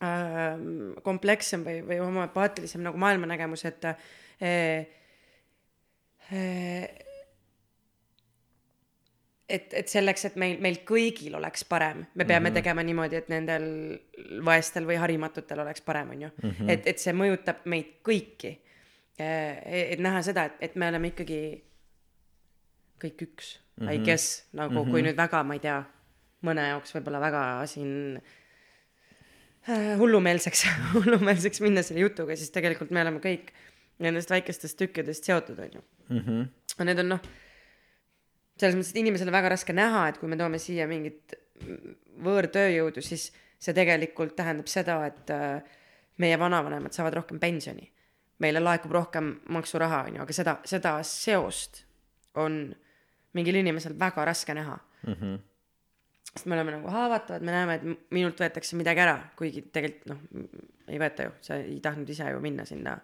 ähm, 0.02 0.94
komplekssem 1.02 1.64
või, 1.64 1.82
või 1.86 2.00
homopaatilisem 2.02 2.82
nagu 2.82 2.98
maailmanägemus, 2.98 3.64
et 3.64 3.84
äh, 3.84 3.96
äh, 6.32 6.88
et, 9.48 9.72
et 9.72 9.88
selleks, 9.88 10.24
et 10.28 10.36
meil, 10.36 10.58
meil 10.60 10.82
kõigil 10.88 11.36
oleks 11.38 11.64
parem, 11.64 12.04
me 12.14 12.24
peame 12.24 12.40
mm 12.40 12.50
-hmm. 12.50 12.54
tegema 12.60 12.82
niimoodi, 12.82 13.16
et 13.16 13.28
nendel 13.28 13.68
vaestel 14.44 14.86
või 14.86 14.98
harimatutel 15.00 15.60
oleks 15.64 15.80
parem, 15.80 16.10
on 16.10 16.22
ju 16.22 16.28
mm. 16.42 16.50
-hmm. 16.50 16.70
et, 16.70 16.86
et 16.86 16.98
see 16.98 17.12
mõjutab 17.12 17.64
meid 17.64 17.94
kõiki. 18.04 18.58
et 19.18 19.98
näha 19.98 20.22
seda, 20.22 20.44
et, 20.44 20.52
et 20.60 20.74
me 20.76 20.88
oleme 20.88 21.08
ikkagi 21.08 21.64
kõik 23.02 23.24
üks 23.28 23.54
mm, 23.58 23.86
-hmm. 23.86 23.94
I 23.94 24.04
guess, 24.04 24.44
nagu 24.52 24.72
mm 24.72 24.78
-hmm. 24.78 24.90
kui 24.90 25.02
nüüd 25.06 25.16
väga, 25.16 25.42
ma 25.42 25.54
ei 25.54 25.62
tea, 25.64 25.78
mõne 26.46 26.68
jaoks 26.68 26.94
võib-olla 26.94 27.20
väga 27.20 27.42
siin 27.66 28.20
äh, 29.68 29.98
hullumeelseks, 29.98 30.66
hullumeelseks 30.94 31.60
minna 31.60 31.82
selle 31.82 32.00
jutuga, 32.06 32.36
siis 32.36 32.50
tegelikult 32.54 32.90
me 32.90 33.02
oleme 33.02 33.18
kõik 33.24 33.52
nendest 33.98 34.30
väikestest 34.30 34.78
tükkidest 34.78 35.24
seotud, 35.24 35.58
on 35.58 35.70
ju 35.74 35.82
mm. 36.08 36.18
-hmm. 36.18 36.48
aga 36.76 36.84
need 36.84 36.98
on 36.98 37.08
noh, 37.08 37.20
selles 38.58 38.76
mõttes, 38.76 38.90
et 38.90 39.02
inimesel 39.02 39.28
on 39.28 39.38
väga 39.38 39.48
raske 39.54 39.72
näha, 39.72 40.08
et 40.08 40.18
kui 40.18 40.28
me 40.28 40.36
toome 40.36 40.58
siia 40.58 40.86
mingit 40.86 41.34
võõrtööjõudu, 42.22 43.02
siis 43.02 43.32
see 43.58 43.74
tegelikult 43.74 44.36
tähendab 44.38 44.70
seda, 44.70 45.00
et 45.06 45.30
äh, 45.30 45.62
meie 46.22 46.38
vanavanemad 46.38 46.94
saavad 46.94 47.14
rohkem 47.20 47.38
pensioni. 47.38 47.92
meile 48.38 48.60
laekub 48.60 48.92
rohkem 48.94 49.40
maksuraha, 49.50 50.04
on 50.06 50.14
ju, 50.14 50.22
aga 50.22 50.32
seda, 50.32 50.52
seda 50.64 50.92
seost 51.02 51.80
on 52.38 52.74
mingil 53.38 53.62
inimesel 53.62 53.94
väga 53.98 54.26
raske 54.28 54.54
näha 54.58 54.76
Mm 55.06 55.14
-hmm. 55.14 55.38
sest 56.34 56.46
me 56.46 56.54
oleme 56.54 56.70
nagu 56.70 56.88
haavatavad, 56.88 57.42
me 57.42 57.52
näeme, 57.52 57.74
et 57.74 58.10
minult 58.10 58.40
võetakse 58.40 58.76
midagi 58.76 59.00
ära, 59.00 59.18
kuigi 59.36 59.62
tegelikult 59.62 60.10
noh, 60.10 60.50
ei 60.88 60.98
võeta 60.98 61.28
ju, 61.28 61.32
sa 61.40 61.56
ei 61.56 61.80
tahtnud 61.80 62.08
ise 62.08 62.30
ju 62.30 62.40
minna 62.40 62.64
sinna 62.64 62.98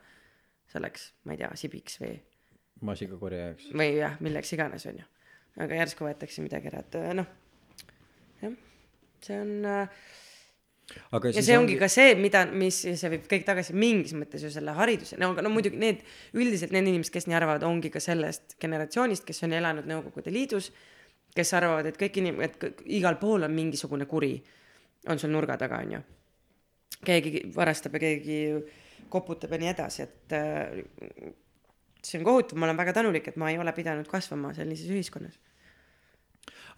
selleks, 0.73 1.13
ma 1.25 1.33
ei 1.33 1.39
tea, 1.39 1.51
sibiks 1.55 2.01
või 2.01 2.19
maasikakorjajaks. 2.81 3.71
või 3.73 3.97
jah, 3.97 4.21
milleks 4.21 4.53
iganes, 4.53 4.87
on 4.87 4.99
ju. 4.99 5.07
aga 5.57 5.75
järsku 5.75 6.05
võetakse 6.05 6.43
midagi 6.43 6.73
ära, 6.73 6.83
et 6.85 6.99
noh, 7.15 7.27
jah, 8.43 8.57
see 9.23 9.41
on 9.41 9.65
äh, 9.65 9.89
aga 11.17 11.33
ja 11.33 11.43
see 11.45 11.57
ongi 11.59 11.77
ka 11.81 11.89
see, 11.93 12.15
mida, 12.21 12.45
mis, 12.51 12.81
see 12.85 13.11
viib 13.13 13.29
kõik 13.31 13.47
tagasi 13.47 13.77
mingis 13.77 14.15
mõttes 14.17 14.45
ju 14.45 14.51
selle 14.53 14.75
hariduse, 14.77 15.19
no 15.21 15.31
aga 15.33 15.45
no 15.45 15.53
muidugi 15.55 15.81
need, 15.81 16.03
üldiselt 16.37 16.75
need 16.75 16.91
inimesed, 16.91 17.13
kes 17.15 17.29
nii 17.29 17.39
arvavad, 17.39 17.65
ongi 17.67 17.91
ka 17.93 18.03
sellest 18.05 18.59
generatsioonist, 18.63 19.25
kes 19.29 19.45
on 19.47 19.57
elanud 19.57 19.89
Nõukogude 19.89 20.33
Liidus, 20.35 20.71
kes 21.35 21.55
arvavad, 21.57 21.89
et 21.89 22.01
kõik 22.01 22.21
inim-, 22.21 22.43
et 22.45 22.85
igal 22.85 23.19
pool 23.21 23.47
on 23.47 23.55
mingisugune 23.55 24.07
kuri, 24.11 24.35
on 25.11 25.21
sul 25.21 25.33
nurga 25.35 25.57
taga, 25.61 25.81
on 25.85 25.97
ju. 25.97 26.03
keegi 27.05 27.47
varastab 27.55 27.97
ja 27.97 28.05
keegi 28.07 28.39
koputab 29.13 29.53
ja 29.53 29.61
nii 29.61 29.73
edasi, 29.73 30.05
et 30.05 30.37
äh, 30.37 31.33
see 32.05 32.21
on 32.21 32.29
kohutav, 32.29 32.59
ma 32.59 32.69
olen 32.69 32.79
väga 32.79 32.95
tänulik, 33.01 33.29
et 33.29 33.41
ma 33.41 33.51
ei 33.51 33.59
ole 33.61 33.73
pidanud 33.77 34.09
kasvama 34.11 34.53
sellises 34.57 34.91
ühiskonnas. 34.93 35.41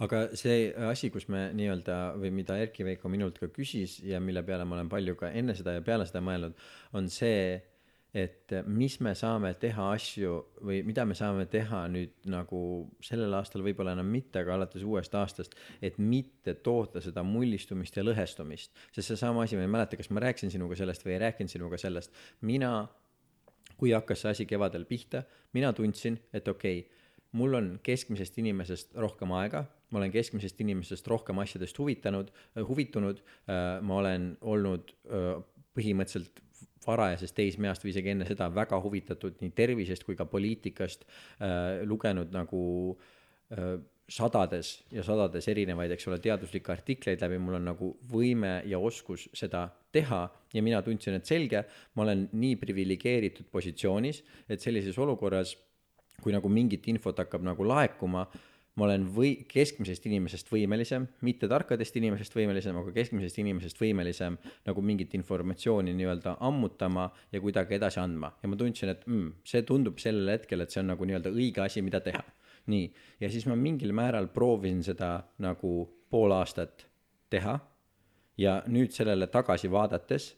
Aga 0.04 0.26
see 0.36 0.68
asi, 0.90 1.10
kus 1.12 1.28
me 1.32 1.46
nii-öelda 1.56 2.16
või 2.20 2.32
mida 2.34 2.58
Erki 2.60 2.84
Veiko 2.84 3.08
minult 3.12 3.38
ka 3.40 3.48
küsis 3.52 3.98
ja 4.04 4.20
mille 4.20 4.42
peale 4.46 4.66
ma 4.68 4.76
olen 4.76 4.90
palju 4.92 5.16
ka 5.16 5.30
enne 5.32 5.56
seda 5.56 5.76
ja 5.76 5.84
peale 5.84 6.06
seda 6.08 6.20
mõelnud, 6.24 6.58
on 6.98 7.08
see, 7.12 7.56
et 8.16 8.52
mis 8.68 8.94
me 9.04 9.12
saame 9.16 9.52
teha 9.60 9.90
asju 9.92 10.34
või 10.64 10.82
mida 10.86 11.04
me 11.08 11.16
saame 11.16 11.46
teha 11.52 11.82
nüüd 11.92 12.28
nagu 12.32 12.60
sellel 13.04 13.34
aastal 13.36 13.64
võib-olla 13.64 13.92
enam 13.96 14.08
mitte, 14.12 14.40
aga 14.40 14.54
alates 14.56 14.84
uuest 14.84 15.16
aastast, 15.16 15.56
et 15.84 15.98
mitte 16.00 16.56
toota 16.64 17.02
seda 17.04 17.24
mullistumist 17.26 17.96
ja 17.96 18.04
lõhestumist. 18.04 18.72
sest 18.92 19.12
seesama 19.12 19.44
asi, 19.44 19.56
ma 19.56 19.64
ei 19.64 19.72
mäleta, 19.72 20.00
kas 20.00 20.12
ma 20.12 20.24
rääkisin 20.24 20.52
sinuga 20.52 20.76
sellest 20.76 21.04
või 21.04 21.16
ei 21.16 21.24
rääkinud 21.26 21.52
sinuga 21.52 21.80
sellest, 21.80 22.12
mina 22.40 22.86
kui 23.76 23.92
hakkas 23.92 24.24
see 24.24 24.32
asi 24.32 24.46
kevadel 24.48 24.86
pihta, 24.88 25.22
mina 25.52 25.72
tundsin, 25.76 26.16
et 26.32 26.48
okei 26.48 26.80
okay,, 26.80 27.02
mul 27.36 27.58
on 27.58 27.72
keskmisest 27.84 28.38
inimesest 28.40 28.94
rohkem 28.96 29.32
aega, 29.36 29.66
ma 29.90 30.00
olen 30.00 30.12
keskmisest 30.14 30.60
inimesest 30.64 31.06
rohkem 31.08 31.38
asjadest 31.42 31.78
huvitanud, 31.78 32.32
huvitunud, 32.68 33.22
ma 33.46 34.00
olen 34.00 34.32
olnud 34.40 34.92
põhimõtteliselt 35.76 36.42
varajasest 36.86 37.34
teismeast 37.34 37.84
või 37.84 37.92
isegi 37.92 38.12
enne 38.12 38.26
seda 38.28 38.48
väga 38.54 38.78
huvitatud 38.82 39.40
nii 39.42 39.52
tervisest 39.58 40.06
kui 40.06 40.18
ka 40.18 40.26
poliitikast, 40.30 41.04
lugenud 41.86 42.34
nagu 42.34 42.62
sadades 44.06 44.72
ja 44.94 45.02
sadades 45.02 45.48
erinevaid, 45.50 45.90
eks 45.96 46.06
ole, 46.06 46.18
teaduslikke 46.22 46.70
artikleid 46.72 47.22
läbi, 47.22 47.38
mul 47.42 47.58
on 47.58 47.66
nagu 47.72 47.90
võime 48.10 48.60
ja 48.70 48.78
oskus 48.78 49.26
seda 49.34 49.64
teha 49.94 50.20
ja 50.54 50.62
mina 50.62 50.78
tundsin, 50.86 51.18
et 51.18 51.26
selge, 51.26 51.64
ma 51.94 52.04
olen 52.06 52.28
nii 52.38 52.54
priviligeeritud 52.60 53.50
positsioonis, 53.50 54.22
et 54.48 54.62
sellises 54.62 54.98
olukorras, 55.02 55.56
kui 56.22 56.34
nagu 56.34 56.48
mingit 56.48 56.86
infot 56.92 57.18
hakkab 57.18 57.42
nagu 57.46 57.66
laekuma, 57.66 58.28
ma 58.76 58.84
olen 58.84 59.06
või 59.12 59.30
keskmisest 59.48 60.04
inimesest 60.08 60.50
võimelisem, 60.52 61.06
mitte 61.24 61.48
tarkadest 61.48 61.96
inimesest 61.96 62.34
võimelisem, 62.36 62.76
aga 62.76 62.92
keskmisest 62.92 63.38
inimesest 63.40 63.80
võimelisem 63.80 64.36
nagu 64.68 64.84
mingit 64.84 65.14
informatsiooni 65.16 65.94
nii-öelda 65.96 66.36
ammutama 66.44 67.06
ja 67.32 67.40
kuidagi 67.40 67.78
edasi 67.78 68.02
andma. 68.02 68.34
Ja 68.42 68.50
ma 68.52 68.58
tundsin, 68.60 68.92
et 68.92 69.06
mm, 69.08 69.30
see 69.48 69.64
tundub 69.68 70.00
sellel 70.02 70.34
hetkel, 70.34 70.60
et 70.60 70.74
see 70.74 70.82
on 70.82 70.92
nagu 70.92 71.08
nii-öelda 71.08 71.32
õige 71.32 71.64
asi, 71.64 71.84
mida 71.84 72.02
teha. 72.04 72.20
Nii, 72.72 72.90
ja 73.22 73.30
siis 73.32 73.46
ma 73.48 73.56
mingil 73.56 73.94
määral 73.96 74.28
proovisin 74.34 74.82
seda 74.84 75.10
nagu 75.40 75.72
pool 76.10 76.34
aastat 76.36 76.84
teha. 77.32 77.56
Ja 78.36 78.58
nüüd 78.68 78.92
sellele 78.92 79.30
tagasi 79.32 79.70
vaadates 79.72 80.34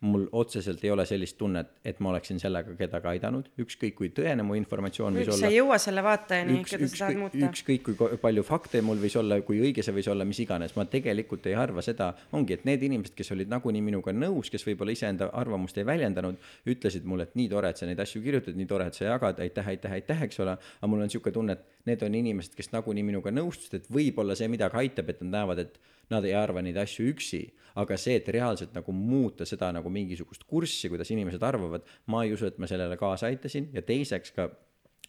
mul 0.00 0.28
otseselt 0.32 0.84
ei 0.84 0.90
ole 0.90 1.02
sellist 1.06 1.34
tunnet, 1.38 1.70
et 1.84 1.98
ma 1.98 2.12
oleksin 2.12 2.38
sellega 2.38 2.74
kedagi 2.78 3.08
aidanud, 3.10 3.48
ükskõik 3.58 3.96
kui 3.98 4.10
tõene 4.14 4.44
mu 4.46 4.54
informatsioon 4.54 5.18
võis 5.18 5.26
sa 5.26 5.34
olla. 5.34 5.48
ei 5.50 5.56
jõua 5.58 5.78
selle 5.82 6.04
vaatajani, 6.06 6.58
üks, 6.60 6.74
keda 6.74 6.88
sa 6.92 7.00
tahad 7.00 7.18
muuta. 7.18 7.40
ükskõik 7.48 7.82
kui 7.88 8.18
palju 8.22 8.44
fakte 8.46 8.82
mul 8.86 9.00
võis 9.02 9.16
olla, 9.18 9.40
kui 9.42 9.58
õige 9.58 9.82
see 9.82 9.96
võis 9.96 10.10
olla, 10.12 10.26
mis 10.28 10.38
iganes, 10.44 10.76
ma 10.78 10.86
tegelikult 10.86 11.48
ei 11.50 11.56
arva 11.58 11.82
seda, 11.82 12.12
ongi, 12.38 12.54
et 12.54 12.68
need 12.68 12.84
inimesed, 12.86 13.16
kes 13.18 13.34
olid 13.34 13.50
nagunii 13.50 13.82
minuga 13.88 14.14
nõus, 14.14 14.52
kes 14.54 14.66
võib-olla 14.68 14.94
iseenda 14.94 15.32
arvamust 15.42 15.82
ei 15.82 15.88
väljendanud, 15.88 16.38
ütlesid 16.70 17.08
mulle, 17.08 17.26
et 17.26 17.34
nii 17.40 17.50
tore, 17.50 17.74
et 17.74 17.82
sa 17.82 17.90
neid 17.90 17.98
asju 18.06 18.22
kirjutad, 18.22 18.54
nii 18.54 18.70
tore, 18.70 18.86
et 18.86 18.98
sa 18.98 19.10
jagad, 19.10 19.42
aitäh, 19.42 19.74
aitäh, 19.74 19.98
aitäh, 19.98 20.22
eks 20.28 20.38
ole, 20.46 20.54
aga 20.78 20.92
mul 20.92 21.02
on 21.02 21.10
niisugune 21.10 21.34
tunne, 21.34 21.58
et 21.58 21.77
need 21.88 22.02
on 22.06 22.14
inimesed, 22.18 22.54
kes 22.58 22.70
nagunii 22.74 23.04
minuga 23.06 23.32
nõustusid, 23.34 23.80
et 23.80 23.88
võib-olla 23.92 24.36
see 24.38 24.50
midagi 24.52 24.78
aitab, 24.82 25.10
et 25.12 25.24
nad 25.24 25.34
näevad, 25.40 25.64
et 25.64 25.80
nad 26.12 26.24
ei 26.24 26.36
arva 26.36 26.62
neid 26.64 26.78
asju 26.80 27.08
üksi, 27.12 27.42
aga 27.78 27.98
see, 28.00 28.16
et 28.18 28.30
reaalselt 28.34 28.72
nagu 28.76 28.94
muuta 28.94 29.46
seda 29.48 29.70
nagu 29.74 29.90
mingisugust 29.92 30.46
kurssi, 30.48 30.90
kuidas 30.92 31.10
inimesed 31.14 31.42
arvavad, 31.44 31.84
ma 32.10 32.24
ei 32.24 32.32
usu, 32.36 32.48
et 32.48 32.58
ma 32.58 32.70
sellele 32.70 32.96
kaasa 33.00 33.28
aitasin. 33.30 33.68
Ja 33.76 33.84
teiseks 33.86 34.34
ka 34.36 34.48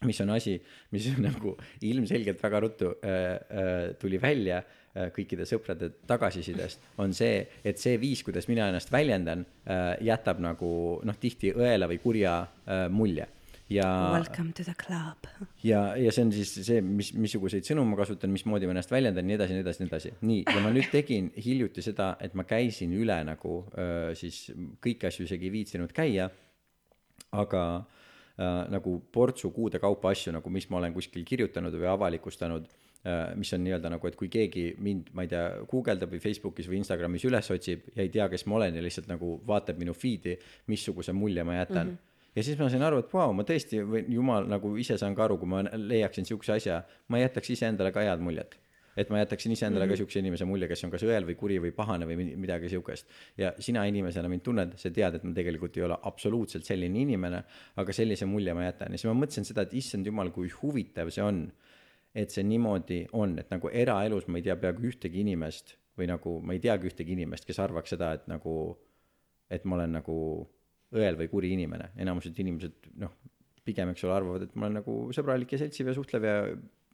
mis 0.06 0.20
on 0.24 0.30
asi, 0.32 0.54
mis 0.94 1.08
on 1.12 1.24
nagu 1.28 1.56
ilmselgelt 1.84 2.40
väga 2.42 2.60
ruttu 2.64 2.92
äh, 3.04 3.16
äh, 3.34 3.80
tuli 4.00 4.20
välja 4.22 4.60
äh, 4.60 5.10
kõikide 5.14 5.44
sõprade 5.48 5.90
tagasisidest, 6.08 6.86
on 7.04 7.12
see, 7.16 7.42
et 7.64 7.80
see 7.80 7.98
viis, 8.00 8.22
kuidas 8.24 8.48
mina 8.48 8.70
ennast 8.70 8.92
väljendan 8.92 9.44
äh,, 9.44 9.98
jätab 10.08 10.40
nagu 10.40 10.70
noh, 11.04 11.20
tihti 11.20 11.52
õela 11.52 11.90
või 11.90 12.00
kurja 12.02 12.38
äh, 12.40 12.86
mulje 12.92 13.28
ja 13.70 13.86
Welcome 14.16 14.52
to 14.58 14.64
the 14.66 14.74
club. 14.74 15.30
ja, 15.62 15.96
ja 15.96 16.12
see 16.12 16.26
on 16.26 16.32
siis 16.34 16.52
see, 16.66 16.82
mis, 16.82 17.12
missuguseid 17.14 17.66
sõnu 17.66 17.84
ma 17.86 17.98
kasutan, 18.00 18.32
mismoodi 18.34 18.68
ma 18.68 18.74
ennast 18.74 18.90
väljendan, 18.92 19.28
nii 19.28 19.38
edasi, 19.38 19.56
nii 19.56 19.64
edasi, 19.64 19.82
nii 19.84 19.90
edasi. 19.92 20.12
nii, 20.26 20.42
ja 20.48 20.64
ma 20.64 20.72
nüüd 20.74 20.90
tegin 20.92 21.30
hiljuti 21.38 21.84
seda, 21.86 22.12
et 22.20 22.34
ma 22.38 22.46
käisin 22.48 22.92
üle 22.98 23.20
nagu 23.26 23.62
siis 24.18 24.48
kõiki 24.82 25.10
asju 25.10 25.28
isegi 25.28 25.48
ei 25.48 25.54
viitsinud 25.54 25.94
käia, 25.96 26.30
aga 27.30 27.64
äh, 27.78 28.66
nagu 28.74 28.98
portsu 29.12 29.52
kuude 29.54 29.80
kaupa 29.82 30.10
asju 30.14 30.34
nagu, 30.34 30.52
mis 30.52 30.68
ma 30.70 30.80
olen 30.80 30.94
kuskil 30.94 31.24
kirjutanud 31.26 31.74
või 31.76 31.90
avalikustanud 31.92 32.66
äh,, 32.66 33.36
mis 33.38 33.52
on 33.54 33.64
nii-öelda 33.64 33.92
nagu, 33.94 34.10
et 34.10 34.18
kui 34.18 34.30
keegi 34.32 34.70
mind, 34.82 35.12
ma 35.14 35.26
ei 35.26 35.32
tea, 35.32 35.46
guugeldab 35.70 36.12
või 36.14 36.22
Facebookis 36.22 36.68
või 36.70 36.80
Instagramis 36.82 37.26
üles 37.28 37.50
otsib 37.54 37.90
ja 37.94 38.02
ei 38.02 38.12
tea, 38.12 38.28
kes 38.32 38.46
ma 38.50 38.58
olen 38.60 38.78
ja 38.78 38.84
lihtsalt 38.84 39.10
nagu 39.10 39.36
vaatab 39.46 39.80
minu 39.80 39.94
feed'i, 39.96 40.38
missuguse 40.72 41.14
mulje 41.16 41.46
ma 41.46 41.60
jätan 41.62 41.86
mm. 41.86 41.96
-hmm 41.96 42.06
ja 42.36 42.44
siis 42.46 42.58
ma 42.58 42.70
sain 42.70 42.82
aru, 42.86 43.02
et 43.02 43.12
vau 43.12 43.28
wow,, 43.28 43.36
ma 43.36 43.44
tõesti 43.46 43.82
või 43.86 44.04
jumal 44.14 44.48
nagu 44.50 44.72
ise 44.80 44.98
saan 45.00 45.16
ka 45.18 45.26
aru, 45.26 45.38
kui 45.40 45.50
ma 45.50 45.62
leiaksin 45.66 46.28
siukse 46.28 46.54
asja, 46.56 46.82
ma 47.10 47.22
jätaks 47.22 47.54
iseendale 47.56 47.92
ka 47.94 48.04
head 48.06 48.22
muljet. 48.24 48.58
et 49.00 49.08
ma 49.08 49.20
jätaksin 49.20 49.52
iseendale 49.52 49.84
mm 49.84 49.88
-hmm. 49.88 49.92
ka 49.92 49.96
siukse 49.96 50.18
inimese 50.18 50.44
mulje, 50.44 50.68
kes 50.68 50.84
on 50.84 50.90
kas 50.90 51.02
õel 51.02 51.24
või 51.24 51.34
kuri 51.38 51.58
või 51.62 51.70
pahane 51.72 52.06
või 52.06 52.16
mi- 52.16 52.36
midagi 52.36 52.68
siukest. 52.68 53.06
ja 53.38 53.52
sina 53.58 53.84
inimesena 53.84 54.28
mind 54.28 54.42
tunned, 54.42 54.72
sa 54.76 54.90
tead, 54.90 55.14
et 55.14 55.24
ma 55.24 55.32
tegelikult 55.32 55.76
ei 55.76 55.82
ole 55.82 55.96
absoluutselt 56.02 56.64
selline 56.64 56.98
inimene, 56.98 57.44
aga 57.76 57.92
sellise 57.92 58.26
mulje 58.26 58.54
ma 58.54 58.64
jätan 58.64 58.92
ja 58.92 58.98
siis 58.98 59.12
ma 59.12 59.20
mõtlesin 59.24 59.44
seda, 59.44 59.62
et 59.62 59.74
issand 59.74 60.06
jumal, 60.06 60.30
kui 60.30 60.48
huvitav 60.62 61.10
see 61.10 61.22
on, 61.22 61.52
et 62.14 62.30
see 62.30 62.42
niimoodi 62.42 63.06
on, 63.12 63.38
et 63.38 63.50
nagu 63.50 63.68
eraelus 63.68 64.26
ma 64.28 64.38
ei 64.38 64.42
tea 64.42 64.56
peaaegu 64.56 64.82
ühtegi 64.82 65.20
inimest 65.20 65.76
või 65.98 66.06
nagu 66.06 66.40
ma 66.40 66.52
ei 66.52 66.58
teagi 66.58 66.90
ühtegi 66.90 67.12
inimest, 67.12 67.46
kes 67.46 67.58
arvaks 67.58 67.90
seda, 67.90 68.12
et 68.12 68.26
nagu, 68.26 68.78
et 69.50 69.64
ma 69.64 69.76
olen 69.76 69.92
nagu 69.92 70.16
õel 70.96 71.18
või 71.18 71.30
kuri 71.30 71.52
inimene, 71.54 71.92
enamused 72.00 72.38
inimesed 72.42 72.90
noh, 73.00 73.14
pigem 73.66 73.92
eks 73.92 74.04
ole, 74.06 74.16
arvavad, 74.16 74.46
et 74.46 74.54
ma 74.58 74.66
olen 74.66 74.80
nagu 74.80 74.98
sõbralik 75.14 75.54
ja 75.54 75.60
seltsiv 75.60 75.90
ja 75.90 75.96
suhtlev 75.96 76.26
ja 76.26 76.36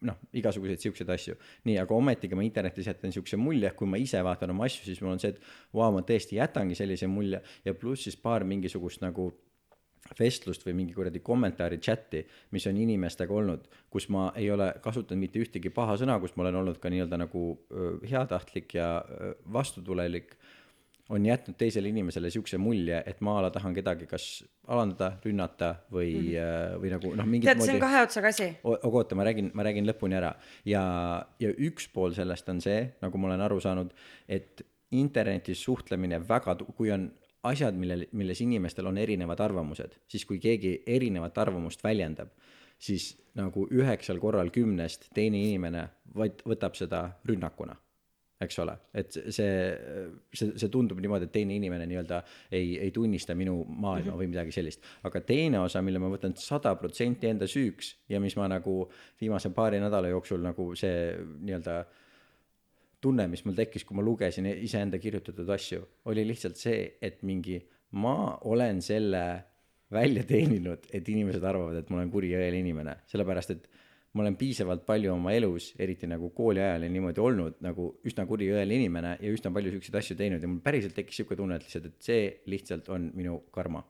noh, 0.06 0.18
igasuguseid 0.36 0.82
siukseid 0.82 1.10
asju. 1.12 1.36
nii, 1.64 1.78
aga 1.80 1.96
ometigi 1.96 2.36
ma 2.36 2.44
internetis 2.44 2.90
jätan 2.90 3.14
siukse 3.14 3.38
mulje, 3.40 3.70
kui 3.78 3.88
ma 3.88 4.00
ise 4.00 4.20
vaatan 4.24 4.52
oma 4.52 4.66
asju, 4.68 4.84
siis 4.84 5.00
mul 5.00 5.14
on 5.14 5.22
see, 5.22 5.32
et 5.32 5.40
vau, 5.72 5.88
ma 5.94 6.04
tõesti 6.06 6.36
jätangi 6.36 6.76
sellise 6.76 7.08
mulje. 7.08 7.40
Ja 7.64 7.74
pluss 7.74 8.04
siis 8.06 8.18
paar 8.20 8.44
mingisugust 8.44 9.00
nagu 9.04 9.30
vestlust 10.18 10.62
või 10.66 10.76
mingi 10.80 10.94
kuradi 10.94 11.20
kommentaari 11.24 11.80
chati, 11.82 12.20
mis 12.54 12.66
on 12.70 12.76
inimestega 12.78 13.34
olnud, 13.34 13.64
kus 13.90 14.08
ma 14.12 14.28
ei 14.38 14.50
ole 14.54 14.68
kasutanud 14.82 15.24
mitte 15.24 15.40
ühtegi 15.42 15.72
paha 15.74 15.96
sõna, 15.98 16.20
kus 16.22 16.36
ma 16.36 16.44
olen 16.44 16.60
olnud 16.60 16.78
ka 16.82 16.92
nii-öelda 16.92 17.18
nagu 17.24 17.46
heatahtlik 18.06 18.76
ja 18.78 18.90
vastutulelik, 19.52 20.36
on 21.08 21.26
jätnud 21.26 21.54
teisele 21.58 21.90
inimesele 21.92 22.30
siukse 22.34 22.58
mulje, 22.58 22.98
et 23.06 23.20
ma 23.24 23.36
a 23.38 23.44
la 23.46 23.50
tahan 23.54 23.74
kedagi 23.76 24.08
kas 24.10 24.26
alandada, 24.66 25.12
rünnata 25.24 25.72
või 25.92 26.12
mm, 26.12 26.32
-hmm. 26.32 26.80
või 26.82 26.92
nagu 26.94 27.12
noh, 27.20 27.28
mingit 27.34 27.50
tead, 27.50 27.62
see 27.62 27.76
on 27.76 27.84
kahe 27.84 28.00
otsaga 28.06 28.32
asi. 28.34 28.48
Aga 28.64 28.90
oota, 29.02 29.18
ma 29.18 29.26
räägin, 29.28 29.52
ma 29.54 29.66
räägin 29.66 29.86
lõpuni 29.86 30.18
ära 30.18 30.32
ja, 30.66 30.82
ja 31.38 31.52
üks 31.68 31.86
pool 31.92 32.16
sellest 32.16 32.48
on 32.50 32.60
see, 32.64 32.80
nagu 33.02 33.18
ma 33.18 33.30
olen 33.30 33.46
aru 33.46 33.60
saanud, 33.62 33.94
et 34.28 34.66
internetis 34.90 35.62
suhtlemine 35.62 36.20
väga, 36.28 36.56
kui 36.74 36.90
on 36.94 37.10
asjad, 37.46 37.78
millel, 37.78 38.06
milles 38.12 38.42
inimestel 38.42 38.90
on 38.90 38.98
erinevad 38.98 39.40
arvamused, 39.40 39.94
siis 40.10 40.26
kui 40.26 40.42
keegi 40.42 40.80
erinevat 40.86 41.38
arvamust 41.38 41.84
väljendab, 41.84 42.34
siis 42.78 43.14
nagu 43.38 43.68
üheksal 43.70 44.18
korral 44.18 44.50
kümnest 44.50 45.06
teine 45.14 45.38
inimene 45.38 45.88
vaid 46.16 46.42
võtab 46.48 46.74
seda 46.74 47.10
rünnakuna 47.28 47.76
eks 48.40 48.58
ole, 48.60 48.74
et 48.92 49.14
see, 49.14 49.52
see, 50.36 50.50
see 50.60 50.68
tundub 50.72 50.98
niimoodi, 51.00 51.28
et 51.28 51.32
teine 51.32 51.54
inimene 51.56 51.86
nii-öelda 51.88 52.18
ei, 52.52 52.74
ei 52.84 52.90
tunnista 52.92 53.34
minu 53.34 53.62
maailma 53.64 54.10
mm 54.10 54.10
-hmm. 54.10 54.18
või 54.20 54.30
midagi 54.32 54.52
sellist. 54.52 54.82
aga 55.08 55.20
teine 55.20 55.60
osa, 55.60 55.82
mille 55.82 55.98
ma 55.98 56.10
võtan 56.12 56.36
sada 56.36 56.74
protsenti 56.76 57.30
enda 57.30 57.48
süüks 57.48 57.94
ja 58.08 58.20
mis 58.20 58.36
ma 58.36 58.48
nagu 58.48 58.90
viimase 59.20 59.50
paari 59.50 59.80
nädala 59.80 60.08
jooksul 60.12 60.42
nagu 60.44 60.74
see 60.76 61.16
nii-öelda 61.16 61.84
tunne, 63.00 63.26
mis 63.28 63.44
mul 63.44 63.54
tekkis, 63.54 63.84
kui 63.84 63.96
ma 63.96 64.02
lugesin 64.02 64.46
iseenda 64.46 64.98
kirjutatud 64.98 65.48
asju, 65.48 65.82
oli 66.04 66.26
lihtsalt 66.26 66.56
see, 66.56 66.98
et 67.00 67.22
mingi 67.22 67.60
ma 67.90 68.36
olen 68.44 68.82
selle 68.82 69.44
välja 69.92 70.24
teeninud, 70.26 70.88
et 70.92 71.08
inimesed 71.08 71.44
arvavad, 71.44 71.76
et 71.78 71.90
ma 71.90 72.00
olen 72.00 72.10
kuri 72.10 72.32
õel 72.36 72.58
inimene, 72.58 72.96
sellepärast 73.06 73.54
et 73.54 73.68
ma 74.16 74.24
olen 74.24 74.36
piisavalt 74.40 74.86
palju 74.88 75.12
oma 75.12 75.34
elus, 75.36 75.70
eriti 75.82 76.08
nagu 76.08 76.30
kooli 76.36 76.62
ajal 76.62 76.86
ja 76.86 76.92
niimoodi 76.92 77.20
olnud 77.20 77.58
nagu 77.64 77.88
üsna 78.08 78.24
kuri 78.28 78.48
õel 78.54 78.72
inimene 78.78 79.16
ja 79.20 79.32
üsna 79.32 79.52
palju 79.52 79.74
siukseid 79.74 79.98
asju 80.00 80.16
teinud 80.16 80.42
ja 80.42 80.48
mul 80.48 80.62
päriselt 80.64 80.96
tekkis 80.96 81.20
siuke 81.20 81.36
tunne, 81.36 81.58
et 81.58 81.66
lihtsalt, 81.66 81.90
et 81.90 82.08
see 82.08 82.22
lihtsalt 82.52 82.88
on 82.96 83.10
minu 83.16 83.38
karma. 83.54 83.84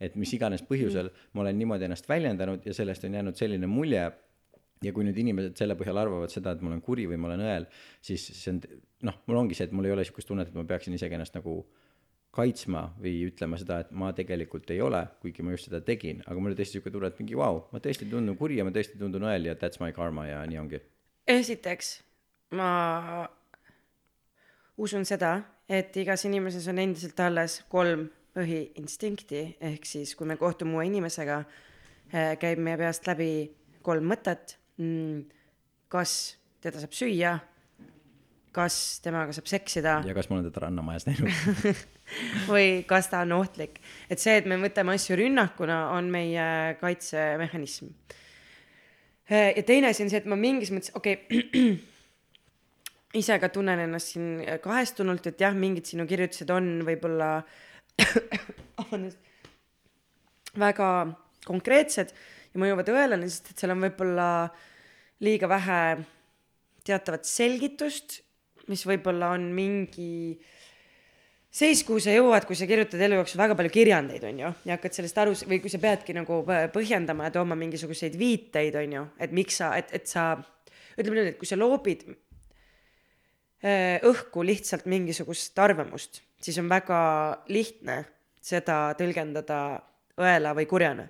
et 0.00 0.14
mis 0.16 0.30
iganes 0.32 0.62
põhjusel 0.64 1.10
mm. 1.10 1.32
ma 1.36 1.42
olen 1.42 1.58
niimoodi 1.60 1.84
ennast 1.84 2.06
väljendanud 2.08 2.64
ja 2.64 2.72
sellest 2.72 3.04
on 3.04 3.14
jäänud 3.18 3.36
selline 3.36 3.68
mulje 3.68 4.06
ja 4.84 4.92
kui 4.96 5.04
nüüd 5.04 5.18
inimesed 5.20 5.58
selle 5.60 5.76
põhjal 5.76 5.98
arvavad 6.00 6.32
seda, 6.32 6.54
et 6.54 6.62
ma 6.64 6.70
olen 6.70 6.80
kuri 6.80 7.04
või 7.10 7.18
ma 7.20 7.28
olen 7.28 7.42
õel, 7.44 7.66
siis 8.00 8.24
see 8.30 8.54
on 8.54 8.62
noh, 9.10 9.18
mul 9.26 9.42
ongi 9.42 9.58
see, 9.58 9.66
et 9.68 9.74
mul 9.76 9.88
ei 9.88 9.92
ole 9.92 10.06
niisugust 10.06 10.30
tunnet, 10.30 10.48
et 10.48 10.56
ma 10.56 10.64
peaksin 10.68 10.96
isegi 10.96 11.18
ennast 11.18 11.36
nagu 11.36 11.58
kaitsma 12.34 12.84
või 13.00 13.16
ütlema 13.26 13.58
seda, 13.58 13.80
et 13.82 13.90
ma 13.90 14.12
tegelikult 14.14 14.70
ei 14.70 14.80
ole, 14.84 15.02
kuigi 15.22 15.42
ma 15.42 15.54
just 15.54 15.66
seda 15.66 15.80
tegin, 15.86 16.22
aga 16.26 16.36
mul 16.38 16.52
oli 16.52 16.58
tõesti 16.60 16.78
niisugune 16.78 16.94
tunne, 16.94 17.10
et 17.10 17.22
mingi 17.22 17.38
vau, 17.38 17.64
ma 17.72 17.82
tõesti 17.82 18.06
tundun 18.10 18.38
kuri 18.38 18.60
ja 18.60 18.66
ma 18.66 18.74
tõesti 18.74 19.00
tundun 19.00 19.26
õel 19.26 19.50
ja 19.50 19.56
that's 19.58 19.82
my 19.82 19.90
karma 19.96 20.28
ja 20.28 20.44
nii 20.46 20.60
ongi. 20.62 20.80
esiteks, 21.30 21.90
ma 22.54 22.70
usun 24.78 25.04
seda, 25.08 25.34
et 25.68 25.96
igas 26.00 26.24
inimeses 26.28 26.68
on 26.70 26.78
endiselt 26.82 27.18
alles 27.20 27.60
kolm 27.70 28.06
põhiinstinkti, 28.36 29.42
ehk 29.60 29.86
siis 29.86 30.14
kui 30.14 30.28
me 30.30 30.38
kohtume 30.38 30.78
uue 30.78 30.86
inimesega, 30.86 31.42
käib 32.40 32.62
meie 32.62 32.78
peast 32.78 33.06
läbi 33.10 33.32
kolm 33.82 34.06
mõtet. 34.12 34.56
kas 35.90 36.38
teda 36.62 36.78
saab 36.78 36.94
süüa, 36.94 37.32
kas 38.54 38.76
temaga 39.04 39.34
saab 39.34 39.48
seksida 39.50 40.00
ja 40.06 40.14
kas 40.16 40.30
ma 40.30 40.38
olen 40.38 40.48
teda 40.48 40.64
Rannamajas 40.66 41.06
näinud? 41.08 41.30
või 42.50 42.82
kas 42.88 43.10
ta 43.12 43.22
on 43.24 43.36
ohtlik. 43.38 43.78
et 44.10 44.22
see, 44.22 44.36
et 44.40 44.48
me 44.50 44.58
võtame 44.60 44.96
asju 44.96 45.18
rünnakuna, 45.20 45.78
on 45.96 46.10
meie 46.10 46.48
kaitsemehhanism. 46.80 47.92
ja 49.30 49.62
teine 49.66 49.92
asi 49.92 50.04
on 50.04 50.12
see, 50.12 50.22
et 50.22 50.28
ma 50.30 50.38
mingis 50.40 50.72
mõttes, 50.74 50.94
okei 50.98 51.20
okay, 51.20 51.72
ise 53.20 53.38
ka 53.42 53.50
tunnen 53.54 53.86
ennast 53.86 54.14
siin 54.14 54.44
kahestunult, 54.62 55.30
et 55.30 55.42
jah, 55.42 55.54
mingid 55.54 55.90
sinu 55.90 56.06
kirjutised 56.10 56.50
on 56.54 56.72
võib-olla 56.86 57.32
väga 60.64 60.90
konkreetsed 61.46 62.14
ja 62.50 62.60
mõjuvad 62.60 62.90
õelale, 62.92 63.28
sest 63.30 63.52
et 63.52 63.62
seal 63.62 63.74
on 63.74 63.84
võib-olla 63.86 64.28
liiga 65.24 65.48
vähe 65.50 65.80
teatavat 66.86 67.28
selgitust, 67.28 68.20
mis 68.68 68.82
võib-olla 68.86 69.32
on 69.36 69.48
mingi 69.54 70.38
seis, 71.50 71.82
kuhu 71.86 71.98
sa 72.02 72.14
jõuad, 72.14 72.46
kui 72.46 72.58
sa 72.58 72.68
kirjutad 72.70 73.02
elu 73.02 73.18
jooksul 73.18 73.40
väga 73.40 73.56
palju 73.58 73.72
kirjandeid, 73.74 74.24
on 74.28 74.42
ju, 74.44 74.52
ja 74.68 74.76
hakkad 74.76 74.96
sellest 74.96 75.18
aru 75.18 75.34
või 75.50 75.58
kui 75.62 75.72
sa 75.72 75.80
peadki 75.82 76.14
nagu 76.16 76.40
põhjendama 76.74 77.26
ja 77.26 77.34
tooma 77.34 77.58
mingisuguseid 77.58 78.16
viiteid, 78.18 78.78
on 78.78 78.96
ju, 78.96 79.04
et 79.18 79.34
miks 79.34 79.58
sa, 79.60 79.72
et, 79.80 79.90
et 79.96 80.06
sa 80.10 80.32
ütleme 80.96 81.16
niimoodi, 81.16 81.34
et 81.34 81.40
kui 81.40 81.50
sa 81.50 81.58
loobid 81.58 82.06
äh, 83.64 83.98
õhku 84.06 84.44
lihtsalt 84.46 84.86
mingisugust 84.90 85.58
arvamust, 85.58 86.22
siis 86.40 86.58
on 86.62 86.70
väga 86.70 87.00
lihtne 87.50 88.04
seda 88.40 88.94
tõlgendada 88.98 89.60
õela 90.20 90.54
või 90.56 90.68
kurjana. 90.70 91.08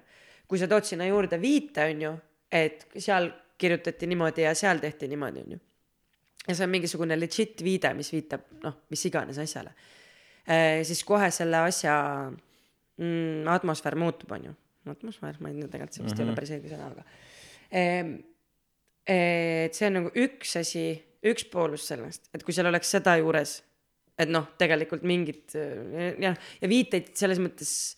kui 0.50 0.58
sa 0.58 0.66
tood 0.66 0.82
sinna 0.88 1.06
juurde 1.06 1.38
viite, 1.38 1.84
on 1.92 2.00
ju, 2.02 2.14
et 2.50 2.88
seal 2.96 3.28
kirjutati 3.60 4.08
niimoodi 4.10 4.42
ja 4.42 4.54
seal 4.58 4.80
tehti 4.82 5.06
niimoodi, 5.08 5.44
on 5.44 5.52
ju 5.54 5.60
ja 6.46 6.56
see 6.56 6.66
on 6.66 6.72
mingisugune 6.72 7.18
legit 7.18 7.60
viide, 7.64 7.92
mis 7.96 8.12
viitab 8.14 8.46
noh, 8.64 8.80
mis 8.92 9.04
iganes 9.08 9.38
asjale 9.42 9.74
äh,, 10.46 10.80
siis 10.88 11.02
kohe 11.08 11.30
selle 11.34 11.64
asja 11.68 11.94
mm, 12.30 13.48
atmosfäär 13.56 13.98
muutub, 14.00 14.32
on 14.36 14.50
ju. 14.50 14.56
atmosfäär, 14.90 15.38
ma 15.40 15.50
ei 15.50 15.60
tea, 15.60 15.68
tegelikult 15.68 15.96
see 15.96 16.04
vist 16.04 16.16
mm 16.16 16.18
-hmm. 16.18 16.26
ei 16.26 16.32
ole 16.32 16.38
päris 16.38 16.54
õige 16.56 16.72
sõna, 16.72 16.90
aga 16.90 17.04
ehm, 17.70 18.12
et 19.10 19.74
see 19.76 19.88
on 19.88 19.98
nagu 20.00 20.12
üks 20.26 20.56
asi, 20.60 20.84
üks 21.26 21.46
poolus 21.52 21.88
sellest, 21.90 22.30
et 22.34 22.44
kui 22.44 22.56
seal 22.56 22.70
oleks 22.70 22.90
seda 22.90 23.16
juures, 23.20 23.60
et 24.20 24.28
noh, 24.28 24.48
tegelikult 24.58 25.02
mingid 25.02 25.56
jah, 26.20 26.36
ja 26.60 26.68
viiteid 26.68 27.12
selles 27.16 27.40
mõttes 27.40 27.96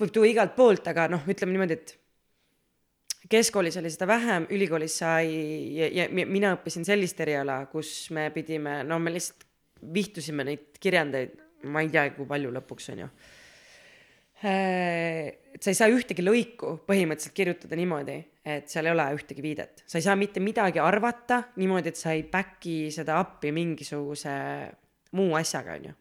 võib 0.00 0.12
tuua 0.14 0.30
igalt 0.30 0.56
poolt, 0.56 0.86
aga 0.90 1.08
noh, 1.12 1.22
ütleme 1.30 1.54
niimoodi, 1.54 1.78
et 1.78 1.94
keskkoolis 3.30 3.76
oli 3.80 3.90
seda 3.92 4.08
vähem, 4.08 4.46
ülikoolis 4.52 4.98
sai 5.00 5.30
ja, 5.76 5.88
ja 6.02 6.08
mina 6.12 6.54
õppisin 6.56 6.86
sellist 6.86 7.20
eriala, 7.24 7.64
kus 7.72 8.10
me 8.14 8.28
pidime, 8.34 8.82
no 8.86 8.98
me 9.02 9.14
lihtsalt 9.14 9.46
vihtusime 9.94 10.46
neid 10.48 10.78
kirjandeid, 10.80 11.34
ma 11.72 11.84
ei 11.84 11.90
tea, 11.92 12.08
kui 12.16 12.28
palju 12.28 12.52
lõpuks 12.54 12.92
on 12.92 13.02
ju. 13.04 13.08
et 14.44 15.62
sa 15.62 15.72
ei 15.72 15.78
saa 15.78 15.88
ühtegi 15.88 16.24
lõiku 16.24 16.76
põhimõtteliselt 16.84 17.36
kirjutada 17.36 17.76
niimoodi, 17.80 18.16
et 18.44 18.68
seal 18.68 18.90
ei 18.90 18.92
ole 18.92 19.06
ühtegi 19.16 19.44
viidet, 19.44 19.84
sa 19.88 19.98
ei 19.98 20.04
saa 20.04 20.16
mitte 20.20 20.42
midagi 20.44 20.82
arvata 20.84 21.42
niimoodi, 21.56 21.92
et 21.92 22.00
sa 22.00 22.12
ei 22.12 22.26
back'i 22.28 22.90
seda 22.92 23.18
appi 23.22 23.54
mingisuguse 23.56 24.34
muu 25.16 25.36
asjaga, 25.38 25.78
on 25.78 25.88
ju 25.88 25.94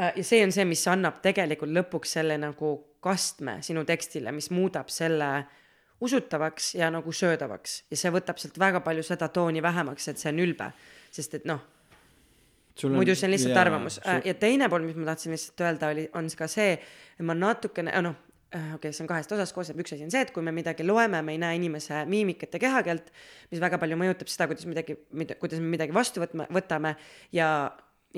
ja 0.00 0.24
see 0.24 0.44
on 0.44 0.52
see, 0.52 0.64
mis 0.68 0.82
annab 0.88 1.20
tegelikult 1.24 1.72
lõpuks 1.74 2.16
selle 2.18 2.36
nagu 2.40 2.72
kastme 3.00 3.58
sinu 3.64 3.84
tekstile, 3.88 4.32
mis 4.32 4.50
muudab 4.52 4.90
selle 4.92 5.30
usutavaks 6.00 6.74
ja 6.74 6.90
nagu 6.92 7.12
söödavaks. 7.12 7.82
Ja 7.90 7.98
see 8.00 8.12
võtab 8.14 8.40
sealt 8.40 8.56
väga 8.60 8.80
palju 8.84 9.04
seda 9.04 9.28
tooni 9.32 9.62
vähemaks, 9.62 10.08
et 10.08 10.20
see 10.20 10.32
on 10.32 10.40
ülbe, 10.44 10.70
sest 11.12 11.36
et 11.40 11.46
noh, 11.48 11.60
muidu 12.88 13.16
see 13.16 13.28
on 13.28 13.34
lihtsalt 13.34 13.54
jaa, 13.54 13.66
arvamus. 13.66 14.00
sul... 14.00 14.24
ja 14.24 14.34
teine 14.40 14.70
pool, 14.72 14.86
mis 14.88 14.96
ma 14.96 15.10
tahtsin 15.12 15.36
lihtsalt 15.36 15.64
öelda, 15.66 15.92
oli, 15.94 16.06
on 16.16 16.30
ka 16.36 16.48
see, 16.48 16.78
et 17.18 17.26
ma 17.26 17.36
natukene, 17.36 17.92
noh, 18.06 18.16
okei 18.50 18.78
okay,, 18.78 18.94
see 18.96 19.04
on 19.04 19.10
kahest 19.10 19.32
osast 19.36 19.54
koosneb, 19.54 19.82
üks 19.84 19.94
asi 19.94 20.06
on 20.06 20.14
see, 20.14 20.24
et 20.24 20.32
kui 20.34 20.44
me 20.46 20.54
midagi 20.54 20.86
loeme, 20.86 21.20
me 21.26 21.36
ei 21.36 21.42
näe 21.42 21.60
inimese 21.60 22.02
miimikat 22.10 22.56
ja 22.56 22.62
kehakeelt, 22.64 23.12
mis 23.52 23.60
väga 23.62 23.78
palju 23.82 24.00
mõjutab 24.00 24.32
seda, 24.32 24.48
kuidas 24.50 24.66
midagi, 24.70 24.96
mida, 25.12 25.36
kuidas 25.40 25.60
me 25.62 25.70
midagi 25.76 25.94
vastu 25.94 26.24
võtma, 26.24 26.48
võtame. 26.54 26.96
Ja 27.36 27.50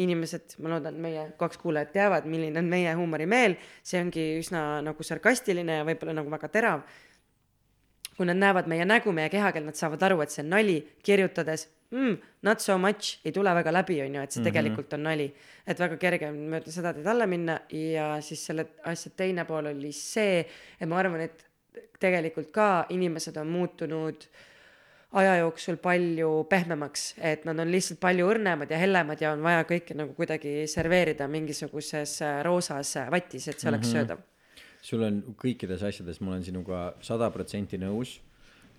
inimesed, 0.00 0.56
ma 0.64 0.72
loodan, 0.72 0.96
meie 1.02 1.26
kaks 1.40 1.60
kuulajat 1.60 1.92
teavad, 1.92 2.26
milline 2.30 2.60
on 2.62 2.68
meie 2.70 2.92
huumorimeel, 2.96 3.58
see 3.84 4.00
ongi 4.00 4.24
üsna 4.38 4.80
nagu 4.84 5.04
sarkastiline 5.04 5.80
ja 5.80 5.86
võib-olla 5.88 6.16
nagu 6.20 6.32
väga 6.32 6.48
terav. 6.52 6.84
kui 8.12 8.26
nad 8.28 8.36
näevad 8.36 8.66
meie 8.68 8.84
nägu, 8.84 9.12
meie 9.12 9.30
kehakeelt, 9.32 9.64
nad 9.64 9.76
saavad 9.76 10.02
aru, 10.04 10.18
et 10.20 10.30
see 10.30 10.42
on 10.42 10.50
nali, 10.52 10.74
kirjutades 11.02 11.64
mm, 11.90 12.18
not 12.44 12.60
so 12.60 12.76
much 12.78 13.22
ei 13.24 13.32
tule 13.32 13.54
väga 13.56 13.72
läbi, 13.72 13.96
on 14.04 14.14
ju, 14.14 14.20
et 14.22 14.30
see 14.30 14.40
mm 14.40 14.44
-hmm. 14.44 14.52
tegelikult 14.52 14.92
on 14.92 15.02
nali. 15.02 15.32
et 15.66 15.80
väga 15.80 15.96
kerge 15.96 16.28
on 16.28 16.36
mööda 16.36 16.70
seda 16.70 16.92
teed 16.92 17.06
alla 17.06 17.26
minna 17.26 17.60
ja 17.70 18.20
siis 18.20 18.46
selle 18.46 18.66
asja 18.84 19.12
teine 19.16 19.44
pool 19.44 19.66
oli 19.66 19.92
see, 19.92 20.46
et 20.80 20.88
ma 20.88 20.98
arvan, 20.98 21.20
et 21.20 21.44
tegelikult 22.00 22.50
ka 22.52 22.86
inimesed 22.90 23.36
on 23.36 23.46
muutunud 23.46 24.16
äh, 24.16 24.51
aja 25.18 25.36
jooksul 25.42 25.76
palju 25.82 26.30
pehmemaks, 26.50 27.12
et 27.20 27.44
nad 27.48 27.58
on 27.60 27.70
lihtsalt 27.72 28.00
palju 28.00 28.28
õrnemad 28.32 28.70
ja 28.72 28.80
hellemad 28.80 29.20
ja 29.20 29.32
on 29.34 29.44
vaja 29.44 29.64
kõike 29.68 29.96
nagu 29.98 30.14
kuidagi 30.16 30.62
serveerida 30.70 31.28
mingisuguses 31.28 32.18
äh, 32.24 32.40
roosas 32.46 32.94
äh, 33.00 33.10
vatis, 33.12 33.48
et 33.48 33.60
see 33.60 33.68
oleks 33.70 33.88
mm 33.88 33.92
-hmm. 33.92 33.98
söödav. 33.98 34.18
sul 34.82 35.02
on 35.02 35.22
kõikides 35.38 35.84
asjades, 35.88 36.20
ma 36.20 36.30
olen 36.30 36.44
sinuga 36.44 36.94
sada 37.00 37.30
protsenti 37.30 37.78
nõus. 37.78 38.20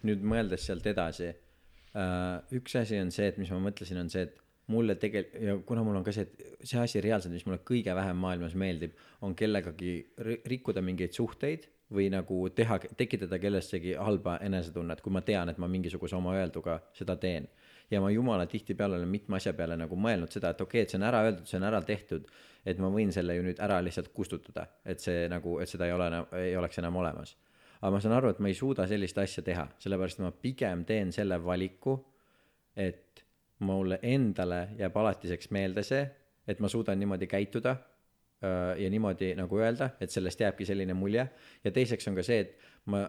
nüüd 0.04 0.20
mõeldes 0.20 0.66
sealt 0.66 0.86
edasi 0.86 1.28
äh,, 1.28 2.42
üks 2.52 2.76
asi 2.76 3.00
on 3.00 3.12
see, 3.12 3.28
et 3.28 3.38
mis 3.38 3.52
ma 3.52 3.60
mõtlesin, 3.60 3.98
on 3.98 4.10
see, 4.10 4.22
et 4.22 4.40
mulle 4.68 4.96
tegelikult 4.96 5.44
ja 5.44 5.58
kuna 5.66 5.84
mul 5.84 5.96
on 5.96 6.04
ka 6.04 6.12
see, 6.12 6.24
et 6.24 6.68
see 6.68 6.80
asi 6.80 7.02
reaalselt, 7.02 7.34
mis 7.34 7.46
mulle 7.46 7.60
kõige 7.64 7.96
vähem 7.96 8.18
maailmas 8.18 8.56
meeldib, 8.56 8.92
on 9.22 9.36
kellegagi 9.36 10.14
rikkuda 10.46 10.82
mingeid 10.82 11.14
suhteid 11.14 11.70
või 11.94 12.10
nagu 12.14 12.48
teha, 12.56 12.80
tekitada 12.98 13.40
kellessegi 13.40 13.94
halba 14.00 14.38
enesetunnet, 14.46 15.02
kui 15.02 15.14
ma 15.14 15.22
tean, 15.26 15.52
et 15.52 15.60
ma 15.62 15.70
mingisuguse 15.70 16.16
oma 16.18 16.36
öelduga 16.38 16.80
seda 16.98 17.16
teen. 17.18 17.48
ja 17.92 18.00
ma 18.02 18.10
jumala 18.10 18.46
tihtipeale 18.50 18.96
olen 18.96 19.10
mitme 19.10 19.36
asja 19.38 19.54
peale 19.54 19.76
nagu 19.78 19.96
mõelnud 19.96 20.32
seda, 20.32 20.50
et 20.50 20.62
okei 20.62 20.80
okay,, 20.80 20.84
et 20.86 20.90
see 20.90 20.98
on 20.98 21.04
ära 21.06 21.20
öeldud, 21.28 21.46
see 21.46 21.58
on 21.60 21.66
ära 21.68 21.82
tehtud, 21.86 22.30
et 22.66 22.80
ma 22.80 22.90
võin 22.90 23.12
selle 23.14 23.36
ju 23.36 23.44
nüüd 23.46 23.60
ära 23.62 23.82
lihtsalt 23.84 24.10
kustutada, 24.16 24.66
et 24.86 25.04
see 25.04 25.28
nagu, 25.30 25.60
et 25.62 25.70
seda 25.70 25.86
ei 25.86 25.94
ole 25.94 26.08
enam, 26.10 26.26
ei 26.40 26.56
oleks 26.58 26.80
enam 26.82 26.96
olemas. 27.04 27.36
aga 27.82 27.92
ma 27.92 28.00
saan 28.00 28.16
aru, 28.18 28.32
et 28.32 28.40
ma 28.40 28.50
ei 28.50 28.58
suuda 28.58 28.88
sellist 28.88 29.18
asja 29.18 29.44
teha, 29.44 29.68
sellepärast 29.84 30.24
ma 30.24 30.32
pigem 30.32 30.86
teen 30.86 31.12
selle 31.12 31.38
valiku, 31.44 31.98
et 32.76 33.26
mulle 33.60 34.00
endale 34.02 34.70
jääb 34.80 34.98
alatiseks 34.98 35.52
meelde 35.52 35.84
see, 35.84 36.06
et 36.48 36.60
ma 36.60 36.72
suudan 36.72 37.00
niimoodi 37.00 37.28
käituda 37.28 37.76
ja 38.78 38.90
niimoodi 38.90 39.34
nagu 39.40 39.60
öelda, 39.60 39.94
et 40.02 40.12
sellest 40.12 40.42
jääbki 40.42 40.66
selline 40.66 40.94
mulje. 40.94 41.28
ja 41.64 41.72
teiseks 41.72 42.08
on 42.08 42.16
ka 42.16 42.24
see, 42.24 42.40
et 42.44 42.58
ma 42.92 43.06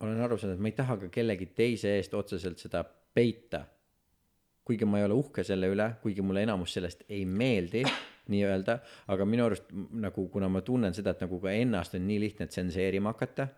olen 0.00 0.22
aru 0.24 0.38
saanud, 0.38 0.56
et 0.56 0.62
ma 0.62 0.70
ei 0.70 0.76
taha 0.78 0.96
ka 1.02 1.10
kellegi 1.12 1.50
teise 1.56 1.96
eest 1.98 2.14
otseselt 2.14 2.58
seda 2.58 2.84
peita. 2.84 3.64
kuigi 4.64 4.86
ma 4.86 5.00
ei 5.00 5.04
ole 5.04 5.16
uhke 5.18 5.44
selle 5.44 5.68
üle, 5.72 5.86
kuigi 6.02 6.22
mulle 6.22 6.44
enamus 6.46 6.76
sellest 6.76 7.02
ei 7.08 7.24
meeldi 7.26 7.82
nii-öelda, 8.30 8.76
aga 9.10 9.24
minu 9.26 9.48
arust 9.48 9.72
nagu, 9.72 10.28
kuna 10.30 10.48
ma 10.48 10.60
tunnen 10.62 10.94
seda, 10.94 11.16
et 11.16 11.24
nagu 11.24 11.40
ka 11.42 11.50
ennast 11.50 11.96
on 11.98 12.06
nii 12.06 12.20
lihtne 12.28 12.46
tsenseerima 12.46 13.10
hakata 13.10 13.48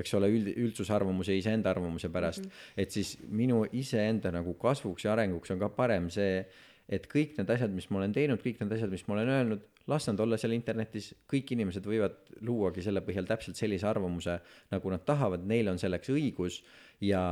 eks 0.00 0.14
ole, 0.18 0.28
üld, 0.32 0.50
üldsusarvamuse, 0.60 1.36
iseenda 1.36 1.70
arvamuse 1.72 2.10
pärast 2.12 2.44
mm, 2.44 2.50
-hmm. 2.50 2.82
et 2.82 2.90
siis 2.90 3.16
minu 3.28 3.64
iseenda 3.72 4.32
nagu 4.32 4.54
kasvuks 4.54 5.04
ja 5.04 5.12
arenguks 5.12 5.50
on 5.50 5.58
ka 5.58 5.68
parem 5.68 6.10
see, 6.10 6.44
et 6.88 7.06
kõik 7.10 7.34
need 7.38 7.50
asjad, 7.50 7.72
mis 7.74 7.88
ma 7.90 8.00
olen 8.00 8.14
teinud, 8.14 8.40
kõik 8.42 8.60
need 8.62 8.74
asjad, 8.76 8.92
mis 8.92 9.04
ma 9.08 9.16
olen 9.16 9.30
öelnud, 9.34 9.64
las 9.90 10.06
nad 10.10 10.20
olla 10.22 10.38
seal 10.38 10.54
internetis, 10.54 11.12
kõik 11.30 11.50
inimesed 11.56 11.86
võivad 11.86 12.18
luuagi 12.46 12.84
selle 12.84 13.02
põhjal 13.06 13.26
täpselt 13.26 13.58
sellise 13.58 13.88
arvamuse, 13.90 14.38
nagu 14.72 14.92
nad 14.94 15.04
tahavad, 15.06 15.46
neil 15.46 15.70
on 15.72 15.80
selleks 15.82 16.10
õigus 16.14 16.60
ja 17.02 17.22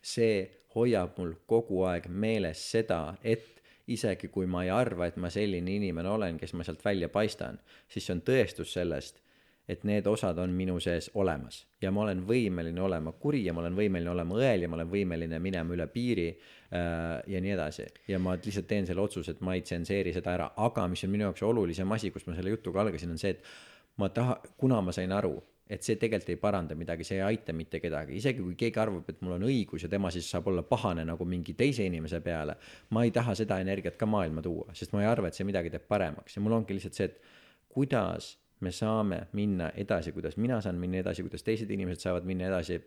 see 0.00 0.44
hoiab 0.74 1.16
mul 1.18 1.34
kogu 1.50 1.82
aeg 1.88 2.08
meeles 2.08 2.62
seda, 2.72 3.16
et 3.22 3.58
isegi 3.90 4.30
kui 4.32 4.46
ma 4.46 4.64
ei 4.64 4.70
arva, 4.72 5.08
et 5.08 5.18
ma 5.20 5.32
selline 5.32 5.74
inimene 5.76 6.08
olen, 6.08 6.38
kes 6.40 6.54
ma 6.54 6.64
sealt 6.64 6.84
välja 6.84 7.10
paistan, 7.12 7.58
siis 7.90 8.06
see 8.06 8.16
on 8.16 8.24
tõestus 8.24 8.76
sellest 8.76 9.20
et 9.70 9.84
need 9.86 10.06
osad 10.10 10.38
on 10.42 10.50
minu 10.54 10.80
sees 10.82 11.10
olemas. 11.14 11.60
Ja 11.82 11.92
ma 11.94 12.02
olen 12.02 12.24
võimeline 12.26 12.80
olema 12.82 13.12
kuri 13.22 13.44
ja 13.44 13.52
ma 13.54 13.62
olen 13.62 13.76
võimeline 13.78 14.10
olema 14.10 14.38
õel 14.40 14.64
ja 14.64 14.70
ma 14.70 14.80
olen 14.80 14.90
võimeline 14.90 15.38
minema 15.42 15.76
üle 15.76 15.86
piiri 15.92 16.26
ja 16.70 17.40
nii 17.42 17.50
edasi. 17.50 17.82
ja 18.08 18.18
ma 18.22 18.36
lihtsalt 18.38 18.68
teen 18.70 18.86
selle 18.86 19.02
otsuse, 19.02 19.32
et 19.34 19.40
ma 19.42 19.56
ei 19.58 19.62
tsenseeri 19.66 20.12
seda 20.14 20.36
ära, 20.36 20.50
aga 20.56 20.84
mis 20.88 21.02
on 21.04 21.10
minu 21.10 21.24
jaoks 21.26 21.42
olulisem 21.42 21.92
asi, 21.96 22.12
kus 22.14 22.28
ma 22.28 22.36
selle 22.36 22.52
jutuga 22.52 22.84
algasin, 22.84 23.10
on 23.10 23.18
see, 23.18 23.32
et 23.34 23.42
ma 23.98 24.08
taha, 24.14 24.36
kuna 24.60 24.78
ma 24.84 24.94
sain 24.94 25.10
aru, 25.12 25.32
et 25.70 25.86
see 25.86 25.98
tegelikult 26.00 26.32
ei 26.34 26.38
paranda 26.42 26.74
midagi, 26.74 27.06
see 27.06 27.20
ei 27.20 27.24
aita 27.28 27.54
mitte 27.54 27.78
kedagi, 27.82 28.16
isegi 28.18 28.42
kui 28.42 28.56
keegi 28.58 28.80
arvab, 28.82 29.06
et 29.10 29.20
mul 29.22 29.36
on 29.36 29.46
õigus 29.46 29.84
ja 29.86 29.90
tema 29.90 30.10
siis 30.10 30.26
saab 30.30 30.48
olla 30.50 30.64
pahane 30.66 31.04
nagu 31.06 31.26
mingi 31.26 31.54
teise 31.58 31.86
inimese 31.86 32.20
peale. 32.24 32.56
ma 32.90 33.04
ei 33.06 33.12
taha 33.14 33.36
seda 33.38 33.60
energiat 33.62 33.98
ka 33.98 34.06
maailma 34.06 34.42
tuua, 34.42 34.74
sest 34.74 34.94
ma 34.94 35.04
ei 35.04 35.10
arva, 35.10 35.30
et 35.30 35.38
see 35.38 35.46
midagi 35.46 35.70
teeb 35.70 35.86
paremaks 35.88 36.36
ja 36.36 36.42
mul 36.42 36.58
ongi 36.58 36.74
lihtsalt 36.74 36.98
see, 36.98 37.10
et 37.10 37.20
kuidas 37.70 38.32
me 38.60 38.72
saame 38.74 39.20
minna 39.38 39.70
edasi, 39.78 40.12
kuidas 40.12 40.36
mina 40.36 40.58
saan 40.60 40.80
minna 40.80 40.98
edasi, 41.04 41.22
kuidas 41.22 41.46
teised 41.46 41.70
inimesed 41.70 42.02
saavad 42.02 42.26
minna 42.26 42.50
edasi, 42.50 42.80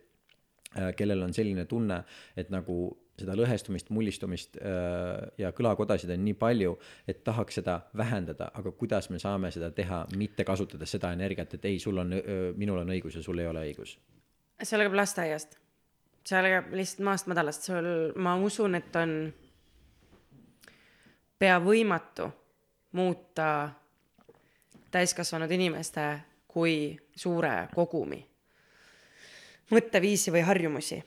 äh, 0.76 0.92
kellel 0.96 1.24
on 1.24 1.32
selline 1.34 1.64
tunne, 1.70 2.02
et 2.36 2.52
nagu 2.52 2.76
seda 3.18 3.36
lõhestumist, 3.38 3.90
mullistumist 3.94 4.58
äh, 4.58 5.20
ja 5.38 5.52
kõlakodasid 5.54 6.10
on 6.14 6.24
nii 6.26 6.36
palju, 6.38 6.74
et 7.08 7.22
tahaks 7.26 7.60
seda 7.60 7.78
vähendada, 7.96 8.50
aga 8.58 8.72
kuidas 8.74 9.10
me 9.10 9.20
saame 9.22 9.52
seda 9.54 9.70
teha, 9.74 10.04
mitte 10.18 10.46
kasutades 10.46 10.96
seda 10.96 11.12
energiat, 11.14 11.54
et 11.54 11.68
ei, 11.70 11.78
sul 11.82 11.98
on, 12.02 12.14
minul 12.58 12.82
on 12.82 12.90
õigus 12.96 13.18
ja 13.18 13.22
sul 13.22 13.42
ei 13.42 13.50
ole 13.50 13.62
õigus. 13.70 13.96
see 14.62 14.78
algab 14.78 14.98
lasteaiast. 14.98 15.58
see 16.24 16.38
algab 16.38 16.74
lihtsalt 16.74 17.06
maast 17.06 17.30
madalast, 17.30 17.70
sul, 17.70 17.88
ma 18.16 18.36
usun, 18.36 18.74
et 18.74 18.96
on 18.96 19.16
pea 21.38 21.58
võimatu 21.60 22.30
muuta 22.94 23.48
täiskasvanud 24.90 25.50
inimeste 25.50 26.06
kui 26.46 26.94
suure 27.16 27.68
kogumi 27.74 28.22
mõtteviisi 29.70 30.32
või 30.34 30.44
harjumusi. 30.44 31.02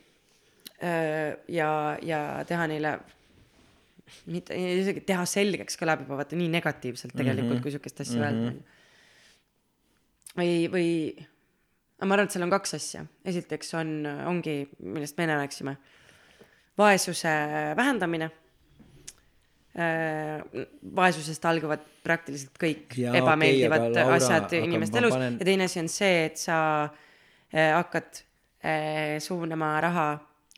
Ja, 0.80 1.70
ja 2.06 2.18
teha 2.46 2.66
neile, 2.70 2.92
mitte 4.30 4.54
isegi 4.54 5.02
teha 5.08 5.24
selgeks 5.26 5.78
kõlab 5.80 6.04
juba 6.04 6.20
vaata 6.20 6.38
nii 6.38 6.50
negatiivselt 6.52 7.16
tegelikult 7.16 7.48
mm, 7.48 7.56
-hmm. 7.56 7.62
kui 7.64 7.74
sihukest 7.74 8.00
asja 8.04 8.20
mm 8.20 8.24
-hmm. 8.24 8.44
öelda. 8.46 8.52
või, 10.38 10.52
või, 10.72 11.26
ma 12.04 12.14
arvan, 12.14 12.26
et 12.28 12.36
seal 12.36 12.46
on 12.46 12.54
kaks 12.54 12.74
asja. 12.74 13.06
esiteks 13.24 13.74
on, 13.74 14.06
ongi, 14.26 14.68
millest 14.78 15.18
me 15.18 15.24
enne 15.24 15.40
rääkisime, 15.42 15.76
vaesuse 16.78 17.34
vähendamine 17.76 18.30
Äh, 19.78 20.40
vaesusest 20.96 21.44
algavad 21.46 21.82
praktiliselt 22.02 22.56
kõik 22.58 22.96
ja, 22.98 23.12
ebameeldivad 23.14 23.84
okay, 23.84 23.92
Laura, 23.94 24.16
asjad 24.16 24.54
inimeste 24.58 24.98
elus 24.98 25.12
panen... 25.14 25.36
ja 25.38 25.46
teine 25.46 25.68
asi 25.68 25.78
on 25.78 25.90
see, 25.92 26.24
et 26.24 26.40
sa 26.40 26.56
äh, 26.88 27.68
hakkad 27.76 28.18
äh, 28.64 29.20
suunama 29.22 29.68
raha 29.84 30.06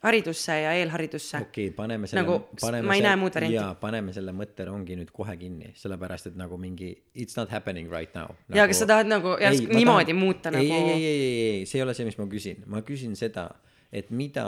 haridusse 0.01 0.55
ja 0.62 0.72
eelharidusse 0.78 1.36
okei 1.36 1.66
okay,, 1.68 1.76
paneme 1.76 2.07
selle 2.09 2.22
Nagu 2.22 2.36
s- 2.57 2.82
ma 2.88 2.94
ei 2.96 3.03
näe 3.05 3.16
muud 3.20 3.34
varianti. 3.36 3.57
jaa, 3.59 3.74
paneme 3.80 4.14
selle 4.16 4.32
mõtterongi 4.32 4.96
nüüd 4.96 5.11
kohe 5.12 5.34
kinni, 5.36 5.72
sellepärast 5.76 6.30
et 6.30 6.36
nagu 6.40 6.57
mingi 6.61 6.90
it's 7.14 7.36
not 7.36 7.51
happening 7.53 7.90
right 7.92 8.14
now 8.16 8.30
nagu,. 8.32 8.57
Jaa, 8.57 8.66
kas 8.70 8.80
sa 8.80 8.88
tahad 8.88 9.11
nagu 9.12 9.34
järsku 9.40 9.74
niimoodi 9.76 10.16
muuta 10.16 10.53
ei, 10.55 10.70
nagu- 10.70 10.88
ei, 10.88 10.92
ei, 10.92 11.05
ei, 11.05 11.20
ei, 11.20 11.48
ei, 11.61 11.66
see 11.68 11.80
ei 11.80 11.84
ole 11.84 11.94
see, 11.98 12.09
mis 12.09 12.16
ma 12.20 12.26
küsin, 12.32 12.64
ma 12.66 12.80
küsin 12.86 13.12
seda, 13.18 13.51
et 13.92 14.09
mida, 14.11 14.46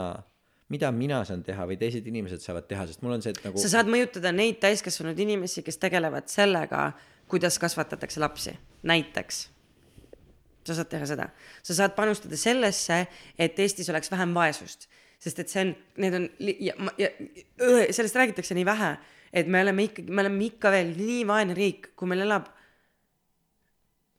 mida 0.72 0.88
mina 0.96 1.20
saan 1.28 1.42
teha 1.44 1.66
või 1.68 1.76
teised 1.80 2.07
inimesed 2.09 2.40
saavad 2.40 2.64
teha, 2.70 2.86
sest 2.88 3.05
mul 3.05 3.18
on 3.18 3.24
see, 3.24 3.34
et 3.36 3.44
nagu 3.44 3.61
sa 3.61 3.68
saad 3.76 3.90
mõjutada 3.92 4.32
neid 4.32 4.57
täiskasvanud 4.62 5.18
inimesi, 5.20 5.61
kes 5.66 5.76
tegelevad 5.82 6.32
sellega, 6.32 6.92
kuidas 7.28 7.59
kasvatatakse 7.61 8.20
lapsi, 8.24 8.57
näiteks. 8.88 9.48
sa 10.64 10.76
saad 10.78 10.88
teha 10.92 11.07
seda, 11.11 11.28
sa 11.66 11.74
saad 11.74 11.94
panustada 11.98 12.36
sellesse, 12.38 13.03
et 13.38 13.59
Eestis 13.59 13.88
oleks 13.90 14.11
vähem 14.12 14.32
vaesust, 14.36 14.86
sest 15.23 15.43
et 15.43 15.53
see 15.53 15.66
on, 15.66 15.75
need 16.03 16.16
on 16.18 16.27
ja, 16.41 16.75
ja 16.99 17.11
õe, 17.62 17.87
sellest 17.95 18.18
räägitakse 18.18 18.57
nii 18.59 18.66
vähe, 18.66 18.97
et 19.33 19.51
me 19.51 19.62
oleme 19.62 19.87
ikkagi, 19.89 20.11
me 20.11 20.25
oleme 20.25 20.49
ikka 20.49 20.73
veel 20.75 20.93
nii 20.99 21.23
vaene 21.29 21.57
riik, 21.57 21.93
kui 21.99 22.11
meil 22.11 22.25
elab 22.27 22.51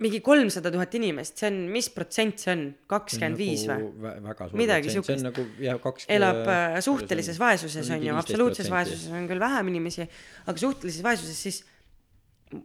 mingi 0.04 0.20
kolmsada 0.26 0.72
tuhat 0.74 0.96
inimest, 0.98 1.38
see 1.40 1.50
on, 1.52 1.60
mis 1.72 1.88
protsent 1.94 2.42
see 2.42 2.52
on, 2.54 2.64
kakskümmend 2.92 3.40
viis 3.40 3.66
või? 3.70 3.92
väga 4.02 4.50
suur 4.50 4.60
Midagi 4.60 4.90
on 4.90 4.96
siukest. 4.98 5.26
nagu 5.28 5.46
jah, 5.64 5.78
kaks 5.84 6.08
elab 6.12 6.42
äh, 6.50 6.80
suhtelises 6.84 7.40
vaesuses 7.40 7.92
on 7.94 8.04
ju, 8.04 8.12
15%. 8.12 8.24
absoluutses 8.24 8.72
vaesuses 8.74 9.14
on 9.14 9.30
küll 9.30 9.44
vähem 9.44 9.70
inimesi, 9.72 10.08
aga 10.48 10.60
suhtelises 10.60 11.06
vaesuses 11.06 11.44
siis 11.48 11.62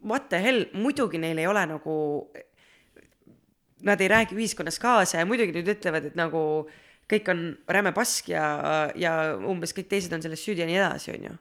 what 0.03 0.28
the 0.32 0.41
hell, 0.43 0.66
muidugi 0.78 1.20
neil 1.20 1.39
ei 1.39 1.47
ole 1.51 1.64
nagu, 1.68 1.95
nad 3.86 4.01
ei 4.03 4.11
räägi 4.11 4.36
ühiskonnas 4.36 4.80
kaasa 4.82 5.20
ja 5.20 5.28
muidugi 5.28 5.55
nad 5.55 5.72
ütlevad, 5.76 6.11
et 6.11 6.18
nagu 6.18 6.43
kõik 7.09 7.32
on 7.32 7.42
räme 7.78 7.92
pask 7.96 8.30
ja, 8.32 8.44
ja 8.98 9.14
umbes 9.38 9.74
kõik 9.76 9.88
teised 9.90 10.12
on 10.14 10.24
selles 10.24 10.42
süüdi 10.44 10.64
ja 10.64 10.68
nii 10.68 10.78
edasi, 10.80 11.14
on 11.16 11.28
ju. 11.30 11.34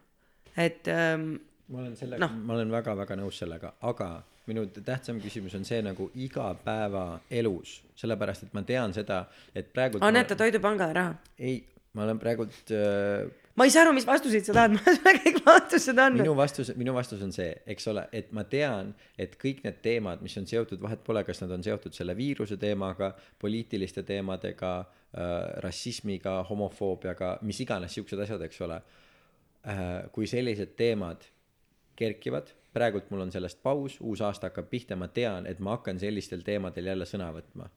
et 0.63 0.89
ähm, 0.93 1.29
ma 1.73 1.83
olen 1.83 1.95
selle 1.99 2.19
Noh. 2.21 2.33
no., 2.33 2.47
ma 2.47 2.57
olen 2.57 2.73
väga-väga 2.73 3.17
nõus 3.19 3.39
sellega, 3.43 3.73
aga 3.87 4.11
minu 4.47 4.63
tähtsam 4.71 5.19
küsimus 5.19 5.57
on 5.59 5.65
see 5.67 5.81
nagu 5.83 6.09
igapäevaelus, 6.15 7.81
sellepärast 7.99 8.47
et 8.47 8.53
ma 8.55 8.63
tean 8.67 8.95
seda, 8.95 9.25
et 9.55 9.73
praegu 9.73 9.99
anneta 10.05 10.37
Toidupangale 10.39 10.95
raha. 10.95 11.17
ei, 11.39 11.59
ma 11.97 12.07
olen 12.07 12.21
praegult 12.21 12.71
äh, 12.71 13.27
ma 13.59 13.67
ei 13.67 13.73
saa 13.73 13.83
aru, 13.83 13.95
mis 13.97 14.07
vastuseid 14.07 14.47
sa 14.47 14.55
tahad, 14.55 14.77
ma 14.77 14.83
olen 14.85 14.99
sulle 15.01 15.15
kõik 15.25 15.41
vastused 15.43 15.99
andnud. 15.99 16.23
minu 16.23 16.35
vastus, 16.37 16.71
minu 16.79 16.95
vastus 16.95 17.25
on 17.25 17.35
see, 17.35 17.49
eks 17.75 17.91
ole, 17.91 18.05
et 18.15 18.31
ma 18.31 18.47
tean, 18.47 18.93
et 19.19 19.35
kõik 19.41 19.65
need 19.67 19.83
teemad, 19.83 20.23
mis 20.23 20.39
on 20.39 20.47
seotud, 20.47 20.79
vahet 20.79 21.03
pole, 21.03 21.25
kas 21.27 21.43
nad 21.43 21.51
on 21.57 21.65
seotud 21.65 21.97
selle 21.97 22.15
viiruse 22.15 22.55
teemaga, 22.61 23.11
poliitiliste 23.43 24.07
teemadega 24.07 24.77
äh,, 24.79 24.96
rassismiga, 25.63 26.43
homofoobiaga, 26.49 27.37
mis 27.41 27.61
iganes 27.63 27.97
siuksed 27.97 28.19
asjad, 28.25 28.43
eks 28.47 28.61
ole 28.61 28.77
äh,. 28.77 29.81
kui 30.11 30.27
sellised 30.27 30.75
teemad 30.77 31.25
kerkivad, 31.97 32.51
praegult 32.73 33.09
mul 33.09 33.25
on 33.25 33.31
sellest 33.33 33.61
paus, 33.63 33.97
uus 34.01 34.21
aasta 34.21 34.51
hakkab 34.51 34.69
pihta, 34.69 34.95
ma 34.95 35.07
tean, 35.07 35.47
et 35.49 35.59
ma 35.59 35.77
hakkan 35.77 35.99
sellistel 35.99 36.43
teemadel 36.45 36.91
jälle 36.93 37.05
sõna 37.09 37.31
võtma. 37.33 37.69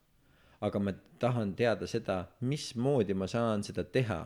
aga 0.61 0.79
ma 0.79 0.93
tahan 1.19 1.55
teada 1.57 1.87
seda, 1.89 2.25
mismoodi 2.41 3.13
ma 3.17 3.27
saan 3.27 3.63
seda 3.65 3.83
teha 3.83 4.21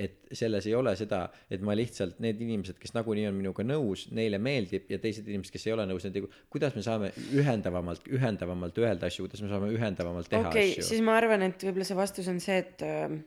et 0.00 0.36
selles 0.36 0.66
ei 0.68 0.74
ole 0.76 0.94
seda, 0.98 1.24
et 1.52 1.62
ma 1.64 1.74
lihtsalt 1.76 2.20
need 2.24 2.40
inimesed, 2.40 2.78
kes 2.80 2.94
nagunii 2.96 3.26
on 3.28 3.36
minuga 3.36 3.64
nõus, 3.66 4.06
neile 4.16 4.40
meeldib 4.42 4.88
ja 4.92 5.00
teised 5.02 5.28
inimesed, 5.28 5.52
kes 5.54 5.66
ei 5.68 5.74
ole 5.74 5.84
nõus, 5.90 6.06
need 6.06 6.20
ei, 6.20 6.30
kuidas 6.52 6.76
me 6.78 6.84
saame 6.86 7.10
ühendavamalt, 7.36 8.08
ühendavamalt 8.08 8.80
öelda 8.80 9.10
asju, 9.10 9.26
kuidas 9.26 9.44
me 9.44 9.50
saame 9.52 9.68
ühendavamalt 9.74 10.30
teha 10.30 10.48
okei 10.48 10.70
okay,, 10.70 10.78
asju. 10.78 10.88
siis 10.88 11.04
ma 11.04 11.18
arvan, 11.20 11.44
et 11.50 11.66
võib-olla 11.66 11.88
see 11.88 11.98
vastus 11.98 12.30
on 12.32 12.40
see, 12.42 12.56
et 12.64 12.86
äh, 12.86 13.18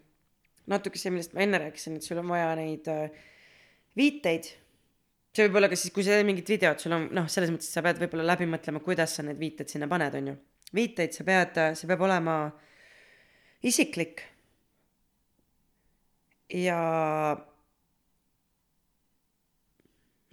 natuke 0.73 0.99
see, 0.99 1.13
millest 1.13 1.37
ma 1.37 1.45
enne 1.45 1.61
rääkisin, 1.67 1.99
et 1.99 2.07
sul 2.07 2.21
on 2.23 2.33
vaja 2.33 2.51
neid 2.59 2.89
äh, 2.91 3.23
viiteid. 3.99 4.49
see 5.33 5.47
võib 5.47 5.61
olla 5.61 5.69
ka 5.71 5.79
siis, 5.79 5.93
kui 5.93 6.05
sa 6.05 6.17
teed 6.17 6.27
mingit 6.29 6.49
videot, 6.55 6.81
sul 6.81 6.95
on 6.95 7.07
noh, 7.15 7.29
selles 7.31 7.53
mõttes 7.53 7.71
sa 7.73 7.85
pead 7.85 8.01
võib-olla 8.01 8.25
läbi 8.33 8.49
mõtlema, 8.49 8.83
kuidas 8.85 9.17
sa 9.17 9.25
need 9.25 9.39
viited 9.41 9.71
sinna 9.71 9.89
paned, 9.91 10.17
on 10.19 10.33
ju. 10.33 10.35
viiteid 10.73 11.15
sa 11.15 11.25
pead, 11.27 11.59
see 11.77 11.89
peab 11.89 12.05
olema 12.05 12.37
isiklik. 13.63 14.23
Ja 16.51 16.79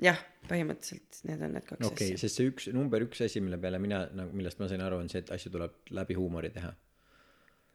jah, 0.01 0.21
põhimõtteliselt 0.51 1.23
need 1.29 1.43
on 1.45 1.57
need 1.57 1.67
kaks 1.67 1.87
okei 1.87 1.93
okay,, 1.93 2.15
asja. 2.15 2.23
sest 2.25 2.41
see 2.41 2.51
üks, 2.51 2.69
number 2.75 3.05
üks 3.05 3.23
asi, 3.27 3.43
mille 3.45 3.59
peale 3.63 3.81
mina 3.83 4.05
nagu, 4.17 4.35
millest 4.37 4.61
ma 4.63 4.69
sain 4.71 4.83
aru, 4.85 5.03
on 5.05 5.11
see, 5.13 5.23
et 5.25 5.33
asju 5.37 5.53
tuleb 5.55 5.77
läbi 5.97 6.17
huumori 6.19 6.53
teha. 6.55 6.73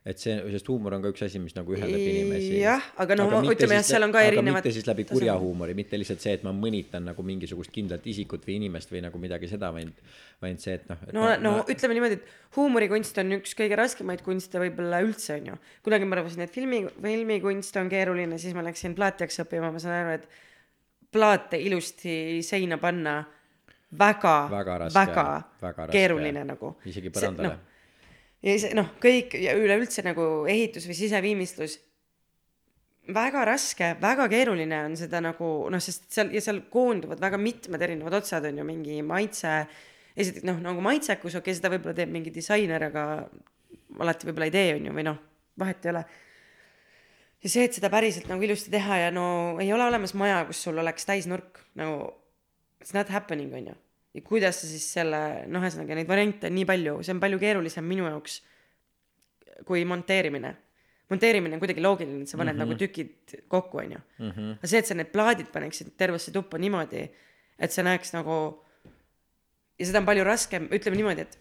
Et 0.06 0.22
see, 0.22 0.36
sest 0.54 0.68
huumor 0.70 0.94
on 0.94 1.02
ka 1.02 1.10
üks 1.10 1.24
asi, 1.26 1.40
mis 1.42 1.56
nagu 1.58 1.74
ühendab 1.74 1.98
inimesi. 1.98 2.60
jah, 2.62 2.84
aga 3.02 3.18
noh, 3.18 3.32
ütleme 3.50 3.80
jah, 3.80 3.86
seal 3.88 4.06
on 4.06 4.14
ka 4.14 4.22
erinevad 4.22 4.62
mitte 4.62 4.74
siis 4.76 4.86
läbi 4.86 5.08
kurja 5.10 5.34
huumori, 5.42 5.74
mitte 5.78 5.98
lihtsalt 5.98 6.22
see, 6.22 6.36
et 6.38 6.46
ma 6.46 6.54
mõnitan 6.54 7.08
nagu 7.10 7.26
mingisugust 7.26 7.74
kindlat 7.74 8.06
isikut 8.12 8.46
või 8.46 8.60
inimest 8.60 8.94
või 8.94 9.02
nagu 9.08 9.22
midagi 9.22 9.50
seda, 9.50 9.72
vaid, 9.74 9.98
vaid 10.46 10.62
see, 10.62 10.78
et 10.78 10.86
noh. 10.92 11.02
no, 11.18 11.28
no 11.42 11.54
ütleme 11.66 11.98
niimoodi, 11.98 12.20
et 12.22 12.58
huumorikunst 12.60 13.18
on 13.24 13.40
üks 13.40 13.58
kõige 13.58 13.82
raskemaid 13.82 14.22
kunste 14.26 14.62
võib-olla 14.62 15.02
üldse 15.08 15.40
onju. 15.40 15.58
kunagi 15.88 16.10
ma 16.10 16.20
arvasin, 16.20 16.46
et 16.46 16.54
filmi, 16.54 16.84
filmikunst 17.02 17.82
on 17.82 17.90
keeruline, 17.90 18.38
siis 18.42 18.54
ma 18.58 18.66
läksin 18.70 18.94
plaatijaks 18.98 19.42
õppima, 19.48 19.74
ma 19.74 19.82
saan 19.82 20.04
aru, 20.04 20.20
et 20.20 21.10
plaate 21.16 21.58
ilusti 21.66 22.44
seina 22.46 22.78
panna 22.78 23.24
väga, 23.98 24.50
Väga 24.52 24.78
väga, 24.94 25.26
väga 25.62 25.86
raske. 25.86 25.92
keeruline 25.98 26.44
nagu. 26.46 26.76
isegi 26.86 27.10
põrandale. 27.10 27.58
Ja 28.46 28.56
see 28.62 28.76
noh, 28.78 28.94
kõik 29.02 29.36
ja 29.42 29.56
üleüldse 29.58 30.04
nagu 30.06 30.46
ehitus 30.50 30.86
või 30.90 30.98
siseviimistlus, 31.00 31.80
väga 33.14 33.44
raske, 33.46 33.92
väga 34.02 34.28
keeruline 34.32 34.80
on 34.88 34.98
seda 34.98 35.22
nagu 35.24 35.50
noh, 35.74 35.82
sest 35.84 36.08
seal 36.14 36.32
ja 36.34 36.42
seal 36.42 36.64
koonduvad 36.72 37.22
väga 37.22 37.40
mitmed 37.42 37.82
erinevad 37.82 38.18
otsad 38.22 38.48
on 38.50 38.62
ju 38.62 38.66
mingi 38.68 39.00
maitse, 39.06 39.58
esiteks 40.16 40.46
noh, 40.48 40.62
nagu 40.64 40.84
maitsekus, 40.86 41.38
okei 41.38 41.52
okay,, 41.52 41.58
seda 41.58 41.74
võib-olla 41.74 41.98
teeb 41.98 42.14
mingi 42.14 42.34
disainer, 42.34 42.88
aga 42.90 43.06
alati 44.02 44.30
võib-olla 44.30 44.50
ei 44.50 44.56
tee 44.56 44.70
on 44.78 44.90
ju 44.90 44.96
või 44.98 45.08
noh, 45.10 45.20
vahet 45.62 45.86
ei 45.86 45.94
ole. 45.94 46.04
ja 47.46 47.52
see, 47.52 47.66
et 47.68 47.78
seda 47.78 47.92
päriselt 47.94 48.30
nagu 48.32 48.46
ilusti 48.46 48.74
teha 48.74 49.02
ja 49.06 49.14
no 49.14 49.26
ei 49.62 49.74
ole 49.74 49.90
olemas 49.90 50.16
maja, 50.18 50.44
kus 50.50 50.64
sul 50.66 50.82
oleks 50.82 51.06
täisnurk 51.10 51.62
nagu 51.78 52.14
it's 52.82 52.94
not 52.94 53.10
happening 53.10 53.54
on 53.54 53.74
ju. 53.74 53.76
Ja 54.16 54.24
kuidas 54.24 54.62
sa 54.62 54.68
siis 54.70 54.86
selle, 54.98 55.22
noh, 55.52 55.64
ühesõnaga 55.64 55.98
neid 55.98 56.10
variante 56.10 56.50
on 56.50 56.56
nii 56.56 56.68
palju, 56.70 57.00
see 57.04 57.16
on 57.16 57.24
palju 57.24 57.40
keerulisem 57.42 57.88
minu 57.88 58.08
jaoks 58.08 58.40
kui 59.68 59.84
monteerimine. 59.88 60.56
monteerimine 61.10 61.56
on 61.56 61.62
kuidagi 61.62 61.84
loogiline, 61.84 62.22
et 62.24 62.32
sa 62.32 62.38
paned 62.38 62.56
mm 62.56 62.62
-hmm. 62.62 62.68
nagu 62.68 62.80
tükid 62.80 63.48
kokku, 63.48 63.78
onju. 63.78 64.00
aga 64.58 64.68
see, 64.68 64.80
et 64.80 64.88
sa 64.88 64.96
need 64.96 65.12
plaadid 65.12 65.52
paneksid 65.54 65.94
tervesse 65.98 66.32
tuppa 66.32 66.58
niimoodi, 66.58 67.10
et 67.60 67.72
see 67.72 67.84
näeks 67.84 68.14
nagu 68.14 68.66
ja 69.80 69.86
seda 69.86 70.00
on 70.00 70.06
palju 70.06 70.24
raskem, 70.24 70.70
ütleme 70.72 70.96
niimoodi, 70.96 71.22
et 71.22 71.38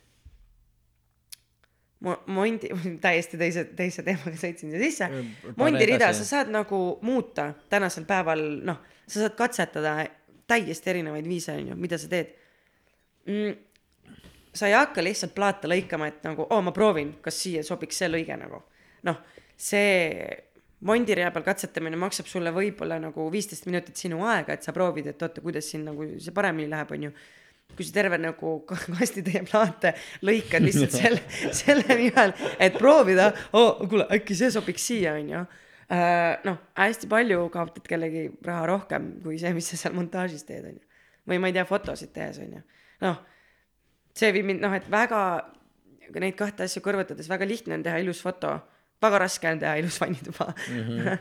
mo-, 2.05 2.21
Mondi, 2.27 2.69
täiesti 3.07 3.39
teise, 3.41 3.65
teise 3.77 4.03
teemaga 4.03 4.37
sõitsin 4.37 4.73
siia 4.73 4.83
sisse 4.83 5.09
pane. 5.09 5.57
Mondi 5.57 5.85
rida, 5.87 6.09
edasi. 6.09 6.25
sa 6.25 6.39
saad 6.39 6.53
nagu 6.55 6.81
muuta 7.03 7.53
tänasel 7.71 8.07
päeval, 8.09 8.45
noh, 8.67 8.83
sa 9.07 9.25
saad 9.25 9.37
katsetada 9.39 9.97
täiesti 10.51 10.91
erinevaid 10.91 11.29
viise, 11.29 11.55
on 11.57 11.73
ju, 11.73 11.77
mida 11.81 11.99
sa 12.01 12.11
teed 12.11 12.35
mm,. 13.27 14.17
sa 14.55 14.71
ei 14.71 14.77
hakka 14.77 15.05
lihtsalt 15.05 15.35
plaate 15.35 15.71
lõikama, 15.71 16.09
et 16.11 16.25
nagu, 16.27 16.47
oo, 16.49 16.63
ma 16.63 16.73
proovin, 16.73 17.17
kas 17.23 17.43
siia 17.43 17.63
sobiks 17.67 18.03
see 18.03 18.11
lõige 18.11 18.37
nagu. 18.41 18.63
noh, 19.09 19.23
see 19.57 20.43
Mondi 20.85 21.15
rea 21.17 21.31
peal 21.33 21.47
katsetamine 21.47 21.97
maksab 21.97 22.27
sulle 22.29 22.51
võib-olla 22.53 22.99
nagu 23.01 23.25
viisteist 23.33 23.65
minutit 23.65 23.97
sinu 23.97 24.19
aega, 24.29 24.53
et 24.53 24.67
sa 24.67 24.73
proovid, 24.77 25.07
et 25.09 25.23
oota, 25.23 25.41
kuidas 25.41 25.71
siin 25.71 25.87
nagu 25.89 26.05
see 26.21 26.35
paremini 26.37 26.69
läheb, 26.69 26.93
on 26.93 27.07
ju 27.07 27.13
kui 27.75 27.87
sa 27.87 27.95
terve 27.97 28.19
nagu 28.21 28.55
kastitäie 28.99 29.43
plaate 29.49 29.95
lõikad 30.27 30.65
lihtsalt 30.65 30.97
selle, 31.01 31.23
selle 31.57 31.99
nimel, 31.99 32.35
et 32.63 32.77
proovida 32.79 33.31
oh,, 33.53 33.85
kuule 33.89 34.07
äkki 34.15 34.37
see 34.39 34.53
sobiks 34.55 34.87
siia, 34.91 35.17
onju. 35.19 35.45
noh, 36.45 36.61
hästi 36.79 37.11
palju 37.11 37.49
kaotad 37.55 37.89
kellegi 37.89 38.29
raha 38.47 38.69
rohkem 38.71 39.11
kui 39.25 39.39
see, 39.41 39.53
mis 39.57 39.69
sa 39.73 39.81
seal 39.81 39.97
montaažis 39.97 40.47
teed, 40.49 40.69
onju. 40.71 41.03
või 41.31 41.41
ma 41.41 41.51
ei 41.51 41.57
tea, 41.57 41.67
fotosid 41.69 42.15
tehes, 42.15 42.41
onju. 42.45 42.63
noh, 43.05 43.19
see 44.17 44.31
viib 44.35 44.49
mind, 44.51 44.65
noh, 44.65 44.75
et 44.77 44.87
väga, 44.91 45.21
neid 46.15 46.39
kahte 46.39 46.67
asja 46.69 46.83
kõrvutades 46.85 47.29
väga 47.31 47.49
lihtne 47.49 47.79
on 47.79 47.85
teha 47.87 48.01
ilus 48.03 48.23
foto, 48.25 48.57
väga 49.05 49.27
raske 49.27 49.51
on 49.51 49.61
teha 49.61 49.77
ilus 49.83 50.01
vannituba 50.01 50.53
mm. 50.55 50.89
-hmm. 50.89 51.21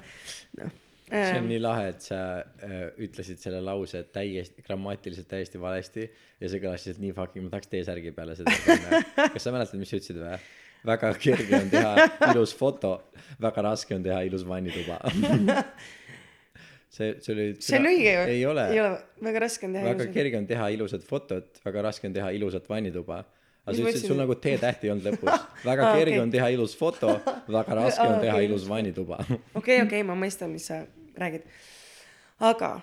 noh 0.61 0.79
see 1.13 1.37
on 1.37 1.47
nii 1.49 1.59
lahe, 1.61 1.89
et 1.93 2.05
sa 2.05 2.19
äh, 2.41 2.83
ütlesid 3.05 3.41
selle 3.41 3.59
lause 3.63 4.03
täiesti 4.15 4.63
grammatiliselt 4.65 5.27
täiesti 5.29 5.61
valesti 5.61 6.05
ja 6.07 6.49
see 6.49 6.61
kõlas 6.63 6.85
lihtsalt 6.85 7.03
nii 7.03 7.15
fucking, 7.17 7.45
ma 7.45 7.53
tahaks 7.53 7.69
T-särgi 7.71 8.13
peale 8.15 8.37
seda 8.39 8.55
panna. 8.65 9.01
kas 9.35 9.45
sa 9.45 9.53
mäletad, 9.53 9.81
mis 9.81 9.91
sa 9.93 9.99
ütlesid 9.99 10.21
või? 10.21 10.37
väga 10.83 11.13
kerge 11.15 11.59
on 11.59 11.69
teha 11.71 12.07
ilus 12.33 12.55
foto, 12.59 12.95
väga 13.41 13.67
raske 13.69 13.95
on 13.95 14.03
teha 14.03 14.23
ilus 14.27 14.43
vannituba. 14.47 14.99
see, 16.93 17.13
see 17.25 17.33
oli. 17.33 17.47
see 17.59 17.79
on 17.79 17.87
õige 17.89 18.11
ju. 18.13 18.25
ei 18.35 18.43
ole 18.45 18.65
ei 18.73 18.81
ole, 18.83 18.97
väga 19.25 19.45
raske 19.45 19.67
on 19.67 19.77
teha 19.77 19.87
väga 19.89 20.05
ilus 20.05 20.15
kerge 20.17 20.39
on 20.41 20.49
teha 20.49 20.67
ilusat 20.75 21.07
fotot, 21.07 21.61
väga 21.65 21.85
raske 21.89 22.09
on 22.09 22.15
teha 22.15 22.29
ilusat 22.37 22.69
vannituba. 22.69 23.19
aga 23.65 23.75
sa 23.75 23.83
ütlesid, 23.85 24.07
sul 24.11 24.19
nagu 24.19 24.35
T-tähti 24.35 24.89
ei 24.89 24.93
olnud 24.93 25.09
lõpus. 25.11 25.45
väga 25.69 25.89
Aa, 25.89 25.99
kerge 25.99 26.17
okei. 26.17 26.23
on 26.23 26.33
teha 26.33 26.49
ilus 26.55 26.77
foto, 26.77 27.13
väga 27.47 27.77
raske 27.79 28.05
Aa, 28.05 28.15
on 28.15 28.23
teha 28.23 28.35
okei. 28.37 28.49
ilus 28.49 28.65
vannituba. 28.69 29.21
okei, 29.59 29.79
okei, 29.85 30.03
ma 30.07 30.17
mõistan, 30.19 30.51
mis 30.53 30.67
sa 30.69 30.81
räägid. 31.19 31.47
aga 32.43 32.73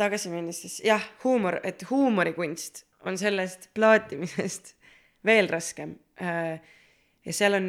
tagasi 0.00 0.32
minnes 0.32 0.60
siis 0.62 0.80
jah, 0.84 1.02
huumor, 1.24 1.58
et 1.64 1.82
huumorikunst 1.90 2.84
on 3.08 3.18
sellest 3.20 3.70
plaatimisest 3.76 4.74
veel 5.28 5.48
raskem. 5.50 5.96
ja 6.20 7.32
seal 7.32 7.56
on, 7.56 7.68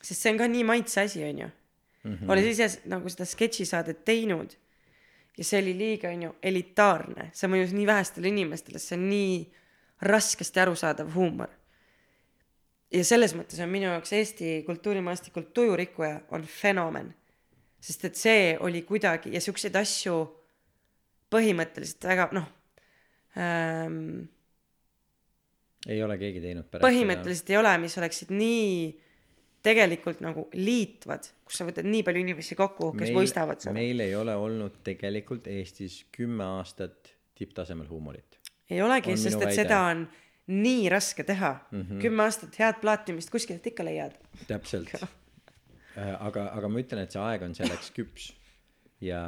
sest 0.00 0.20
see 0.22 0.32
on 0.32 0.38
ka 0.40 0.46
nii 0.50 0.64
maitse 0.66 1.02
asi, 1.02 1.24
onju. 2.04 2.30
olles 2.30 2.48
ise 2.52 2.70
nagu 2.90 3.10
seda 3.12 3.26
sketšisaadet 3.28 4.04
teinud 4.04 4.56
ja 5.38 5.44
see 5.44 5.62
oli 5.62 5.76
liiga, 5.78 6.10
onju, 6.10 6.34
elitaarne, 6.42 7.30
see 7.34 7.50
mõjus 7.50 7.74
nii 7.76 7.86
vähestele 7.86 8.30
inimestele, 8.32 8.82
see 8.82 8.98
on 8.98 9.08
nii 9.10 9.38
raskesti 10.08 10.60
arusaadav 10.62 11.14
huumor 11.14 11.52
ja 12.92 13.04
selles 13.04 13.34
mõttes 13.36 13.60
on 13.62 13.70
minu 13.72 13.90
jaoks 13.90 14.12
Eesti 14.16 14.62
kultuurimaastikul 14.66 15.50
tujurikkuja 15.54 16.20
on 16.34 16.44
fenomen. 16.48 17.14
sest 17.80 18.04
et 18.04 18.16
see 18.18 18.56
oli 18.60 18.82
kuidagi 18.82 19.30
ja 19.34 19.40
siukseid 19.40 19.76
asju 19.76 20.16
põhimõtteliselt 21.30 22.04
väga 22.08 22.28
noh 22.34 22.48
ähm,, 23.38 24.26
ei 25.86 26.02
ole 26.02 26.16
keegi 26.18 26.40
teinud 26.42 26.66
pärast 26.70 26.86
põhimõtteliselt 26.86 27.52
ei 27.52 27.60
ole, 27.60 27.76
mis 27.78 27.98
oleksid 28.00 28.32
nii 28.34 28.72
tegelikult 29.64 30.22
nagu 30.24 30.46
liitvad, 30.54 31.26
kus 31.46 31.60
sa 31.60 31.66
võtad 31.66 31.86
nii 31.88 32.04
palju 32.06 32.22
inimesi 32.22 32.56
kokku, 32.58 32.92
kes 32.94 33.08
meil, 33.08 33.18
mõistavad 33.20 33.62
seda. 33.62 33.74
meil 33.76 34.00
ei 34.04 34.14
ole 34.16 34.34
olnud 34.38 34.80
tegelikult 34.86 35.48
Eestis 35.50 36.04
kümme 36.14 36.46
aastat 36.58 37.12
tipptasemel 37.38 37.88
huumorit. 37.90 38.38
ei 38.70 38.82
olegi, 38.82 39.16
sest 39.16 39.38
et 39.38 39.48
väide. 39.48 39.60
seda 39.62 39.82
on 39.90 40.06
nii 40.48 40.88
raske 40.88 41.24
teha 41.28 41.52
mm. 41.70 41.80
-hmm. 41.82 42.02
kümme 42.02 42.22
aastat 42.24 42.58
head 42.58 42.80
plaatimist 42.80 43.30
kuskilt 43.30 43.66
ikka 43.66 43.84
leiad. 43.84 44.18
täpselt. 44.46 44.94
aga, 46.26 46.50
aga 46.54 46.68
ma 46.68 46.84
ütlen, 46.84 47.02
et 47.02 47.14
see 47.14 47.22
aeg 47.22 47.42
on 47.42 47.54
selleks 47.58 47.90
küps 47.96 48.32
ja 49.00 49.22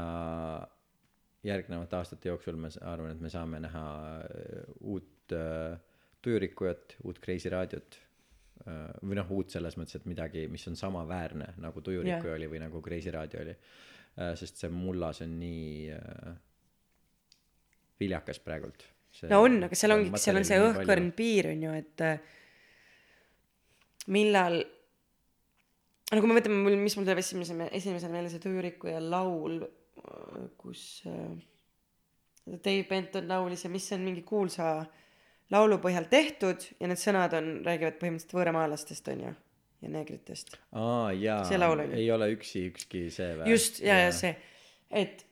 järgnevate 1.46 1.96
aastate 1.96 2.28
jooksul 2.28 2.58
ma 2.60 2.70
arvan, 2.86 3.14
et 3.14 3.20
me 3.20 3.30
saame 3.32 3.60
näha 3.60 3.86
äh, 4.20 4.62
uut 4.80 5.32
äh, 5.32 5.78
tujurikkujat, 6.22 6.96
uut 7.04 7.18
Kreisi 7.18 7.48
raadiot 7.48 7.96
äh, 7.96 8.09
või 9.02 9.18
noh, 9.18 9.32
uut 9.36 9.52
selles 9.52 9.76
mõttes, 9.78 10.00
et 10.00 10.06
midagi, 10.10 10.46
mis 10.52 10.66
on 10.70 10.76
samaväärne 10.78 11.54
nagu 11.62 11.82
tujurikkuja 11.84 12.32
Jah. 12.32 12.38
oli 12.38 12.50
või 12.52 12.62
nagu 12.62 12.82
Kreisi 12.84 13.12
raadio 13.14 13.42
oli 13.44 13.54
äh,. 13.54 14.34
sest 14.38 14.62
see 14.62 14.72
mullas 14.74 15.22
on 15.24 15.36
nii 15.40 15.90
äh, 15.96 16.34
viljakas 18.00 18.40
praegult. 18.44 18.84
no 19.30 19.42
on, 19.44 19.62
aga 19.66 19.78
seal 19.78 19.96
ongi, 19.96 20.12
seal 20.20 20.40
on 20.40 20.46
see 20.48 20.60
õhkõrn 20.62 21.10
piir 21.16 21.50
on 21.52 21.66
ju, 21.66 21.74
et 21.82 22.04
äh, 22.06 22.20
millal, 24.14 24.60
no 26.12 26.22
kui 26.22 26.30
me 26.30 26.38
võtame 26.38 26.62
mul, 26.64 26.78
mis 26.80 26.96
mul 26.98 27.06
tuleb 27.08 27.22
esimese, 27.22 27.56
esimesena 27.76 28.14
meelde 28.14 28.32
see 28.32 28.42
Tujurikkuja 28.42 29.02
laul, 29.04 29.60
kus 30.60 30.84
äh, 31.10 31.34
Dave 32.50 32.86
Benton 32.88 33.28
laulis 33.28 33.64
ja 33.64 33.70
mis 33.70 33.90
on 33.94 34.06
mingi 34.06 34.22
kuulsa 34.26 34.72
laulu 35.50 35.78
põhjal 35.82 36.06
tehtud 36.10 36.66
ja 36.80 36.90
need 36.90 37.00
sõnad 37.00 37.34
on, 37.38 37.50
räägivad 37.66 37.98
põhimõtteliselt 38.00 38.36
võõramaalastest 38.36 39.10
on 39.12 39.24
ju 39.26 39.32
ja 39.80 39.92
neegritest. 39.92 40.56
aa 40.76 41.10
jaa. 41.16 41.42
See 41.48 41.60
ei 41.96 42.10
ole 42.12 42.30
üksi 42.34 42.66
ükski 42.70 43.06
see 43.14 43.34
või 43.38 43.54
just 43.54 43.80
ja, 43.84 43.96
ja 44.06 44.10
see, 44.14 44.34
et 44.90 45.24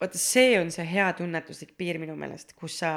vaata, 0.00 0.20
see 0.20 0.58
on 0.60 0.72
see 0.74 0.84
hea 0.88 1.08
tunnetuslik 1.18 1.74
piir 1.78 2.00
minu 2.02 2.16
meelest, 2.18 2.54
kus 2.58 2.78
sa 2.82 2.92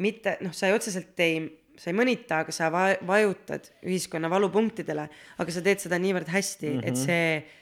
mitte 0.00 0.36
noh, 0.44 0.52
sa 0.56 0.68
ei 0.68 0.76
otseselt 0.76 1.18
ei, 1.24 1.40
sa 1.80 1.90
ei 1.90 1.96
mõnita, 1.96 2.42
aga 2.44 2.54
sa 2.54 2.68
va- 2.72 2.98
vajutad 3.08 3.72
ühiskonna 3.82 4.30
valupunktidele, 4.32 5.08
aga 5.40 5.56
sa 5.56 5.64
teed 5.64 5.82
seda 5.82 5.98
niivõrd 6.00 6.30
hästi 6.30 6.68
mm, 6.68 6.80
-hmm. 6.80 6.88
et 6.88 7.00
see 7.00 7.24
äh, 7.38 7.56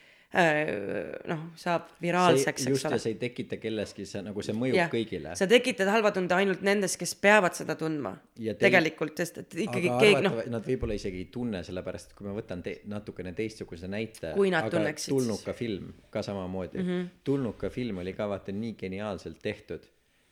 noh, 1.28 1.40
saab 1.56 1.86
viraalseks, 2.04 2.66
eks 2.68 2.84
ole. 2.84 2.98
see 3.00 3.12
ei 3.14 3.18
tekita 3.22 3.56
kelleski 3.56 4.04
see 4.08 4.20
nagu 4.26 4.42
see 4.44 4.52
mõjub 4.56 4.76
Jah. 4.76 4.90
kõigile 4.92 5.32
sa 5.40 5.46
tekitad 5.48 5.88
halva 5.88 6.10
tunde 6.12 6.34
ainult 6.36 6.60
nendes, 6.66 6.96
kes 7.00 7.14
peavad 7.22 7.56
seda 7.56 7.74
tundma 7.80 8.12
Ja 8.36 8.52
teil- 8.54 8.68
tegelikult, 8.68 9.16
sest 9.16 9.38
et 9.38 9.54
ikkagi 9.64 9.88
aga 9.88 10.00
keegi 10.04 10.22
noh, 10.28 10.36
nad 10.52 10.66
võib-olla 10.68 10.94
isegi 11.00 11.22
ei 11.24 11.28
tunne 11.32 11.62
sellepärast 11.64 12.10
et 12.12 12.16
kui 12.18 12.26
ma 12.28 12.34
võtan 12.36 12.62
te- 12.62 12.80
natukene 12.92 13.32
teistsuguse 13.32 13.88
näite 13.88 14.34
Kui 14.36 14.50
nad 14.52 14.68
tunneksid, 14.70 15.14
tulnuka 15.16 15.52
film 15.56 15.92
ka 16.10 16.22
samamoodi 16.22 16.78
mm 16.78 16.84
Mhm. 16.84 16.98
-hmm. 17.00 17.08
tulnuka 17.24 17.70
film 17.70 17.98
oli 18.04 18.12
ka 18.12 18.28
vaata 18.28 18.52
nii 18.52 18.74
geniaalselt 18.76 19.38
tehtud 19.42 19.80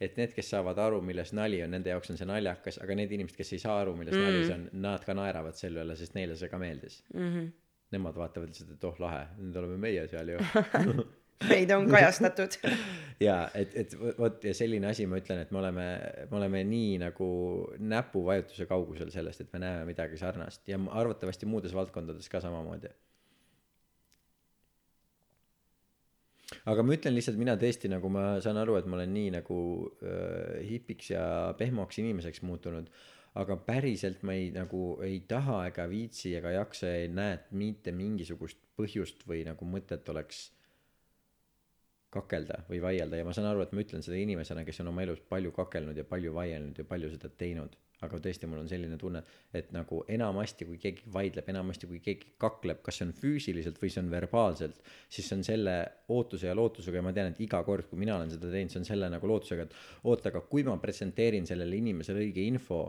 et 0.01 0.17
need 0.19 0.35
kes 0.37 0.51
saavad 0.51 0.77
aru 0.79 1.01
milles 1.01 1.33
nali 1.33 1.63
on 1.65 1.71
nende 1.71 1.89
jaoks 1.91 2.11
on 2.11 2.17
see 2.19 2.27
naljakas 2.29 2.79
aga 2.83 2.95
need 2.95 3.11
inimesed 3.13 3.37
kes 3.37 3.53
ei 3.53 3.59
saa 3.59 3.81
aru 3.81 3.97
milles 3.97 4.13
mm 4.15 4.21
-hmm. 4.21 4.25
nali 4.33 4.45
see 4.47 4.55
on 4.55 4.69
nad 4.83 5.05
ka 5.05 5.15
naeravad 5.15 5.55
selle 5.57 5.81
üle 5.85 5.97
sest 5.97 6.15
neile 6.15 6.37
see 6.37 6.49
ka 6.49 6.59
meeldis 6.59 7.03
mm 7.15 7.21
Mhm. 7.23 7.39
-hmm. 7.39 7.51
Nemad 7.95 8.19
vaatavad 8.19 8.51
lihtsalt 8.51 8.75
et 8.75 8.85
oh 8.89 8.99
lahe 9.03 9.23
nüüd 9.39 9.57
oleme 9.61 9.79
meie 9.81 10.07
seal 10.11 10.35
ju. 10.35 10.41
Meid 11.51 11.71
on 11.75 11.85
kajastatud. 11.93 12.55
Jaa 13.27 13.49
et 13.57 13.75
et 13.77 13.97
vot 14.19 14.45
ja 14.45 14.55
selline 14.57 14.89
asi 14.89 15.05
ma 15.09 15.21
ütlen 15.21 15.43
et 15.43 15.51
me 15.53 15.61
oleme 15.61 15.87
me 16.31 16.39
oleme 16.39 16.63
nii 16.69 16.95
nagu 17.03 17.27
näpuvajutuse 17.93 18.67
kaugusel 18.71 19.13
sellest 19.13 19.45
et 19.45 19.53
me 19.53 19.61
näeme 19.63 19.85
midagi 19.91 20.21
sarnast. 20.21 20.65
Ja 20.69 20.81
arvatavasti 21.01 21.49
muudes 21.49 21.77
valdkondades 21.77 22.33
ka 22.33 22.41
samamoodi. 22.45 22.93
Aga 26.71 26.83
ma 26.87 26.95
ütlen 26.95 27.15
lihtsalt 27.17 27.39
mina 27.41 27.57
tõesti 27.59 27.91
nagu 27.91 28.09
ma 28.13 28.37
saan 28.43 28.59
aru 28.61 28.77
et 28.79 28.87
ma 28.87 28.97
olen 29.01 29.13
nii 29.13 29.31
nagu 29.35 29.59
äh, 30.01 30.63
hipiks 30.69 31.11
ja 31.13 31.27
pehmoks 31.59 31.99
inimeseks 32.03 32.45
muutunud 32.47 32.91
aga 33.37 33.57
päriselt 33.67 34.23
ma 34.25 34.35
ei 34.37 34.51
nagu 34.55 34.83
ei 35.05 35.21
taha 35.29 35.63
ega 35.69 35.85
viitsi 35.91 36.35
ega 36.39 36.55
jaksa 36.57 36.93
ei 37.03 37.09
näe 37.13 37.37
et 37.37 37.49
mitte 37.53 37.93
mingisugust 37.93 38.61
põhjust 38.79 39.27
või 39.29 39.43
nagu 39.49 39.69
mõtet 39.69 40.09
oleks 40.13 40.47
kakelda 42.17 42.63
või 42.71 42.81
vaielda. 42.83 43.19
Ja 43.19 43.27
ma 43.27 43.35
saan 43.37 43.51
aru 43.51 43.65
et 43.65 43.75
ma 43.77 43.83
ütlen 43.85 44.05
seda 44.05 44.17
inimesena 44.21 44.65
kes 44.65 44.81
on 44.85 44.93
oma 44.93 45.05
elus 45.05 45.21
palju 45.29 45.53
kakelnud 45.57 45.99
ja 45.99 46.07
palju 46.09 46.33
vaielnud 46.37 46.79
ja 46.81 46.87
palju 46.89 47.13
seda 47.13 47.33
teinud. 47.43 47.77
Aga 48.05 48.19
tõesti 48.21 48.45
mul 48.45 48.61
on 48.61 48.67
selline 48.69 48.99
tunne 49.01 49.23
et 49.57 49.71
nagu 49.73 50.03
enamasti 50.13 50.67
kui 50.69 50.77
keegi 50.81 51.07
vaidleb 51.13 51.47
enamasti 51.49 51.89
kui 51.89 52.03
keegi 52.05 52.35
kakleb 52.41 52.83
kas 52.85 52.99
see 53.01 53.07
on 53.09 53.15
füüsiliselt 53.17 53.81
või 53.81 53.89
see 53.93 54.03
on 54.03 54.11
verbaalselt 54.13 54.83
siis 55.09 55.25
see 55.25 55.39
on 55.39 55.45
selle 55.49 55.77
ootuse 56.13 56.51
ja 56.51 56.57
lootusega. 56.57 57.01
Ja 57.01 57.07
ma 57.07 57.15
tean 57.17 57.33
et 57.33 57.41
iga 57.41 57.63
kord 57.65 57.89
kui 57.89 58.01
mina 58.01 58.19
olen 58.19 58.33
seda 58.35 58.53
teinud 58.53 58.75
see 58.75 58.83
on 58.83 58.89
selle 58.91 59.09
nagu 59.13 59.33
lootusega 59.33 59.65
et 59.65 59.81
oota 60.05 60.29
aga 60.29 60.45
kui 60.45 60.65
ma 60.69 60.77
presenteerin 60.83 61.49
sellele 61.49 61.81
inimesele 61.81 62.21
õige 62.29 62.45
info 62.45 62.83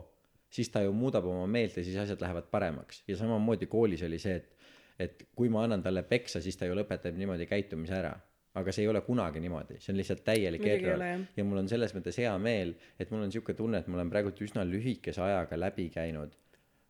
siis 0.50 0.70
ta 0.72 0.82
ju 0.82 0.92
muudab 0.96 1.26
oma 1.28 1.46
meelt 1.46 1.76
ja 1.76 1.84
siis 1.84 1.96
asjad 1.96 2.20
lähevad 2.24 2.48
paremaks. 2.50 3.02
Ja 3.08 3.16
samamoodi 3.16 3.66
koolis 3.66 4.02
oli 4.02 4.18
see 4.22 4.36
et 4.40 4.54
et 4.98 5.28
kui 5.38 5.48
ma 5.48 5.62
annan 5.62 5.82
talle 5.82 6.02
peksa 6.02 6.40
siis 6.42 6.56
ta 6.58 6.66
ju 6.66 6.74
lõpetab 6.74 7.14
niimoodi 7.18 7.46
käitumise 7.46 7.94
ära. 7.94 8.16
Aga 8.58 8.72
see 8.74 8.82
ei 8.82 8.88
ole 8.90 9.04
kunagi 9.06 9.38
niimoodi. 9.40 9.76
See 9.78 9.92
on 9.92 9.98
lihtsalt 10.00 10.24
täielik 10.26 10.64
error 10.66 11.04
ja 11.36 11.44
mul 11.46 11.60
on 11.60 11.68
selles 11.70 11.94
mõttes 11.94 12.18
hea 12.18 12.32
meel 12.42 12.74
et 12.98 13.12
mul 13.12 13.22
on 13.22 13.32
siuke 13.32 13.54
tunne 13.54 13.78
et 13.78 13.86
ma 13.86 14.00
olen 14.00 14.10
praegult 14.10 14.40
üsna 14.42 14.64
lühikese 14.66 15.22
ajaga 15.22 15.58
läbi 15.60 15.86
käinud. 15.94 16.34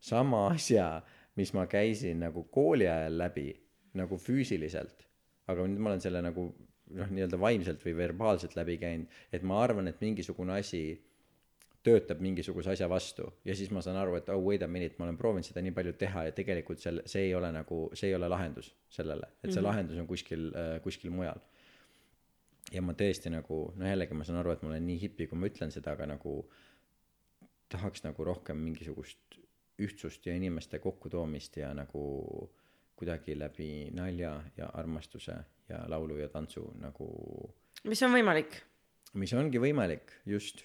Sama 0.01 0.47
asja 0.55 1.03
mis 1.37 1.53
ma 1.55 1.67
käisin 1.71 2.23
nagu 2.25 2.47
kooli 2.55 2.89
ajal 2.89 3.19
läbi 3.19 3.51
nagu 3.99 4.17
füüsiliselt. 4.17 5.05
Aga 5.49 5.67
nüüd 5.67 5.83
ma 5.83 5.93
olen 5.93 6.03
selle 6.05 6.23
nagu 6.25 6.49
noh 6.97 7.11
nii-öelda 7.13 7.37
vaimselt 7.41 7.85
või 7.85 7.93
verbaalselt 7.99 8.57
läbi 8.57 8.79
käinud 8.81 9.21
et 9.33 9.45
ma 9.45 9.61
arvan 9.61 9.91
et 9.91 10.01
mingisugune 10.01 10.57
asi 10.57 10.83
töötab 11.87 12.21
mingisuguse 12.21 12.73
asja 12.73 12.89
vastu. 12.91 13.29
Ja 13.45 13.55
siis 13.57 13.71
ma 13.71 13.83
saan 13.85 13.97
aru 14.01 14.17
et 14.19 14.29
oh 14.35 14.41
wait 14.45 14.63
a 14.63 14.69
minute 14.69 14.99
ma 14.99 15.07
olen 15.07 15.19
proovinud 15.19 15.47
seda 15.47 15.63
nii 15.63 15.75
palju 15.77 15.95
teha 16.01 16.25
ja 16.29 16.35
tegelikult 16.35 16.83
seal 16.83 17.03
see 17.07 17.29
ei 17.29 17.35
ole 17.39 17.51
nagu 17.55 17.85
see 17.95 18.11
ei 18.11 18.17
ole 18.19 18.29
lahendus 18.29 18.73
sellele. 18.91 19.29
Et 19.43 19.51
see 19.51 19.51
mm 19.51 19.59
-hmm. 19.59 19.69
lahendus 19.69 19.99
on 19.99 20.07
kuskil 20.07 20.49
äh, 20.55 20.81
kuskil 20.83 21.11
mujal. 21.11 21.41
Ja 22.73 22.83
ma 22.83 22.93
tõesti 22.93 23.31
nagu 23.31 23.73
no 23.77 23.87
jällegi 23.87 24.15
ma 24.15 24.25
saan 24.25 24.39
aru 24.39 24.53
et 24.53 24.63
ma 24.63 24.69
olen 24.69 24.87
nii 24.87 25.01
hipi 25.01 25.27
kui 25.27 25.39
ma 25.39 25.47
ütlen 25.47 25.71
seda 25.71 25.93
aga 25.93 26.07
nagu 26.07 26.51
tahaks 27.69 28.05
nagu 28.05 28.25
rohkem 28.25 28.57
mingisugust 28.57 29.39
ühtsust 29.79 30.27
ja 30.27 30.35
inimeste 30.35 30.79
kokkutoomist 30.79 31.57
ja 31.57 31.75
nagu 31.75 32.51
kuidagi 32.97 33.39
läbi 33.39 33.91
nalja 33.95 34.43
ja 34.57 34.71
armastuse 34.75 35.37
ja 35.69 35.85
laulu 35.89 36.17
ja 36.17 36.29
tantsu 36.29 36.73
nagu 36.81 37.07
mis 37.85 38.03
on 38.03 38.13
võimalik? 38.13 38.59
Mis 39.15 39.33
ongi 39.33 39.61
võimalik 39.63 40.13
just 40.27 40.65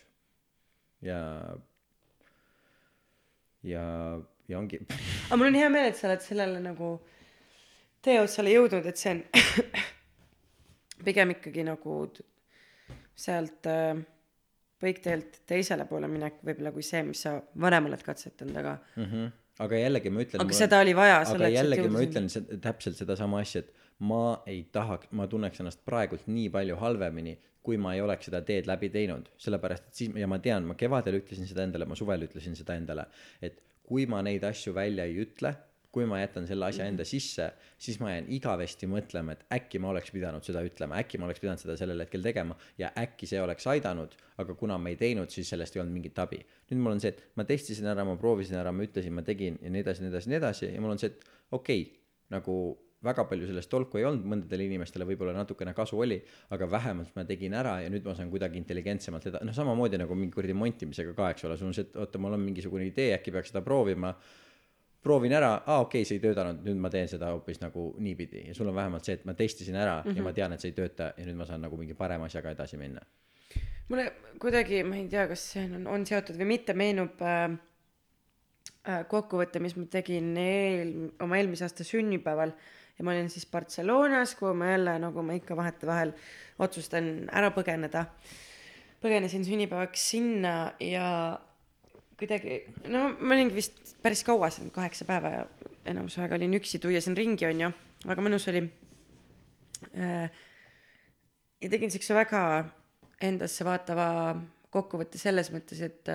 ja 1.04 1.22
ja 3.64 3.84
ja 4.50 4.60
ongi 4.60 4.80
aga 5.28 5.40
mul 5.40 5.52
on 5.52 5.60
hea 5.60 5.70
meel, 5.74 5.92
et 5.92 6.00
sa 6.00 6.10
oled 6.10 6.24
sellele 6.24 6.62
nagu 6.64 6.96
tee 8.04 8.20
otsale 8.22 8.54
jõudnud, 8.54 8.88
et 8.90 9.00
see 9.00 9.14
on 9.16 9.22
pigem 11.08 11.36
ikkagi 11.36 11.66
nagu 11.68 12.00
sealt 13.14 13.70
äh, 13.70 14.02
põikteelt 14.84 15.44
teisele 15.48 15.86
poole 15.90 16.10
minek 16.12 16.42
võib-olla 16.44 16.74
kui 16.76 16.84
see, 16.86 17.04
mis 17.08 17.24
sa 17.26 17.38
varem 17.64 17.88
oled 17.92 18.04
katsetanud, 18.04 18.58
aga 18.60 18.76
mm. 18.96 19.06
-hmm. 19.06 19.32
aga 19.68 19.80
jällegi 19.84 20.12
ma 20.12 20.26
ütlen. 20.26 20.44
aga 20.44 20.60
seda 20.60 20.82
oli 20.84 20.96
vaja 20.98 21.22
aga 21.22 21.52
jällegi 21.54 21.88
ma 21.94 22.04
ütlen 22.08 22.30
seda, 22.34 22.60
täpselt 22.68 23.00
sedasama 23.00 23.44
asja, 23.46 23.64
et 23.64 23.83
ma 24.12 24.44
ei 24.50 24.64
tahaks 24.72 25.12
ma 25.18 25.28
tunneks 25.32 25.64
ennast 25.64 25.84
praegult 25.88 26.28
nii 26.28 26.50
palju 26.54 26.80
halvemini 26.82 27.36
kui 27.64 27.78
ma 27.80 27.94
ei 27.96 28.02
oleks 28.04 28.28
seda 28.30 28.42
teed 28.46 28.68
läbi 28.68 28.90
teinud 28.94 29.30
sellepärast 29.46 29.90
et 29.90 30.00
siis 30.02 30.18
ja 30.20 30.28
ma 30.28 30.40
tean 30.44 30.66
ma 30.70 30.76
kevadel 30.80 31.22
ütlesin 31.22 31.48
seda 31.50 31.68
endale 31.68 31.88
ma 31.90 31.96
suvel 32.00 32.26
ütlesin 32.28 32.58
seda 32.60 32.76
endale 32.80 33.08
et 33.42 33.62
kui 33.84 34.08
ma 34.10 34.24
neid 34.26 34.44
asju 34.48 34.76
välja 34.76 35.06
ei 35.08 35.22
ütle 35.24 35.54
kui 35.94 36.08
ma 36.10 36.18
jätan 36.18 36.48
selle 36.50 36.66
asja 36.66 36.88
enda 36.90 37.06
sisse, 37.06 37.52
siis 37.78 38.00
ma 38.02 38.16
jään 38.16 38.26
igavesti 38.34 38.88
mõtlema, 38.90 39.36
et 39.36 39.44
äkki 39.54 39.78
ma 39.82 39.92
oleks 39.92 40.10
pidanud 40.14 40.46
seda 40.46 40.64
ütlema, 40.66 40.98
äkki 41.04 41.20
ma 41.22 41.28
oleks 41.28 41.42
pidanud 41.44 41.62
seda 41.62 41.76
sellel 41.78 42.02
hetkel 42.02 42.24
tegema 42.26 42.58
ja 42.82 42.90
äkki 42.98 43.30
see 43.30 43.42
oleks 43.42 43.68
aidanud, 43.70 44.16
aga 44.42 44.56
kuna 44.58 44.80
ma 44.82 44.90
ei 44.90 44.98
teinud, 44.98 45.30
siis 45.30 45.52
sellest 45.54 45.78
ei 45.78 45.84
olnud 45.84 45.94
mingit 45.94 46.18
abi. 46.24 46.42
nüüd 46.72 46.82
mul 46.82 46.96
on 46.96 47.04
see, 47.04 47.14
et 47.14 47.38
ma 47.38 47.46
testisin 47.46 47.92
ära, 47.94 48.08
ma 48.10 48.18
proovisin 48.18 48.58
ära, 48.58 48.74
ma 48.74 48.88
ütlesin, 48.88 49.14
ma 49.14 49.22
tegin 49.28 49.60
ja 49.62 49.70
nii 49.70 49.86
edasi, 49.86 50.02
nii 50.02 50.10
edasi, 50.16 50.32
nii 50.34 50.40
edasi 50.40 50.72
ja 50.72 50.82
mul 50.82 50.96
on 50.96 51.04
see, 51.04 51.14
et 51.14 51.54
okei 51.54 51.86
okay,, 51.86 52.02
nagu 52.34 52.58
väga 53.04 53.26
palju 53.30 53.48
sellest 53.50 53.70
tolku 53.72 54.00
ei 54.00 54.06
olnud, 54.08 54.26
mõndadele 54.34 54.68
inimestele 54.70 55.08
võib-olla 55.08 55.34
natukene 55.36 55.74
kasu 55.76 56.00
oli, 56.06 56.20
aga 56.56 56.70
vähemalt 56.72 57.16
ma 57.18 57.26
tegin 57.28 57.54
ära 57.60 57.80
ja 57.84 57.92
nüüd 57.92 58.06
ma 58.08 58.16
saan 58.16 58.32
kuidagi 58.32 58.58
intelligentsemalt 58.62 59.28
eda-, 59.32 59.44
noh, 59.44 59.56
samamoodi 59.56 60.00
nagu 60.02 60.16
mingi 60.16 60.36
kuradi 60.36 60.56
montimisega 60.56 61.14
ka, 61.18 61.34
eks 61.36 61.50
ole, 61.50 61.60
sul 61.60 61.72
on 61.72 61.76
see, 61.78 61.90
et 61.90 62.00
oota, 62.00 62.22
mul 62.22 62.38
on 62.38 62.46
mingisugune 62.46 62.88
idee, 62.88 63.12
äkki 63.18 63.36
peaks 63.36 63.54
seda 63.54 63.64
proovima 63.66 64.14
proovin 65.04 65.36
ära, 65.36 65.52
aa 65.66 65.82
okei 65.84 66.02
okay,, 66.02 66.08
see 66.08 66.20
ei 66.20 66.24
töötanud, 66.24 66.62
nüüd 66.64 66.80
ma 66.80 66.92
teen 66.94 67.10
seda 67.12 67.34
hoopis 67.34 67.60
nagu 67.60 67.90
niipidi 68.04 68.46
ja 68.48 68.56
sul 68.56 68.70
on 68.72 68.78
vähemalt 68.78 69.08
see, 69.08 69.18
et 69.20 69.26
ma 69.28 69.36
testisin 69.36 69.76
ära 69.76 69.98
mm 70.00 70.10
-hmm. 70.10 70.18
ja 70.18 70.24
ma 70.24 70.30
mhm. 70.30 70.36
tean, 70.36 70.54
et 70.54 70.64
see 70.64 70.72
ei 70.72 70.78
tööta 70.78 71.12
ja 71.18 71.26
nüüd 71.28 71.40
ma 71.40 71.48
saan 71.50 71.62
nagu 71.62 71.78
mingi 71.78 71.94
parema 71.94 72.30
asjaga 72.32 72.54
edasi 72.56 72.78
minna. 72.78 73.02
mulle 73.90 74.14
kuidagi, 74.40 74.84
ma 74.84 74.96
ei 74.96 75.08
tea, 75.08 75.28
kas 75.28 75.44
see 75.54 75.66
on, 75.66 75.88
on 75.88 76.06
seotud 76.06 76.40
või 76.40 76.48
mitte, 76.54 76.74
meenub 76.74 77.22
äh, 77.22 77.58
äh, 78.88 79.04
kokkuvõte, 79.08 79.60
mis 79.60 79.76
ma 79.76 79.86
tegin 79.86 80.38
eel, 80.38 80.94
oma 81.20 81.38
eelmise 81.38 81.68
aasta 81.68 81.84
sünnipäeval 81.84 82.56
ja 82.98 83.06
ma 83.06 83.14
olin 83.14 83.30
siis 83.30 83.46
Barcelonas, 83.50 84.36
kuhu 84.40 84.54
ma 84.58 84.72
jälle, 84.72 84.98
nagu 85.02 85.24
ma 85.26 85.38
ikka 85.38 85.58
vahetevahel 85.58 86.14
otsustan 86.60 87.30
ära 87.34 87.50
põgeneda. 87.56 88.06
põgenesin 89.04 89.44
sünnipäevaks 89.44 90.04
sinna 90.14 90.74
ja 90.80 91.40
kuidagi, 92.20 92.62
no 92.88 93.10
ma 93.20 93.36
olingi 93.36 93.58
vist 93.58 93.98
päris 94.04 94.24
kaua 94.24 94.50
seal, 94.54 94.70
kaheksa 94.72 95.06
päeva 95.06 95.34
ja 95.34 95.44
enamus 95.92 96.16
aega 96.22 96.38
olin 96.38 96.56
üksi, 96.60 96.80
tuiasin 96.80 97.18
ringi, 97.18 97.46
onju, 97.50 97.72
väga 98.08 98.24
mõnus 98.24 98.48
oli. 98.52 98.64
Äh, 100.00 100.30
ja 101.62 101.72
tegin 101.72 101.92
siukse 101.92 102.16
väga 102.16 102.44
endasse 103.24 103.66
vaatava 103.68 104.08
kokkuvõtte 104.74 105.20
selles 105.22 105.52
mõttes, 105.54 105.82
et 105.86 106.10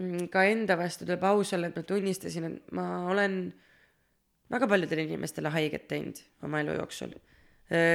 mm, 0.00 0.28
ka 0.32 0.44
enda 0.50 0.76
vastu 0.80 1.06
tuleb 1.06 1.24
aus 1.30 1.54
olla, 1.56 1.70
et 1.70 1.78
ma 1.78 1.86
tunnistasin, 1.86 2.50
et 2.50 2.76
ma 2.76 2.86
olen 3.10 3.40
väga 4.52 4.68
paljudele 4.70 5.08
inimestele 5.08 5.52
haiget 5.54 5.88
teinud 5.90 6.20
oma 6.46 6.62
elu 6.64 6.78
jooksul. 6.78 7.16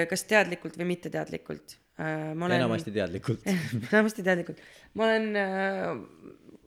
Kas 0.10 0.28
teadlikult 0.30 0.76
või 0.78 0.92
mitteteadlikult 0.92 1.80
äh,. 1.98 2.34
Olen... 2.34 2.60
enamasti 2.60 2.92
teadlikult 2.94 3.48
enamasti 3.94 4.26
teadlikult. 4.26 4.60
ma 4.94 5.08
olen 5.08 5.32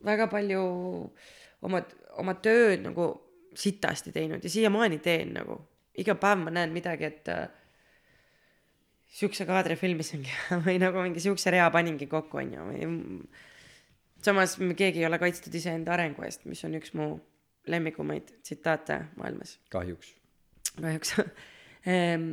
väga 0.07 0.27
palju 0.31 0.63
oma, 1.67 1.81
oma 2.19 2.35
tööd 2.43 2.83
nagu 2.83 3.07
sitasti 3.57 4.13
teinud 4.13 4.43
ja 4.43 4.51
siiamaani 4.51 4.99
teen 5.03 5.33
nagu. 5.37 5.61
iga 5.97 6.13
päev 6.13 6.43
ma 6.43 6.51
näen 6.53 6.73
midagi, 6.75 7.07
et 7.09 7.29
äh, 7.33 7.47
siukse 9.17 9.47
kaadri 9.49 9.75
filmisingi 9.79 10.33
või 10.65 10.77
nagu 10.81 11.01
mingi 11.01 11.23
siukse 11.23 11.51
rea 11.53 11.69
paningi 11.73 12.05
kokku, 12.11 12.37
onju, 12.43 12.67
või 12.67 12.89
samas 14.21 14.57
keegi 14.77 15.01
ei 15.01 15.07
ole 15.07 15.17
kaitstud 15.21 15.55
iseenda 15.57 15.95
arengu 15.95 16.25
eest, 16.27 16.45
mis 16.45 16.61
on 16.67 16.77
üks 16.77 16.93
mu 16.97 17.15
lemmikumaid 17.71 18.37
tsitaate 18.41 18.99
maailmas. 19.17 19.57
kahjuks. 19.69 20.13
kahjuks 20.81 21.15
ehm, 21.93 22.29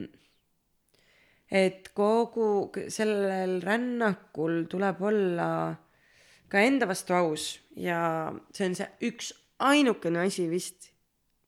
et 1.50 1.90
kogu 1.94 2.70
sellel 2.88 3.60
rännakul 3.62 4.64
tuleb 4.70 5.02
olla 5.02 5.48
ka 6.48 6.62
enda 6.62 6.88
vastu 6.88 7.16
aus 7.18 7.48
ja 7.76 8.32
see 8.54 8.68
on 8.68 8.76
see 8.78 8.90
üks 9.10 9.32
ainukene 9.64 10.24
asi 10.24 10.46
vist, 10.50 10.90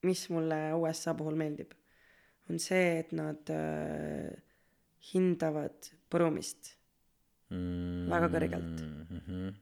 mis 0.07 0.27
mulle 0.31 0.59
USA 0.79 1.15
puhul 1.19 1.37
meeldib, 1.39 1.73
on 2.51 2.61
see, 2.63 3.01
et 3.03 3.13
nad 3.17 3.51
äh, 3.53 4.31
hindavad 5.13 5.91
põrumist 6.13 6.77
mm, 7.51 8.07
väga 8.11 8.31
kõrgelt 8.33 8.83
mm. 8.83 9.21
-hmm. 9.27 9.55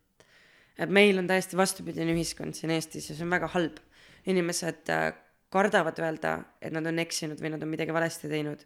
et 0.84 0.92
meil 0.92 1.20
on 1.20 1.28
täiesti 1.30 1.56
vastupidine 1.56 2.12
ühiskond 2.12 2.56
siin 2.56 2.72
Eestis 2.74 3.10
ja 3.10 3.16
see 3.16 3.24
on 3.24 3.32
väga 3.32 3.50
halb. 3.56 3.80
Inimesed 4.30 4.90
äh, 4.90 5.12
kardavad 5.54 5.98
öelda, 6.02 6.38
et 6.60 6.72
nad 6.74 6.86
on 6.86 6.98
eksinud 6.98 7.40
või 7.40 7.54
nad 7.54 7.62
on 7.62 7.70
midagi 7.70 7.94
valesti 7.94 8.28
teinud 8.28 8.64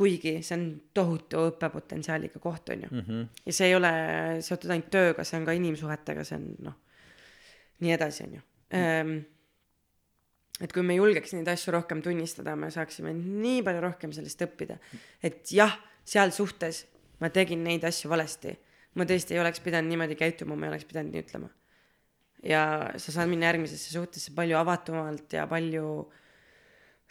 kuigi 0.00 0.38
see 0.44 0.56
on 0.56 0.64
tohutu 0.96 1.42
õppepotentsiaaliga 1.50 2.40
koht, 2.40 2.70
on 2.72 2.86
ju 2.86 2.88
mm. 2.90 3.02
-hmm. 3.08 3.26
ja 3.46 3.52
see 3.52 3.68
ei 3.68 3.74
ole 3.76 3.90
seotud 4.46 4.72
ainult 4.72 4.88
tööga, 4.94 5.26
see 5.28 5.40
on 5.40 5.48
ka 5.48 5.56
inimsuhetega, 5.58 6.24
see 6.24 6.38
on 6.38 6.46
noh, 6.68 6.78
nii 7.84 7.92
edasi, 7.96 8.24
on 8.28 8.38
ju 8.38 8.42
ehm,. 8.78 9.12
et 10.60 10.72
kui 10.72 10.86
me 10.86 10.96
julgeks 10.96 11.34
neid 11.36 11.48
asju 11.52 11.74
rohkem 11.76 12.02
tunnistada, 12.04 12.56
me 12.56 12.70
saaksime 12.72 13.12
nii 13.18 13.60
palju 13.66 13.84
rohkem 13.84 14.16
sellest 14.16 14.46
õppida. 14.48 14.78
et 15.22 15.52
jah, 15.52 15.76
seal 16.04 16.32
suhtes 16.36 16.86
ma 17.20 17.28
tegin 17.28 17.64
neid 17.64 17.84
asju 17.84 18.10
valesti. 18.10 18.56
ma 18.94 19.04
tõesti 19.04 19.36
ei 19.36 19.44
oleks 19.44 19.60
pidanud 19.60 19.92
niimoodi 19.92 20.16
käituma, 20.16 20.56
ma 20.56 20.66
ei 20.66 20.76
oleks 20.76 20.88
pidanud 20.88 21.12
nii 21.12 21.26
ütlema. 21.26 21.52
Ja 22.42 22.92
sa 22.96 23.12
saad 23.12 23.28
minna 23.28 23.50
järgmisesse 23.50 23.92
suhtesse 23.92 24.34
palju 24.36 24.56
avatumalt 24.60 25.32
ja 25.32 25.46
palju 25.50 26.10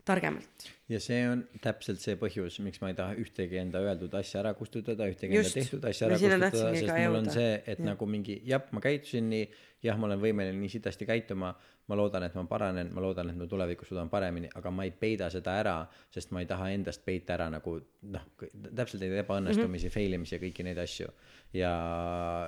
targemalt 0.07 0.69
ja 0.89 0.99
see 1.03 1.19
on 1.29 1.43
täpselt 1.61 2.01
see 2.01 2.17
põhjus, 2.19 2.57
miks 2.65 2.81
ma 2.81 2.89
ei 2.91 2.97
taha 2.97 3.15
ühtegi 3.21 3.59
enda 3.61 3.81
öeldud 3.85 4.13
asja 4.17 4.41
ära 4.41 4.55
kustutada, 4.57 5.05
ühtegi 5.11 5.37
Just. 5.37 5.53
enda 5.53 5.65
tehtud 5.65 5.89
asja 5.89 6.07
ära 6.07 6.17
kustutada, 6.17 6.49
sest 6.73 6.87
mul 6.89 7.01
jõuda. 7.03 7.19
on 7.19 7.33
see, 7.35 7.49
et 7.59 7.81
ja. 7.81 7.87
nagu 7.91 8.07
mingi 8.09 8.37
jah, 8.49 8.63
ma 8.73 8.81
käitusin 8.83 9.27
nii, 9.29 9.49
jah, 9.85 9.99
ma 10.01 10.09
olen 10.09 10.21
võimeline 10.23 10.57
nii 10.57 10.71
sitasti 10.73 11.05
käituma, 11.09 11.51
ma 11.89 11.97
loodan, 11.97 12.25
et 12.25 12.37
ma 12.37 12.43
paranen, 12.49 12.89
ma 12.93 13.03
loodan, 13.05 13.29
et 13.29 13.37
ma 13.37 13.45
tulevikus 13.49 13.91
suudan 13.91 14.09
paremini, 14.09 14.49
aga 14.57 14.71
ma 14.73 14.85
ei 14.87 14.93
peida 15.03 15.29
seda 15.33 15.55
ära, 15.61 15.75
sest 16.13 16.33
ma 16.33 16.41
ei 16.41 16.49
taha 16.49 16.71
endast 16.73 17.05
peita 17.05 17.35
ära 17.37 17.49
nagu 17.53 17.75
noh, 18.15 18.25
täpselt 18.39 19.03
neid 19.05 19.17
ebaõnnestumisi 19.23 19.87
mm, 19.87 19.91
-hmm. 19.91 19.97
fail 19.97 20.17
imisi 20.17 20.35
ja 20.35 20.41
kõiki 20.41 20.65
neid 20.65 20.81
asju. 20.81 21.11
ja 21.53 21.73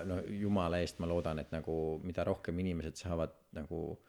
no 0.05 0.17
jumala 0.29 0.81
eest 0.81 0.99
ma 1.01 1.09
loodan, 1.09 1.39
et 1.41 1.53
nagu 1.53 1.99
mida 2.03 2.25
rohkem 2.25 2.57
inimesed 2.59 2.97
saavad 2.97 3.37
nagu 3.53 3.99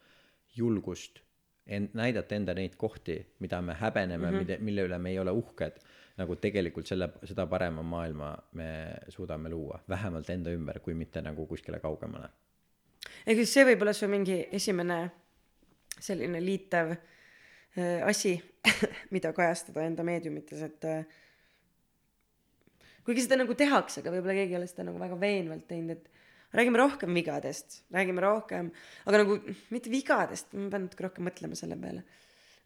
julgust 0.56 1.22
end, 1.66 1.94
näidata 1.94 2.34
enda 2.34 2.54
neid 2.54 2.76
kohti, 2.76 3.18
mida 3.38 3.62
me 3.62 3.74
häbeneme 3.74 4.26
mm, 4.26 4.32
-hmm. 4.32 4.38
mille, 4.38 4.58
mille 4.60 4.86
üle 4.88 4.98
me 4.98 5.10
ei 5.10 5.18
ole 5.18 5.30
uhked, 5.30 5.78
nagu 6.16 6.36
tegelikult 6.36 6.86
selle, 6.86 7.08
seda 7.24 7.46
parema 7.46 7.82
maailma 7.82 8.36
me 8.52 8.68
suudame 9.08 9.50
luua, 9.50 9.80
vähemalt 9.88 10.30
enda 10.30 10.50
ümber, 10.50 10.80
kui 10.80 10.94
mitte 10.94 11.22
nagu 11.22 11.46
kuskile 11.46 11.80
kaugemale. 11.80 12.28
ehk 13.26 13.36
siis 13.36 13.54
see 13.54 13.64
võib 13.64 13.82
olla 13.82 13.92
su 13.92 14.08
mingi 14.08 14.46
esimene 14.52 15.10
selline 16.00 16.40
liitev 16.44 16.90
äh, 16.90 18.06
asi 18.06 18.36
mida 19.14 19.32
kajastada 19.32 19.82
enda 19.82 20.02
meediumites, 20.02 20.62
et 20.62 20.84
äh, 20.84 21.06
kuigi 23.04 23.24
seda 23.24 23.36
nagu 23.36 23.54
tehakse, 23.54 24.00
aga 24.00 24.14
võib-olla 24.14 24.36
keegi 24.38 24.54
ei 24.54 24.60
ole 24.60 24.66
seda 24.70 24.86
nagu 24.90 25.00
väga 25.00 25.18
veenvalt 25.20 25.66
teinud, 25.68 25.96
et 25.96 26.21
räägime 26.52 26.80
rohkem 26.80 27.14
vigadest, 27.16 27.82
räägime 27.94 28.24
rohkem, 28.24 28.70
aga 29.06 29.22
nagu 29.24 29.38
mitte 29.72 29.92
vigadest, 29.92 30.52
ma 30.56 30.68
pean 30.72 30.86
natuke 30.86 31.06
rohkem 31.06 31.28
mõtlema 31.28 31.58
selle 31.58 31.78
peale. 31.80 32.04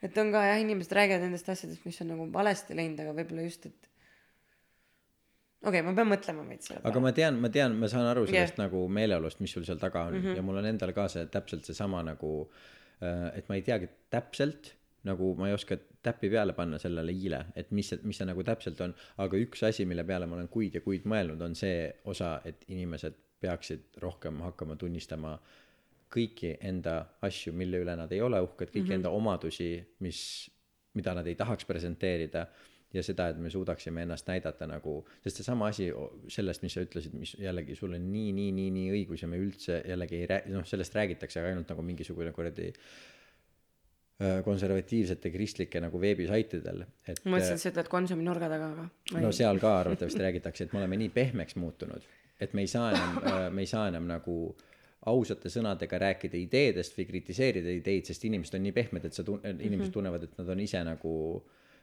et 0.02 0.16
on 0.20 0.30
ka 0.34 0.44
jah, 0.44 0.60
inimesed 0.60 0.92
räägivad 0.92 1.24
nendest 1.24 1.48
asjadest, 1.48 1.84
mis 1.88 2.00
on 2.04 2.10
nagu 2.12 2.26
valesti 2.32 2.76
läinud, 2.76 3.00
aga 3.00 3.14
võib-olla 3.16 3.46
just, 3.46 3.66
et 3.70 3.90
okei 5.62 5.80
okay,, 5.80 5.84
ma 5.86 5.94
pean 5.96 6.10
mõtlema 6.10 6.46
veits 6.48 6.70
selle 6.70 6.80
peale. 6.80 6.92
aga 6.92 7.04
ma 7.04 7.12
tean, 7.16 7.42
ma 7.42 7.52
tean, 7.52 7.76
ma 7.80 7.90
saan 7.92 8.08
aru 8.10 8.26
sellest 8.28 8.58
yeah. 8.58 8.64
nagu 8.66 8.86
meeleolust, 8.92 9.42
mis 9.44 9.54
sul 9.56 9.66
seal 9.68 9.80
taga 9.82 10.06
on 10.10 10.18
mm 10.18 10.24
-hmm. 10.24 10.40
ja 10.40 10.46
mul 10.46 10.62
on 10.62 10.72
endal 10.72 10.92
ka 10.96 11.08
see 11.12 11.26
täpselt 11.26 11.64
seesama 11.64 12.02
nagu, 12.06 12.32
äh, 13.02 13.38
et 13.38 13.48
ma 13.48 13.54
ei 13.54 13.62
teagi 13.62 13.88
täpselt 14.10 14.74
nagu 15.06 15.34
ma 15.38 15.48
ei 15.48 15.54
oska 15.54 15.78
täppi 16.02 16.30
peale 16.30 16.52
panna 16.52 16.78
sellele 16.82 17.12
i-le, 17.12 17.44
et 17.54 17.70
mis 17.70 17.88
see, 17.92 18.00
mis 18.02 18.18
see 18.18 18.26
nagu 18.26 18.42
täpselt 18.46 18.80
on, 18.80 18.94
aga 19.22 19.38
üks 19.38 19.62
asi, 19.68 19.86
mille 19.86 20.04
peale 20.04 20.26
ma 20.26 20.34
olen 20.38 20.48
kuid 20.48 20.74
ja 20.74 20.82
kuid 20.84 21.06
mõelnud, 21.06 21.42
on 21.42 21.54
see 21.54 21.86
osa, 22.04 22.40
et 22.44 22.64
inimesed 22.68 23.14
peaksid 23.40 23.98
rohkem 24.02 24.40
hakkama 24.44 24.76
tunnistama 24.80 25.36
kõiki 26.12 26.54
enda 26.64 27.00
asju, 27.26 27.52
mille 27.56 27.82
üle 27.82 27.96
nad 27.98 28.12
ei 28.14 28.22
ole 28.22 28.40
uhked, 28.44 28.70
kõiki 28.70 28.82
mm 28.82 28.88
-hmm. 28.88 29.00
enda 29.00 29.10
omadusi, 29.10 29.70
mis, 30.00 30.20
mida 30.94 31.14
nad 31.14 31.26
ei 31.26 31.34
tahaks 31.34 31.64
presenteerida 31.64 32.46
ja 32.94 33.02
seda, 33.02 33.28
et 33.28 33.38
me 33.42 33.50
suudaksime 33.50 34.04
ennast 34.06 34.28
näidata 34.30 34.66
nagu, 34.70 35.00
sest 35.24 35.42
seesama 35.42 35.70
asi 35.72 35.88
sellest, 36.32 36.62
mis 36.62 36.76
sa 36.76 36.84
ütlesid, 36.86 37.16
mis 37.18 37.34
jällegi 37.40 37.74
sul 37.74 37.96
on 37.98 38.12
nii, 38.12 38.32
nii, 38.36 38.52
nii, 38.52 38.70
nii 38.78 38.92
õigus 39.00 39.24
ja 39.24 39.28
me 39.28 39.40
üldse 39.42 39.82
jällegi 39.88 40.22
ei 40.22 40.26
räägi, 40.30 40.54
noh, 40.54 40.66
sellest 40.66 40.94
räägitakse, 40.94 41.40
aga 41.40 41.52
ainult 41.52 41.72
nagu 41.74 41.82
mingisugune 41.82 42.32
kuradi 42.36 42.68
äh, 42.72 44.38
konservatiivsete 44.44 45.30
kristlike 45.34 45.82
nagu 45.82 46.00
veebisaitidel, 46.00 46.86
et. 47.04 47.24
ma 47.24 47.36
mõtlesin, 47.36 47.58
et 47.58 47.64
sa 47.66 47.74
ütled 47.74 47.90
Konsumi 47.92 48.24
nurga 48.24 48.48
taga, 48.52 48.70
aga. 48.76 48.86
no 49.20 49.32
seal 49.34 49.60
ka 49.62 49.74
arvatavasti 49.82 50.22
räägitakse, 50.22 50.68
et 50.68 50.76
me 50.76 50.84
oleme 50.84 51.02
nii 51.02 51.10
pehmeks 51.18 51.58
muutunud 51.60 52.06
et 52.40 52.54
me 52.54 52.64
ei 52.66 52.70
saa 52.70 52.90
enam 52.92 53.20
äh, 53.30 53.44
me 53.52 53.64
ei 53.64 53.70
saa 53.70 53.88
enam 53.88 54.08
nagu 54.08 54.38
ausate 55.06 55.50
sõnadega 55.52 55.98
rääkida 56.02 56.38
ideedest 56.40 56.96
või 56.98 57.06
kritiseerida 57.06 57.70
ideid, 57.70 58.08
sest 58.08 58.24
inimesed 58.26 58.56
on 58.58 58.64
nii 58.66 58.74
pehmed, 58.74 59.04
et 59.06 59.14
sa 59.14 59.22
tun-, 59.22 59.42
inimesed 59.44 59.68
mm 59.68 59.82
-hmm. 59.84 59.92
tunnevad, 59.94 60.24
et 60.26 60.38
nad 60.38 60.48
on 60.50 60.60
ise 60.60 60.82
nagu 60.84 61.12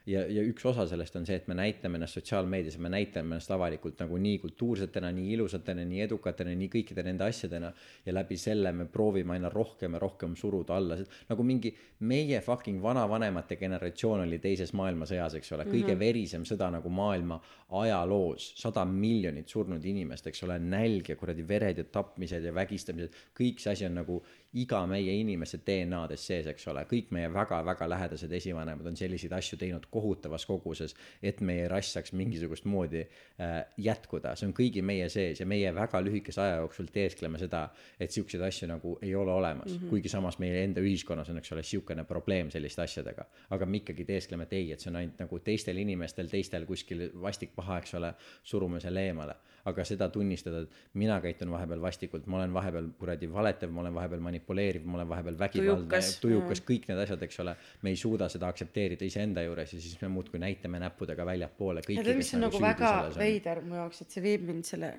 ja, 0.06 0.24
ja 0.28 0.42
üks 0.44 0.64
osa 0.68 0.84
sellest 0.88 1.16
on 1.18 1.24
see, 1.28 1.36
et 1.40 1.46
me 1.48 1.56
näitame 1.56 1.98
ennast 1.98 2.18
sotsiaalmeedias, 2.18 2.76
me 2.82 2.90
näitame 2.92 3.34
ennast 3.34 3.52
avalikult 3.54 4.00
nagu 4.02 4.18
nii 4.20 4.38
kultuursetena, 4.42 5.10
nii 5.14 5.32
ilusatena, 5.36 5.84
nii 5.88 6.02
edukatena, 6.04 6.52
nii 6.58 6.70
kõikide 6.72 7.04
nende 7.06 7.26
asjadena. 7.28 7.72
Ja 8.04 8.14
läbi 8.14 8.36
selle 8.40 8.72
me 8.76 8.86
proovime 8.90 9.36
aina 9.36 9.50
rohkem 9.52 9.96
ja 9.96 10.02
rohkem 10.02 10.36
suruda 10.36 10.76
alla, 10.76 10.98
nagu 11.30 11.46
mingi 11.46 11.72
meie 12.04 12.40
fucking 12.44 12.82
vanavanemate 12.82 13.56
generatsioon 13.60 14.26
oli 14.26 14.38
teises 14.42 14.74
maailmasõjas, 14.76 15.38
eks 15.40 15.52
ole, 15.56 15.68
kõige 15.70 15.96
verisem 15.98 16.44
sõda 16.48 16.70
nagu 16.74 16.92
maailma 16.92 17.40
ajaloos, 17.80 18.52
sada 18.60 18.84
miljonit 18.88 19.48
surnud 19.48 19.84
inimest, 19.84 20.28
eks 20.28 20.44
ole, 20.46 20.58
nälg 20.60 21.08
ja 21.10 21.16
kuradi 21.18 21.46
vered 21.48 21.80
ja 21.80 21.88
tapmised 21.88 22.44
ja 22.44 22.52
vägistamised, 22.54 23.16
kõik 23.36 23.62
see 23.62 23.72
asi 23.72 23.88
on 23.88 24.02
nagu 24.02 24.20
iga 24.60 24.80
meie 24.86 25.14
inimese 25.18 25.58
DNA-des 25.66 26.26
sees, 26.28 26.46
eks 26.50 26.68
ole, 26.70 26.84
kõik 26.90 27.10
meie 27.14 27.30
väga-väga 27.32 27.88
lähedased 27.90 28.32
esivanemad 28.38 28.86
on 28.86 28.96
selliseid 28.98 29.32
asju 29.34 29.58
teinud 29.58 29.88
kohutavas 29.92 30.46
koguses, 30.46 30.94
et 31.22 31.40
meie 31.44 31.66
rass 31.70 31.94
saaks 31.96 32.14
mingisugust 32.14 32.68
moodi 32.70 33.02
äh, 33.02 33.56
jätkuda, 33.82 34.34
see 34.38 34.48
on 34.48 34.54
kõigi 34.56 34.82
meie 34.86 35.08
sees 35.12 35.42
ja 35.42 35.46
meie 35.50 35.72
väga 35.74 36.00
lühikese 36.04 36.42
aja 36.44 36.60
jooksul 36.62 36.90
teeskleme 36.94 37.40
seda, 37.42 37.66
et 37.98 38.14
siukseid 38.14 38.44
asju 38.46 38.70
nagu 38.70 38.96
ei 39.02 39.14
ole 39.14 39.32
olemas 39.32 39.72
mm, 39.72 39.78
-hmm. 39.78 39.90
kuigi 39.90 40.12
samas 40.12 40.38
meie 40.38 40.62
enda 40.64 40.84
ühiskonnas 40.84 41.30
on, 41.30 41.42
eks 41.42 41.52
ole, 41.52 41.62
siukene 41.62 42.04
probleem 42.04 42.50
selliste 42.50 42.82
asjadega. 42.82 43.26
aga 43.50 43.66
me 43.66 43.82
ikkagi 43.82 44.04
teeskleme, 44.04 44.42
et 44.42 44.52
ei, 44.52 44.72
et 44.72 44.80
see 44.80 44.90
on 44.90 44.96
ainult 45.02 45.18
nagu 45.18 45.38
teistel 45.38 45.76
inimestel, 45.76 46.28
teistel 46.28 46.66
kuskil 46.66 47.10
vastik 47.20 47.54
paha, 47.54 47.78
eks 47.78 47.94
ole, 47.94 48.14
surume 48.42 48.80
selle 48.80 49.06
eemale. 49.06 49.34
Aga 49.64 49.84
seda 49.88 50.08
tunnistada, 50.12 50.60
et 50.64 50.98
mina 51.00 51.16
käitun 51.24 51.50
vahepeal 51.52 51.80
vastikult, 51.80 52.26
ma 52.28 52.42
olen 52.42 52.52
vahepeal 52.52 52.90
kuradi 52.98 53.28
valetav, 53.32 53.72
ma 53.72 53.80
olen 53.84 53.94
vahepeal 53.96 54.22
manipuleeriv, 54.26 54.84
ma 54.84 54.98
olen 54.98 55.08
vahepeal 55.08 55.38
vägivaldne, 55.40 55.88
Tujukas, 55.88 56.10
tujukas, 56.20 56.62
kõik 56.68 56.88
need 56.90 57.00
asjad, 57.06 57.24
eks 57.24 57.40
ole, 57.44 57.54
me 57.82 57.94
ei 57.94 57.98
suuda 58.00 58.28
seda 58.32 58.50
aktsepteerida 58.52 59.08
iseenda 59.08 59.44
juures 59.46 59.72
ja 59.72 59.80
siis 59.80 59.96
me 60.02 60.10
muudkui 60.12 60.40
näitame 60.42 60.80
näppudega 60.84 61.26
väljapoole 61.26 61.84
kõiki, 61.86 62.04
tead, 62.04 62.20
mis 62.20 62.32
on 62.36 62.44
nagu 62.44 62.60
väga 62.60 62.94
veider 63.16 63.62
mu 63.64 63.78
jaoks, 63.80 64.04
et 64.04 64.16
see 64.16 64.24
viib 64.24 64.44
mind 64.50 64.68
selle 64.68 64.92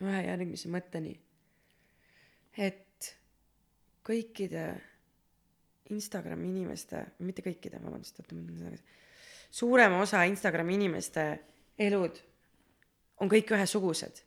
ühe 0.00 0.22
järgmise 0.24 0.72
mõtteni. 0.72 1.16
et 2.56 3.10
kõikide 4.08 4.70
Instagrami 5.92 6.48
inimeste, 6.50 7.04
mitte 7.24 7.44
kõikide, 7.44 7.80
vabandust, 7.80 8.18
oota, 8.20 8.36
ma 8.36 8.44
mõtlen 8.44 8.76
seda, 8.76 8.96
suurema 9.60 10.00
osa 10.04 10.24
Instagrami 10.28 10.74
inimeste 10.76 11.28
elud 11.80 12.18
on 13.20 13.30
kõik 13.30 13.52
ühesugused. 13.56 14.24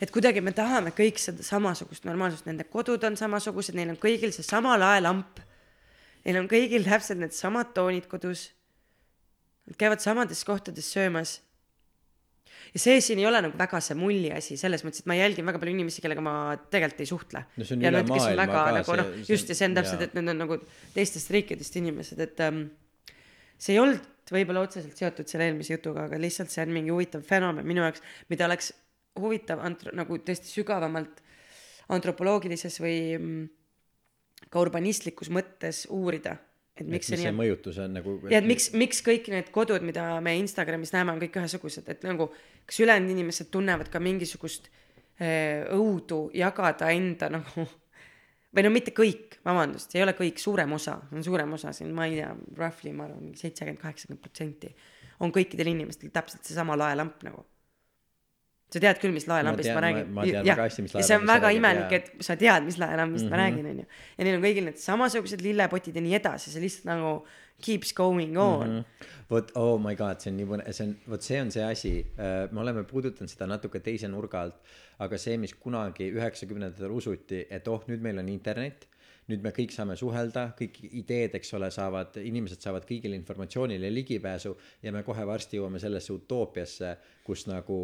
et 0.00 0.10
kuidagi 0.10 0.40
me 0.40 0.52
tahame 0.52 0.94
kõik 0.96 1.18
seda 1.20 1.42
samasugust 1.44 2.06
normaalsust, 2.08 2.46
nende 2.46 2.64
kodud 2.64 3.04
on 3.04 3.16
samasugused, 3.16 3.74
neil 3.74 3.90
on 3.92 4.00
kõigil 4.00 4.32
seesama 4.32 4.78
laelamp. 4.80 5.40
Neil 6.24 6.36
on 6.40 6.48
kõigil 6.48 6.84
täpselt 6.84 7.20
needsamad 7.20 7.74
toonid 7.74 8.06
kodus 8.08 8.50
Nad 9.70 9.78
käivad 9.78 10.02
samades 10.02 10.42
kohtades 10.44 10.88
söömas. 10.90 11.40
ja 12.74 12.78
see 12.78 13.00
siin 13.02 13.18
ei 13.18 13.26
ole 13.26 13.38
nagu 13.42 13.58
väga 13.58 13.78
see 13.82 13.96
mulli 13.98 14.28
asi, 14.34 14.56
selles 14.58 14.82
mõttes, 14.86 15.02
et 15.02 15.08
ma 15.10 15.16
jälgin 15.18 15.46
väga 15.46 15.58
palju 15.58 15.72
inimesi, 15.74 16.02
kellega 16.02 16.22
ma 16.22 16.34
tegelikult 16.70 17.00
ei 17.02 17.08
suhtle. 17.08 17.42
No 17.58 17.66
ja 17.66 17.90
need, 17.94 18.10
kes 18.10 18.26
on 18.28 18.38
väga 18.38 18.52
ka, 18.52 18.74
nagu 18.76 18.96
noh, 19.00 19.12
just 19.26 19.50
ja 19.50 19.56
see 19.58 19.68
on 19.70 19.74
täpselt, 19.78 20.04
et 20.06 20.14
need 20.18 20.30
on 20.30 20.42
nagu 20.44 20.58
teistest 20.94 21.32
riikidest 21.34 21.78
inimesed, 21.80 22.22
et 22.22 22.42
ähm, 22.46 22.60
see 23.58 23.74
ei 23.74 23.80
olnud 23.82 24.19
võib-olla 24.34 24.64
otseselt 24.66 24.98
seotud 24.98 25.30
selle 25.30 25.48
eelmise 25.48 25.74
jutuga, 25.76 26.06
aga 26.08 26.18
lihtsalt 26.20 26.52
see 26.52 26.62
on 26.64 26.74
mingi 26.74 26.92
huvitav 26.94 27.24
fenomen 27.26 27.66
minu 27.66 27.84
jaoks, 27.84 28.04
mida 28.32 28.46
oleks 28.48 28.72
huvitav 29.20 29.62
antro-, 29.66 29.94
nagu 29.96 30.18
tõesti 30.24 30.52
sügavamalt 30.52 31.22
antropoloogilises 31.90 32.78
või 32.82 33.00
mm, 33.16 33.48
ka 34.50 34.62
urbanistlikus 34.62 35.30
mõttes 35.34 35.84
uurida. 35.90 36.36
et 36.76 36.86
miks 36.86 36.94
miks 36.94 37.10
see 37.10 37.16
see 37.18 37.26
nii 37.26 37.32
on. 37.32 37.38
mõjutus 37.42 37.80
on 37.82 37.96
nagu 37.98 38.14
ja 38.30 38.38
et 38.38 38.46
miks, 38.46 38.70
miks 38.72 39.02
kõik 39.04 39.28
need 39.32 39.50
kodud, 39.54 39.82
mida 39.86 40.12
me 40.24 40.36
Instagramis 40.38 40.94
näeme, 40.94 41.12
on 41.12 41.20
kõik 41.22 41.40
ühesugused, 41.42 41.88
et 41.92 42.06
nagu 42.06 42.30
kas 42.66 42.80
ülejäänud 42.80 43.14
inimesed 43.16 43.50
tunnevad 43.52 43.90
ka 43.92 44.00
mingisugust 44.00 44.70
äh, 45.20 45.66
õudu 45.76 46.28
jagada 46.34 46.92
enda 46.94 47.30
nagu 47.34 47.66
või 48.56 48.62
no 48.66 48.70
mitte 48.70 48.90
kõik, 48.96 49.38
vabandust, 49.46 49.94
ei 49.94 50.02
ole 50.02 50.12
kõik, 50.18 50.38
suurem 50.42 50.72
osa, 50.72 50.98
on 51.12 51.22
suurem 51.24 51.52
osa 51.52 51.72
siin, 51.72 51.92
ma 51.94 52.06
ei 52.06 52.16
tea, 52.18 52.32
roughly 52.58 52.92
ma 52.92 53.04
arvan, 53.04 53.22
mingi 53.22 53.38
seitsekümmend, 53.38 53.78
kaheksakümmend 53.80 54.20
protsenti 54.24 54.74
on 55.20 55.32
kõikidel 55.32 55.68
inimestel 55.70 56.10
täpselt 56.10 56.44
seesama 56.44 56.76
laelamp 56.76 57.22
nagu. 57.22 57.44
sa 58.70 58.78
tead 58.78 59.00
küll, 59.02 59.10
mis 59.10 59.24
laelampist 59.26 59.66
tean- 59.66 59.74
ma, 59.74 59.80
ma- 59.80 59.86
räägin. 59.88 60.10
ma 60.14 60.22
tean 60.22 60.44
väga 60.46 60.62
hästi, 60.68 60.82
mis 60.82 60.92
ja 60.94 61.02
see 61.02 61.16
on 61.18 61.26
väga 61.26 61.48
imelik, 61.50 61.92
et 61.92 62.10
sa 62.22 62.36
tead, 62.36 62.62
mis 62.64 62.76
laelampist 62.78 63.24
mm 63.24 63.30
-hmm. 63.32 63.36
ma 63.36 63.36
Mhm. 63.36 63.56
räägin, 63.56 63.66
onju. 63.70 63.86
ja 64.18 64.24
neil 64.24 64.36
on 64.36 64.42
kõigil 64.44 64.64
need 64.64 64.76
samasugused 64.78 65.40
lillepotid 65.42 65.96
ja 65.96 66.00
nii 66.02 66.14
edasi, 66.14 66.50
see 66.52 66.60
lihtsalt 66.62 66.84
nagu 66.84 67.26
keeps 67.62 67.92
going 67.96 68.38
on 68.38 68.68
mm. 68.68 68.78
-hmm. 68.78 69.08
vot 69.30 69.52
oh 69.54 69.80
my 69.80 69.94
god, 69.96 70.20
see 70.20 70.32
on 70.32 70.38
nii 70.40 70.48
põnev, 70.52 70.70
see 70.76 70.86
on, 70.86 70.94
vot 71.14 71.26
see 71.26 71.40
on 71.40 71.50
see 71.54 71.64
asi, 71.64 71.94
me 72.50 72.60
oleme 72.60 72.84
puudutanud 72.84 73.30
seda 73.30 73.46
natuke 73.50 73.80
teise 73.80 74.08
nurga 74.08 74.42
alt, 74.46 74.62
aga 74.98 75.18
see, 75.18 75.36
mis 75.40 75.54
kunagi 75.54 76.10
üheksakümnendatel 76.12 76.90
usuti, 76.90 77.44
et 77.50 77.68
oh, 77.68 77.84
nüüd 77.88 78.02
meil 78.04 78.18
on 78.18 78.28
internet, 78.28 78.88
nüüd 79.30 79.44
me 79.44 79.52
kõik 79.54 79.72
saame 79.74 79.96
suhelda, 79.98 80.50
kõik 80.58 80.80
ideed, 80.90 81.34
eks 81.38 81.54
ole, 81.58 81.70
saavad, 81.74 82.16
inimesed 82.22 82.62
saavad 82.64 82.86
kõigile 82.88 83.18
informatsioonile 83.18 83.92
ligipääsu 83.92 84.56
ja 84.82 84.92
me 84.92 85.04
kohe 85.06 85.26
varsti 85.26 85.60
jõuame 85.60 85.80
sellesse 85.82 86.12
utoopiasse, 86.16 86.96
kus 87.26 87.46
nagu 87.50 87.78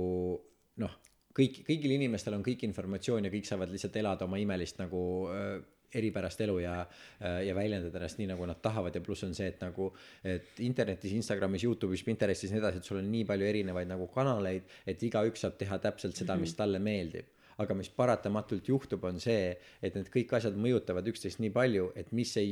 noh, 0.83 0.99
kõik, 1.37 1.63
kõigil 1.69 1.97
inimestel 1.99 2.37
on 2.37 2.45
kõik 2.47 2.65
informatsioon 2.67 3.29
ja 3.29 3.33
kõik 3.33 3.49
saavad 3.49 3.73
lihtsalt 3.73 3.97
elada 4.01 4.27
oma 4.27 4.41
imelist 4.43 4.81
nagu 4.81 5.03
äh, 5.33 5.57
eripärast 5.95 6.41
elu 6.45 6.59
ja, 6.63 6.75
ja 7.21 7.55
väljendada 7.57 8.01
ennast 8.01 8.19
nii, 8.21 8.29
nagu 8.33 8.47
nad 8.49 8.61
tahavad 8.63 8.95
ja 8.95 9.03
pluss 9.05 9.27
on 9.27 9.35
see, 9.37 9.49
et 9.53 9.63
nagu, 9.63 9.91
et 10.27 10.61
internetis, 10.67 11.15
Instagramis, 11.17 11.65
Youtube'is, 11.67 12.05
Pinterestis 12.07 12.51
ja 12.51 12.57
nii 12.57 12.65
edasi, 12.65 12.83
et 12.83 12.91
sul 12.91 13.01
on 13.01 13.09
nii 13.13 13.25
palju 13.29 13.49
erinevaid 13.49 13.91
nagu 13.91 14.09
kanaleid, 14.13 14.69
et 14.87 15.03
igaüks 15.09 15.47
saab 15.47 15.57
teha 15.61 15.79
täpselt 15.83 16.19
seda, 16.19 16.39
mis 16.41 16.55
talle 16.59 16.83
meeldib. 16.83 17.33
aga 17.57 17.73
mis 17.73 17.89
paratamatult 17.89 18.67
juhtub, 18.69 19.05
on 19.09 19.17
see, 19.17 19.55
et 19.81 19.95
need 19.97 20.11
kõik 20.13 20.35
asjad 20.37 20.59
mõjutavad 20.61 21.07
üksteist 21.09 21.41
nii 21.41 21.55
palju, 21.55 21.87
et 21.97 22.11
mis 22.13 22.35
ei, 22.37 22.51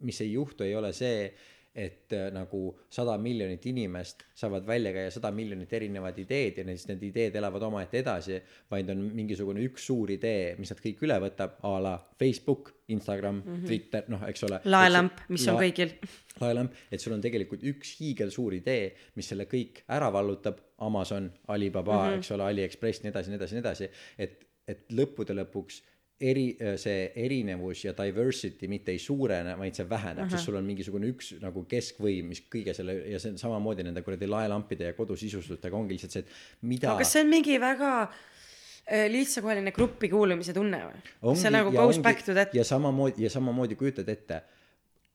mis 0.00 0.20
ei 0.24 0.30
juhtu, 0.32 0.64
ei 0.64 0.72
ole 0.78 0.88
see, 0.96 1.34
et 1.74 2.12
äh, 2.16 2.28
nagu 2.34 2.72
sada 2.90 3.14
miljonit 3.20 3.66
inimest 3.70 4.24
saavad 4.36 4.66
välja 4.66 4.92
käia 4.94 5.10
sada 5.14 5.30
miljonit 5.34 5.72
erinevat 5.72 6.18
ideed 6.18 6.58
ja 6.58 6.64
siis 6.68 6.88
need 6.90 7.02
ideed 7.10 7.36
elavad 7.38 7.62
omaette 7.68 8.00
edasi, 8.00 8.40
vaid 8.70 8.90
on 8.90 9.04
mingisugune 9.14 9.62
üks 9.66 9.86
suur 9.90 10.10
idee, 10.14 10.54
mis 10.58 10.72
nad 10.72 10.80
kõik 10.82 11.04
üle 11.06 11.18
võtab, 11.22 11.58
a 11.62 11.74
la 11.82 11.94
Facebook, 12.18 12.72
Instagram 12.88 13.42
mm, 13.42 13.52
-hmm. 13.52 13.66
Twitter, 13.66 14.08
noh, 14.08 14.24
eks 14.28 14.44
ole. 14.48 14.60
laelamp, 14.64 15.20
mis 15.28 15.46
on 15.48 15.60
kõigil. 15.60 15.94
laelamp, 16.40 16.72
et 16.90 17.00
sul 17.00 17.14
on 17.14 17.20
tegelikult 17.20 17.62
üks 17.62 17.98
hiigelsuur 18.00 18.58
idee, 18.58 18.94
mis 19.14 19.28
selle 19.28 19.44
kõik 19.50 19.84
ära 19.88 20.12
vallutab, 20.12 20.64
Amazon, 20.78 21.32
Alibaba 21.48 21.94
mm, 21.94 22.08
-hmm. 22.08 22.18
eks 22.18 22.32
ole, 22.32 22.44
Aliekspress, 22.44 23.02
nii 23.02 23.10
edasi, 23.10 23.30
nii 23.30 23.40
edasi, 23.40 23.54
nii 23.54 23.64
edasi, 23.66 23.90
et, 24.18 24.44
et 24.68 24.92
lõppude 24.92 25.34
lõpuks 25.34 25.82
eri, 26.20 26.46
see 26.80 27.12
erinevus 27.16 27.84
ja 27.84 27.92
diversity 27.96 28.68
mitte 28.70 28.90
ei 28.90 28.98
suurene, 28.98 29.54
vaid 29.58 29.76
see 29.78 29.86
väheneb 29.88 30.24
uh, 30.24 30.26
-huh. 30.26 30.34
sest 30.34 30.48
sul 30.48 30.56
on 30.58 30.66
mingisugune 30.66 31.10
üks 31.12 31.36
nagu 31.42 31.62
keskvõim, 31.70 32.32
mis 32.32 32.42
kõige 32.50 32.74
selle 32.74 32.96
ja 33.12 33.20
see 33.22 33.34
on 33.34 33.38
samamoodi 33.38 33.86
nende 33.86 34.02
kuradi 34.02 34.26
laelampide 34.26 34.90
ja 34.90 34.96
kodusisustustega 34.98 35.76
ongi 35.76 35.94
lihtsalt 35.94 36.16
see, 36.16 36.24
et 36.26 36.66
mida 36.66 36.90
aga 36.92 37.04
kas 37.04 37.12
see 37.14 37.22
on 37.22 37.30
mingi 37.30 37.60
väga 37.62 37.92
äh, 38.02 39.06
lihtsakoeline 39.12 39.72
gruppi 39.72 40.10
kuulumise 40.10 40.54
tunne 40.56 40.82
või? 40.88 41.36
See 41.38 41.54
nagu 41.54 41.70
goes 41.70 41.96
ongi- 41.96 42.02
back 42.02 42.26
to 42.26 42.34
that. 42.34 42.54
ja 42.54 42.64
samamoodi 42.64 43.22
ja 43.22 43.30
samamoodi 43.30 43.78
kujutad 43.78 44.08
ette 44.08 44.42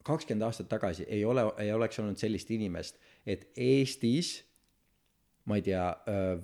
kakskümmend 0.04 0.48
aastat 0.48 0.70
tagasi 0.70 1.06
ei 1.08 1.26
ole 1.26 1.44
ei 1.58 1.72
oleks 1.72 2.00
olnud 2.00 2.18
sellist 2.18 2.52
inimest 2.52 2.96
et 3.28 3.50
Eestis 3.58 4.44
ma 5.46 5.60
ei 5.60 5.62
tea 5.62 5.96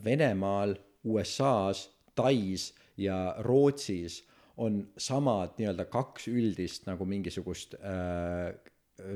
Venemaal 0.04 0.76
USA-s 1.04 1.90
Tais 2.16 2.74
ja 2.98 3.36
Rootsis 3.40 4.26
on 4.60 4.82
samad 5.00 5.56
nii-öelda 5.60 5.86
kaks 5.92 6.28
üldist 6.32 6.90
nagu 6.90 7.08
mingisugust 7.08 7.78
äh, 7.80 8.52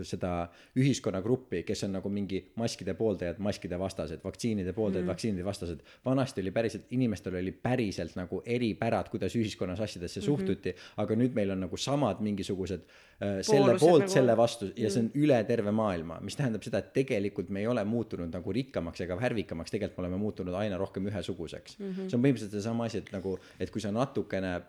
seda 0.07 0.31
ühiskonnagruppi, 0.79 1.63
kes 1.67 1.83
on 1.87 1.97
nagu 1.97 2.09
mingi 2.13 2.39
maskide 2.59 2.95
pooldajad, 2.97 3.39
maskide 3.43 3.79
vastased, 3.79 4.21
vaktsiinide 4.23 4.73
pooldajad 4.75 5.03
mm., 5.03 5.11
vaktsiinide 5.11 5.45
vastased. 5.45 5.81
vanasti 6.05 6.41
oli 6.41 6.51
päriselt, 6.55 6.85
inimestel 6.95 7.35
oli 7.39 7.51
päriselt 7.51 8.15
nagu 8.19 8.41
eripärad, 8.45 9.09
kuidas 9.11 9.35
ühiskonnas 9.35 9.81
asjadesse 9.83 10.19
mm 10.19 10.23
-hmm. 10.23 10.25
suhtuti, 10.25 10.75
aga 10.97 11.15
nüüd 11.15 11.35
meil 11.35 11.51
on 11.51 11.59
nagu 11.65 11.77
samad 11.77 12.21
mingisugused 12.21 12.81
äh, 12.81 13.41
selle 13.41 13.65
Poolused 13.65 13.79
poolt 13.79 13.93
nagu- 13.93 14.07
nagu..., 14.07 14.13
selle 14.13 14.37
vastu 14.37 14.71
ja 14.77 14.89
see 14.89 15.03
on 15.03 15.11
üle 15.15 15.43
terve 15.43 15.71
maailma, 15.71 16.19
mis 16.21 16.35
tähendab 16.35 16.63
seda, 16.63 16.77
et 16.77 16.93
tegelikult 16.93 17.49
me 17.49 17.59
ei 17.59 17.67
ole 17.67 17.83
muutunud 17.83 18.31
nagu 18.33 18.51
rikkamaks 18.51 19.01
ega 19.01 19.19
värvikamaks, 19.19 19.71
tegelikult 19.71 19.97
me 19.97 20.07
oleme 20.07 20.17
muutunud 20.17 20.53
aina 20.53 20.77
rohkem 20.77 21.07
ühesuguseks 21.07 21.79
mm. 21.79 21.91
-hmm. 21.91 22.09
see 22.09 22.17
on 22.17 22.23
põhimõtteliselt 22.23 22.51
seesama 22.51 22.85
asi, 22.85 22.97
et 22.97 23.11
nagu, 23.11 23.39
et 23.59 23.71
kui 23.71 23.81
sa 23.81 23.91
natukene 23.91 24.61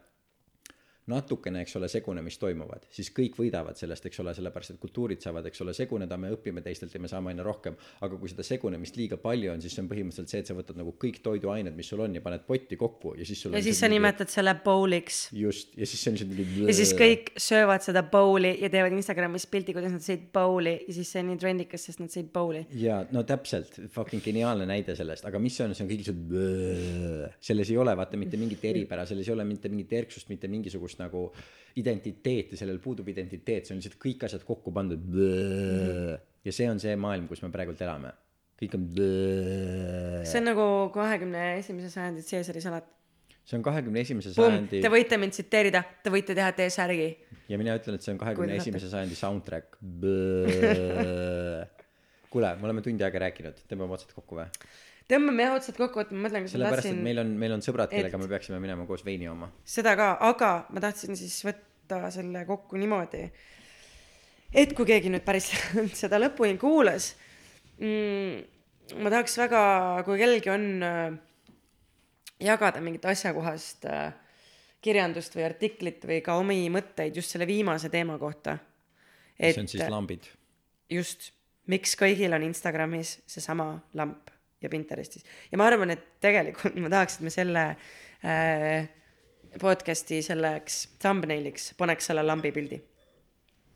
natukene, 1.11 1.61
eks 1.65 1.77
ole, 1.77 1.89
segunemist 1.93 2.41
toimuvad, 2.41 2.87
siis 2.95 3.11
kõik 3.15 3.37
võidavad 3.37 3.77
sellest, 3.77 4.07
eks 4.09 4.21
ole, 4.23 4.33
sellepärast 4.37 4.75
et 4.75 4.81
kultuurid 4.81 5.21
saavad, 5.25 5.45
eks 5.51 5.61
ole, 5.65 5.75
seguneda, 5.77 6.17
me 6.21 6.31
õpime 6.33 6.63
teistelt 6.65 6.95
ja 6.95 7.01
me 7.03 7.11
saame 7.11 7.35
aina 7.35 7.45
rohkem. 7.45 7.77
aga 8.01 8.17
kui 8.21 8.31
seda 8.33 8.45
segunemist 8.47 8.97
liiga 8.97 9.19
palju 9.21 9.53
on, 9.53 9.61
siis 9.61 9.75
see 9.77 9.83
on 9.85 9.91
põhimõtteliselt 9.91 10.33
see, 10.33 10.41
et 10.45 10.51
sa 10.51 10.57
võtad 10.57 10.79
nagu 10.81 10.95
kõik 11.01 11.21
toiduained, 11.25 11.77
mis 11.77 11.91
sul 11.93 12.01
on 12.05 12.15
ja 12.17 12.23
paned 12.25 12.47
potti 12.49 12.79
kokku 12.81 13.15
ja 13.19 13.27
siis 13.29 13.43
sul 13.45 13.53
ja 13.55 13.63
siis 13.65 13.79
sa 13.81 13.89
mingi- 13.89 14.01
nimetad 14.01 14.33
selle 14.33 14.55
bowl'iks. 14.65 15.21
Just, 15.37 15.77
ja 15.77 15.87
siis 15.87 16.01
see 16.01 16.13
on 16.13 16.17
lihtsalt 16.19 16.35
mingi 16.39 16.69
ja 16.71 16.77
siis 16.81 16.95
kõik 16.97 17.33
söövad 17.41 17.85
seda 17.85 18.05
bowl'i 18.15 18.55
ja 18.63 18.71
teevad 18.73 18.97
Instagramis 18.97 19.47
pildi, 19.51 19.77
kuidas 19.77 19.93
nad 19.93 20.05
sõid 20.05 20.27
bowl'i 20.35 20.77
ja 20.87 20.97
siis 20.97 21.13
see 21.13 21.23
on 21.25 21.31
nii 21.33 21.41
trendikas, 21.43 21.85
sest 21.89 22.01
nad 22.01 22.13
sõid 22.13 22.33
bowl'i. 22.35 22.65
ja 22.81 23.03
no 23.13 23.25
täpselt, 23.29 23.77
fucking 23.93 24.25
geniaalne 24.25 24.67
näide 24.69 24.97
sellest, 24.97 25.29
aga 25.29 25.41
mis 25.43 25.57
see 25.59 25.69
on, 25.69 25.77
see 25.77 25.85
on 25.85 25.93
kõik 25.93 26.05
lihtsalt, 26.05 27.37
selles 27.45 27.71
ei 27.71 27.79
ole 27.81 27.97
vaata 27.97 28.21
mitte 28.21 28.41
mingit 28.41 28.65
eripära, 28.65 29.07
selles 29.09 29.29
ei 29.29 29.37
ole 29.37 29.45
mitte 29.49 29.69
mingit 29.73 29.93
erksust, 30.01 30.31
mitte 30.33 30.49
mingisugust 30.49 30.94
nagu 31.01 31.29
identiteeti, 31.81 32.59
sellel 32.59 32.79
puudub 32.83 33.09
identiteet, 33.11 33.67
see 33.67 33.75
on 33.75 33.81
lihtsalt 33.81 33.99
kõik 34.03 34.27
asjad 34.29 34.45
kokku 34.47 34.73
pandud. 34.75 35.03
ja 36.45 36.53
see 36.55 36.69
on 36.71 36.81
see 36.83 36.95
maailm, 37.01 37.27
kus 37.31 37.43
me 37.43 37.51
praegult 37.55 37.81
elame. 37.83 38.13
kõik 38.61 38.77
on. 38.79 38.89
see 40.25 40.41
on 40.41 40.47
nagu 40.53 40.67
kahekümne 40.95 41.47
esimese 41.59 41.91
sajandi 41.91 42.23
Caesari 42.29 42.63
salat. 42.63 42.87
see 43.45 43.59
on 43.59 43.65
kahekümne 43.67 44.01
esimese 44.07 44.35
sajandi 44.37 44.81
te 44.85 44.93
võite 44.93 45.19
mind 45.19 45.35
tsiteerida, 45.35 45.83
te 46.03 46.15
võite 46.15 46.37
teha 46.39 46.55
T-särgi. 46.55 47.11
ja 47.51 47.59
mina 47.59 47.75
ütlen, 47.81 47.99
et 47.99 48.07
see 48.07 48.15
on 48.15 48.23
kahekümne 48.23 48.59
esimese 48.63 48.91
sajandi 48.93 49.19
soundtrack. 49.19 49.79
kuule, 52.35 52.51
me 52.59 52.67
oleme 52.67 52.83
tund 52.83 53.03
aega 53.07 53.27
rääkinud, 53.29 53.67
tõmbame 53.71 53.95
otsad 53.95 54.15
kokku 54.15 54.41
või? 54.41 54.47
Tõmbame 55.11 55.45
jah 55.45 55.57
otsad 55.59 55.77
kokku, 55.79 56.03
et 56.03 56.13
ma 56.15 56.25
mõtlen, 56.27 56.47
kas 56.47 56.55
ma 56.55 56.59
sellepärast, 56.59 56.87
et 56.87 56.91
tahtsin 56.91 57.05
meil 57.05 57.21
on, 57.23 57.35
meil 57.41 57.57
on 57.57 57.65
sõbrad, 57.65 57.93
kellega 57.93 58.17
et- 58.17 58.25
me 58.25 58.31
peaksime 58.31 58.61
minema 58.63 58.87
koos 58.89 59.05
veini 59.05 59.29
jooma. 59.29 59.51
seda 59.65 59.95
ka, 60.01 60.15
aga 60.31 60.53
ma 60.71 60.81
tahtsin 60.85 61.19
siis 61.19 61.37
võtta 61.45 62.01
selle 62.15 62.45
kokku 62.49 62.81
niimoodi, 62.81 63.23
et 64.55 64.75
kui 64.77 64.89
keegi 64.89 65.13
nüüd 65.13 65.25
päris 65.27 65.51
seda 66.03 66.21
lõpuni 66.23 66.57
kuulas 66.61 67.13
mm,, 67.79 68.43
ma 69.05 69.13
tahaks 69.13 69.39
väga, 69.45 69.63
kui 70.09 70.19
kellelgi 70.21 70.53
on 70.53 70.69
äh, 70.89 71.17
jagada 72.45 72.81
mingit 72.85 73.05
asjakohast 73.05 73.89
äh, 73.91 74.13
kirjandust 74.85 75.37
või 75.37 75.47
artiklit 75.47 76.05
või 76.09 76.21
ka 76.25 76.37
omi 76.41 76.63
mõtteid 76.73 77.17
just 77.17 77.33
selle 77.33 77.49
viimase 77.49 77.89
teema 77.93 78.19
kohta. 78.21 78.59
see 79.41 79.61
on 79.61 79.69
siis 79.69 79.89
lambid. 79.89 80.29
just, 80.89 81.33
miks 81.67 81.97
kõigil 81.97 82.33
on 82.37 82.45
Instagramis 82.49 83.19
seesama 83.27 83.75
lamp 83.93 84.34
ja 84.65 84.73
Pinterestis 84.73 85.25
ja 85.53 85.61
ma 85.61 85.69
arvan, 85.71 85.95
et 85.95 86.05
tegelikult 86.25 86.77
ma 86.83 86.93
tahaks, 86.93 87.21
et 87.21 87.29
me 87.29 87.33
selle 87.35 87.65
äh, 88.25 88.91
podcast'i 89.61 90.23
selleks 90.25 90.81
thumbnailiks 91.03 91.73
paneks 91.79 92.11
selle 92.11 92.25
lambi 92.27 92.53
pildi. 92.55 92.81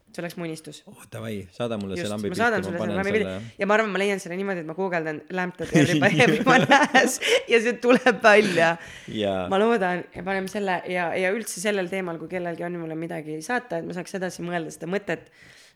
see 0.08 0.22
oleks 0.22 0.38
mu 0.38 0.46
unistus. 0.46 0.80
oh 0.88 1.02
davai, 1.12 1.46
saada 1.52 1.76
mulle 1.78 1.96
see 1.96 2.06
just, 2.06 2.12
lambi 2.14 2.30
ma 2.30 2.34
pilt 2.34 2.40
ma 2.40 2.62
selle 2.64 2.78
panen 2.80 2.96
lambi 2.96 3.12
selle 3.12 3.34
pildi 3.34 3.60
ja 3.60 3.68
ma 3.68 3.76
arvan, 3.76 3.90
ma 3.92 4.00
leian 4.02 4.22
selle 4.22 4.38
niimoodi, 4.40 4.64
et 4.64 4.70
ma 4.70 4.76
guugeldan 4.78 5.20
lamp 5.36 5.58
that 5.60 5.74
everybody 5.76 6.22
everyone 6.24 6.80
has 6.94 7.18
ja 7.52 7.60
see 7.64 7.76
tuleb 7.82 8.22
välja. 8.24 8.70
ja 9.12 9.34
ma 9.52 9.60
loodan 9.60 10.02
ja 10.14 10.24
paneme 10.24 10.50
selle 10.52 10.80
ja, 10.90 11.10
ja 11.18 11.34
üldse 11.36 11.60
sellel 11.62 11.90
teemal, 11.92 12.18
kui 12.22 12.30
kellelgi 12.32 12.66
on 12.66 12.80
mulle 12.80 12.96
midagi 12.98 13.38
saata, 13.44 13.82
et 13.82 13.88
ma 13.88 13.96
saaks 13.96 14.18
edasi 14.18 14.46
mõelda 14.46 14.72
seda 14.74 14.90
mõtet, 14.90 15.28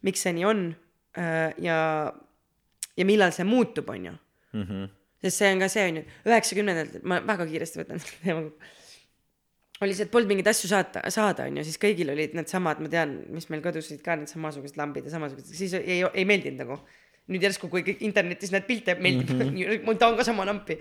miks 0.07 0.25
see 0.25 0.35
nii 0.39 0.49
on 0.49 0.65
äh, 1.21 1.53
ja, 1.63 1.79
ja 2.97 3.09
millal 3.09 3.37
see 3.37 3.47
muutub, 3.47 3.93
onju. 3.93 4.17
mm 4.57 4.67
-hmm. 4.67 4.91
Sest 5.23 5.39
see 5.39 5.51
on 5.55 5.63
ka 5.63 5.69
see 5.73 5.85
onju, 5.91 6.05
üheksakümnendatel, 6.29 7.05
ma 7.09 7.21
väga 7.27 7.47
kiiresti 7.51 7.83
võtan 7.83 8.03
selle 8.03 8.19
teema 8.25 8.47
kokku. 8.47 8.73
oli 9.83 9.95
see, 9.99 10.07
et 10.07 10.15
polnud 10.15 10.31
mingeid 10.31 10.51
asju 10.53 10.71
saata, 10.71 11.05
saada 11.15 11.47
onju, 11.51 11.65
siis 11.67 11.79
kõigil 11.83 12.11
olid 12.15 12.35
needsamad, 12.39 12.83
ma 12.83 12.91
tean, 12.91 13.15
mis 13.35 13.49
meil 13.53 13.63
kodus 13.65 13.91
olid 13.91 14.03
ka 14.07 14.19
need 14.19 14.31
samasugused 14.31 14.79
lambid 14.81 15.07
ja 15.09 15.15
samasugused, 15.15 15.55
siis 15.59 15.75
ei, 15.79 16.03
ei 16.03 16.27
meeldinud 16.29 16.65
nagu. 16.65 16.83
nüüd 17.31 17.45
järsku, 17.47 17.69
kui 17.71 17.85
internetis 18.03 18.51
näed 18.51 18.65
pilte, 18.67 18.97
meeldib 18.99 19.29
mm, 19.31 19.51
-hmm. 19.55 19.85
ma 19.87 19.95
tahan 19.95 20.17
ka 20.19 20.25
sama 20.27 20.45
lampi. 20.45 20.75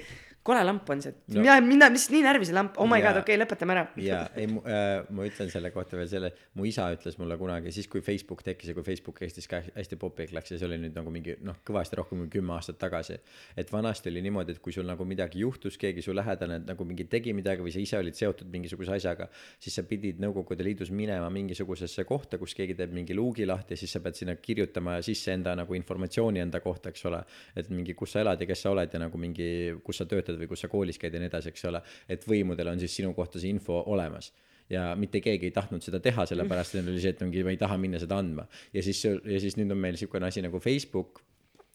Kole 0.44 0.64
lamp 0.66 0.90
on 0.90 1.02
see, 1.04 1.14
No. 1.32 1.42
mina, 1.42 1.60
mina, 1.62 1.90
mis 1.94 2.08
nii 2.10 2.24
närvi 2.26 2.48
see 2.50 2.56
lamp, 2.56 2.78
oh 2.82 2.88
my 2.90 2.98
Jaa. 3.00 3.12
god, 3.12 3.22
okei 3.22 3.36
okay,, 3.36 3.42
lõpetame 3.44 3.76
ära. 3.76 3.84
ja 4.02 4.22
ei 4.36 4.48
äh, 4.48 5.04
ma 5.14 5.26
ütlen 5.28 5.52
selle 5.54 5.70
kohta 5.72 6.00
veel 6.00 6.10
selle 6.10 6.32
mu 6.58 6.66
isa 6.66 6.88
ütles 6.96 7.18
mulle 7.22 7.38
kunagi 7.38 7.72
siis 7.76 7.88
kui 7.92 8.02
Facebook 8.06 8.42
tekkis 8.46 8.72
ja 8.72 8.76
kui 8.78 8.84
Facebook 8.88 9.22
Eestis 9.22 9.48
ka 9.52 9.60
hästi 9.76 10.00
popiks 10.02 10.34
läks 10.34 10.54
ja 10.56 10.58
see 10.58 10.68
oli 10.70 10.80
nüüd 10.82 10.98
nagu 10.98 11.14
mingi 11.14 11.36
noh 11.46 11.60
kõvasti 11.68 12.00
rohkem 12.00 12.24
kui 12.24 12.32
kümme 12.40 12.56
aastat 12.58 12.80
tagasi 12.82 13.20
et 13.58 13.72
vanasti 13.74 14.10
oli 14.10 14.24
niimoodi 14.26 14.56
et 14.56 14.62
kui 14.66 14.74
sul 14.76 14.88
nagu 14.90 15.06
midagi 15.06 15.44
juhtus 15.44 15.78
keegi 15.82 16.02
su 16.06 16.16
lähedane 16.18 16.62
nagu 16.66 16.86
mingi 16.90 17.06
tegi 17.12 17.36
midagi 17.38 17.62
või 17.66 17.76
sa 17.76 17.84
ise 17.84 18.00
olid 18.02 18.18
seotud 18.18 18.50
mingisuguse 18.52 18.98
asjaga 18.98 19.30
siis 19.60 19.78
sa 19.78 19.86
pidid 19.88 20.20
Nõukogude 20.22 20.66
Liidus 20.66 20.92
minema 20.94 21.30
mingisugusesse 21.34 22.04
kohta 22.10 22.38
kus 22.42 22.54
keegi 22.58 22.76
teeb 22.78 22.94
mingi 22.98 23.16
luugi 23.18 23.46
lahti 23.46 23.76
ja 23.76 23.82
siis 23.84 23.94
sa 23.94 24.02
pead 24.02 24.18
sinna 24.18 24.36
kirjutama 24.42 24.98
sisse 25.06 25.34
enda 25.34 25.54
nagu 25.58 25.78
informatsiooni 25.78 26.42
enda 26.44 26.60
kohta 26.66 26.90
eks 26.90 27.06
ole 27.10 27.22
et 27.56 27.70
mingi 27.70 27.94
kus 27.98 28.14
sa 28.16 28.26
elad 28.26 28.42
ja 28.42 28.50
kes 28.50 28.66
sa 28.66 28.74
oled 28.74 28.94
ja 28.94 29.00
nagu 29.06 29.18
mingi 29.22 29.48
kus 29.86 30.02
sa 30.02 30.06
töötad 30.10 30.31
või 30.40 30.50
kus 30.52 30.64
sa 30.66 30.72
koolis 30.72 31.00
käid 31.02 31.14
ja 31.14 31.22
nii 31.22 31.32
edasi 31.32 31.52
eks 31.52 31.68
ole 31.70 31.82
et 32.10 32.28
võimudel 32.28 32.72
on 32.72 32.80
siis 32.80 32.96
sinu 33.02 33.14
kohta 33.18 33.42
see 33.42 33.52
info 33.54 33.82
olemas 33.92 34.32
ja 34.72 34.92
mitte 34.96 35.22
keegi 35.24 35.50
ei 35.50 35.56
tahtnud 35.56 35.84
seda 35.84 36.00
teha, 36.04 36.26
sellepärast 36.30 36.78
et 36.80 36.88
oli 36.88 37.02
see, 37.04 37.12
et 37.16 37.24
mingi 37.26 37.44
ma 37.44 37.52
ei 37.54 37.60
taha 37.60 37.78
minna 37.82 38.00
seda 38.02 38.20
andma. 38.22 38.48
ja 38.74 38.84
siis, 38.86 39.04
ja 39.04 39.42
siis 39.44 39.58
nüüd 39.60 39.74
on 39.74 39.82
meil 39.82 39.98
niisugune 39.98 40.30
asi 40.30 40.44
nagu 40.46 40.62
Facebook 40.64 41.22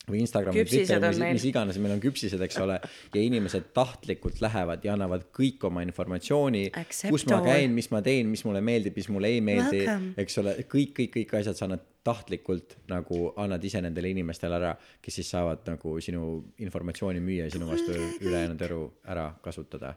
või 0.07 0.21
Instagram 0.23 0.55
või 0.55 0.65
Twitter, 0.69 1.01
on 1.01 1.09
mis, 1.09 1.19
meil. 1.19 1.35
mis 1.35 1.47
iganes, 1.49 1.79
meil 1.83 1.97
on 1.97 2.03
küpsised, 2.03 2.43
eks 2.47 2.59
ole, 2.63 2.77
ja 3.15 3.23
inimesed 3.23 3.73
tahtlikult 3.75 4.39
lähevad 4.45 4.85
ja 4.87 4.95
annavad 4.95 5.27
kõik 5.35 5.67
oma 5.67 5.83
informatsiooni, 5.87 6.69
kus 7.11 7.27
ma 7.31 7.41
käin, 7.45 7.75
mis 7.75 7.91
ma 7.91 8.03
teen, 8.07 8.31
mis 8.31 8.45
mulle 8.47 8.63
meeldib, 8.65 8.95
mis 8.99 9.11
mulle 9.11 9.33
ei 9.35 9.43
meeldi 9.45 9.83
eks 10.23 10.39
ole, 10.43 10.55
kõik, 10.71 10.95
kõik, 11.01 11.13
kõik 11.17 11.35
asjad 11.41 11.59
sa 11.59 11.67
annad 11.67 11.83
tahtlikult 12.07 12.77
nagu 12.93 13.33
annad 13.43 13.65
ise 13.67 13.83
nendele 13.83 14.13
inimestele 14.15 14.61
ära, 14.61 14.71
kes 15.03 15.19
siis 15.21 15.33
saavad 15.35 15.67
nagu 15.67 15.97
sinu 16.05 16.23
informatsiooni 16.63 17.23
müüa 17.25 17.49
ja 17.49 17.57
sinu 17.57 17.67
vastu 17.67 17.97
ülejäänud 18.21 18.63
elu 18.69 18.81
ära 19.11 19.27
kasutada. 19.43 19.97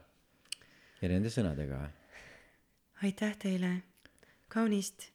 ja 1.00 1.08
nende 1.08 1.30
sõnadega. 1.32 1.84
Aitäh 3.06 3.38
teile, 3.40 3.70
kaunist 4.48 5.08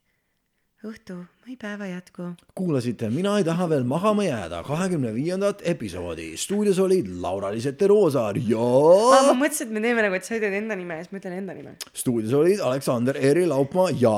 õhtu 0.84 1.16
või 1.46 1.56
päeva 1.58 1.86
jätku. 1.88 2.28
kuulasite 2.56 3.10
Mina 3.10 3.38
ei 3.40 3.44
taha 3.48 3.68
veel 3.70 3.84
magama 3.88 4.24
jääda 4.26 4.64
kahekümne 4.64 5.14
viiendat 5.16 5.62
episoodi. 5.64 6.38
stuudios 6.38 6.80
olid 6.80 7.08
Laura-Liisette 7.22 7.88
Roosaar 7.88 8.38
ja 8.38 8.60
aa, 8.60 9.24
ma 9.32 9.34
mõtlesin, 9.46 9.68
et 9.68 9.74
me 9.74 9.82
teeme 9.82 10.02
nagu, 10.06 10.16
et 10.16 10.26
sa 10.28 10.36
ütled 10.38 10.54
enda 10.54 10.76
nime 10.76 10.94
ja 11.00 11.04
siis 11.06 11.12
ma 11.14 11.18
ütlen 11.22 11.38
enda 11.40 11.54
nime. 11.58 11.76
stuudios 11.94 12.34
olid 12.34 12.60
Aleksander 12.60 13.18
Eri 13.18 13.46
Laupmaa 13.48 13.90
ja 13.98 14.16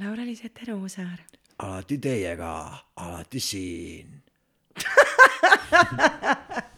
Laura-Liis 0.00 0.44
Ette 0.44 0.68
Roosaar. 0.70 1.18
alati 1.58 1.98
teiega, 1.98 2.54
alati 2.96 3.40
siin. 3.40 4.22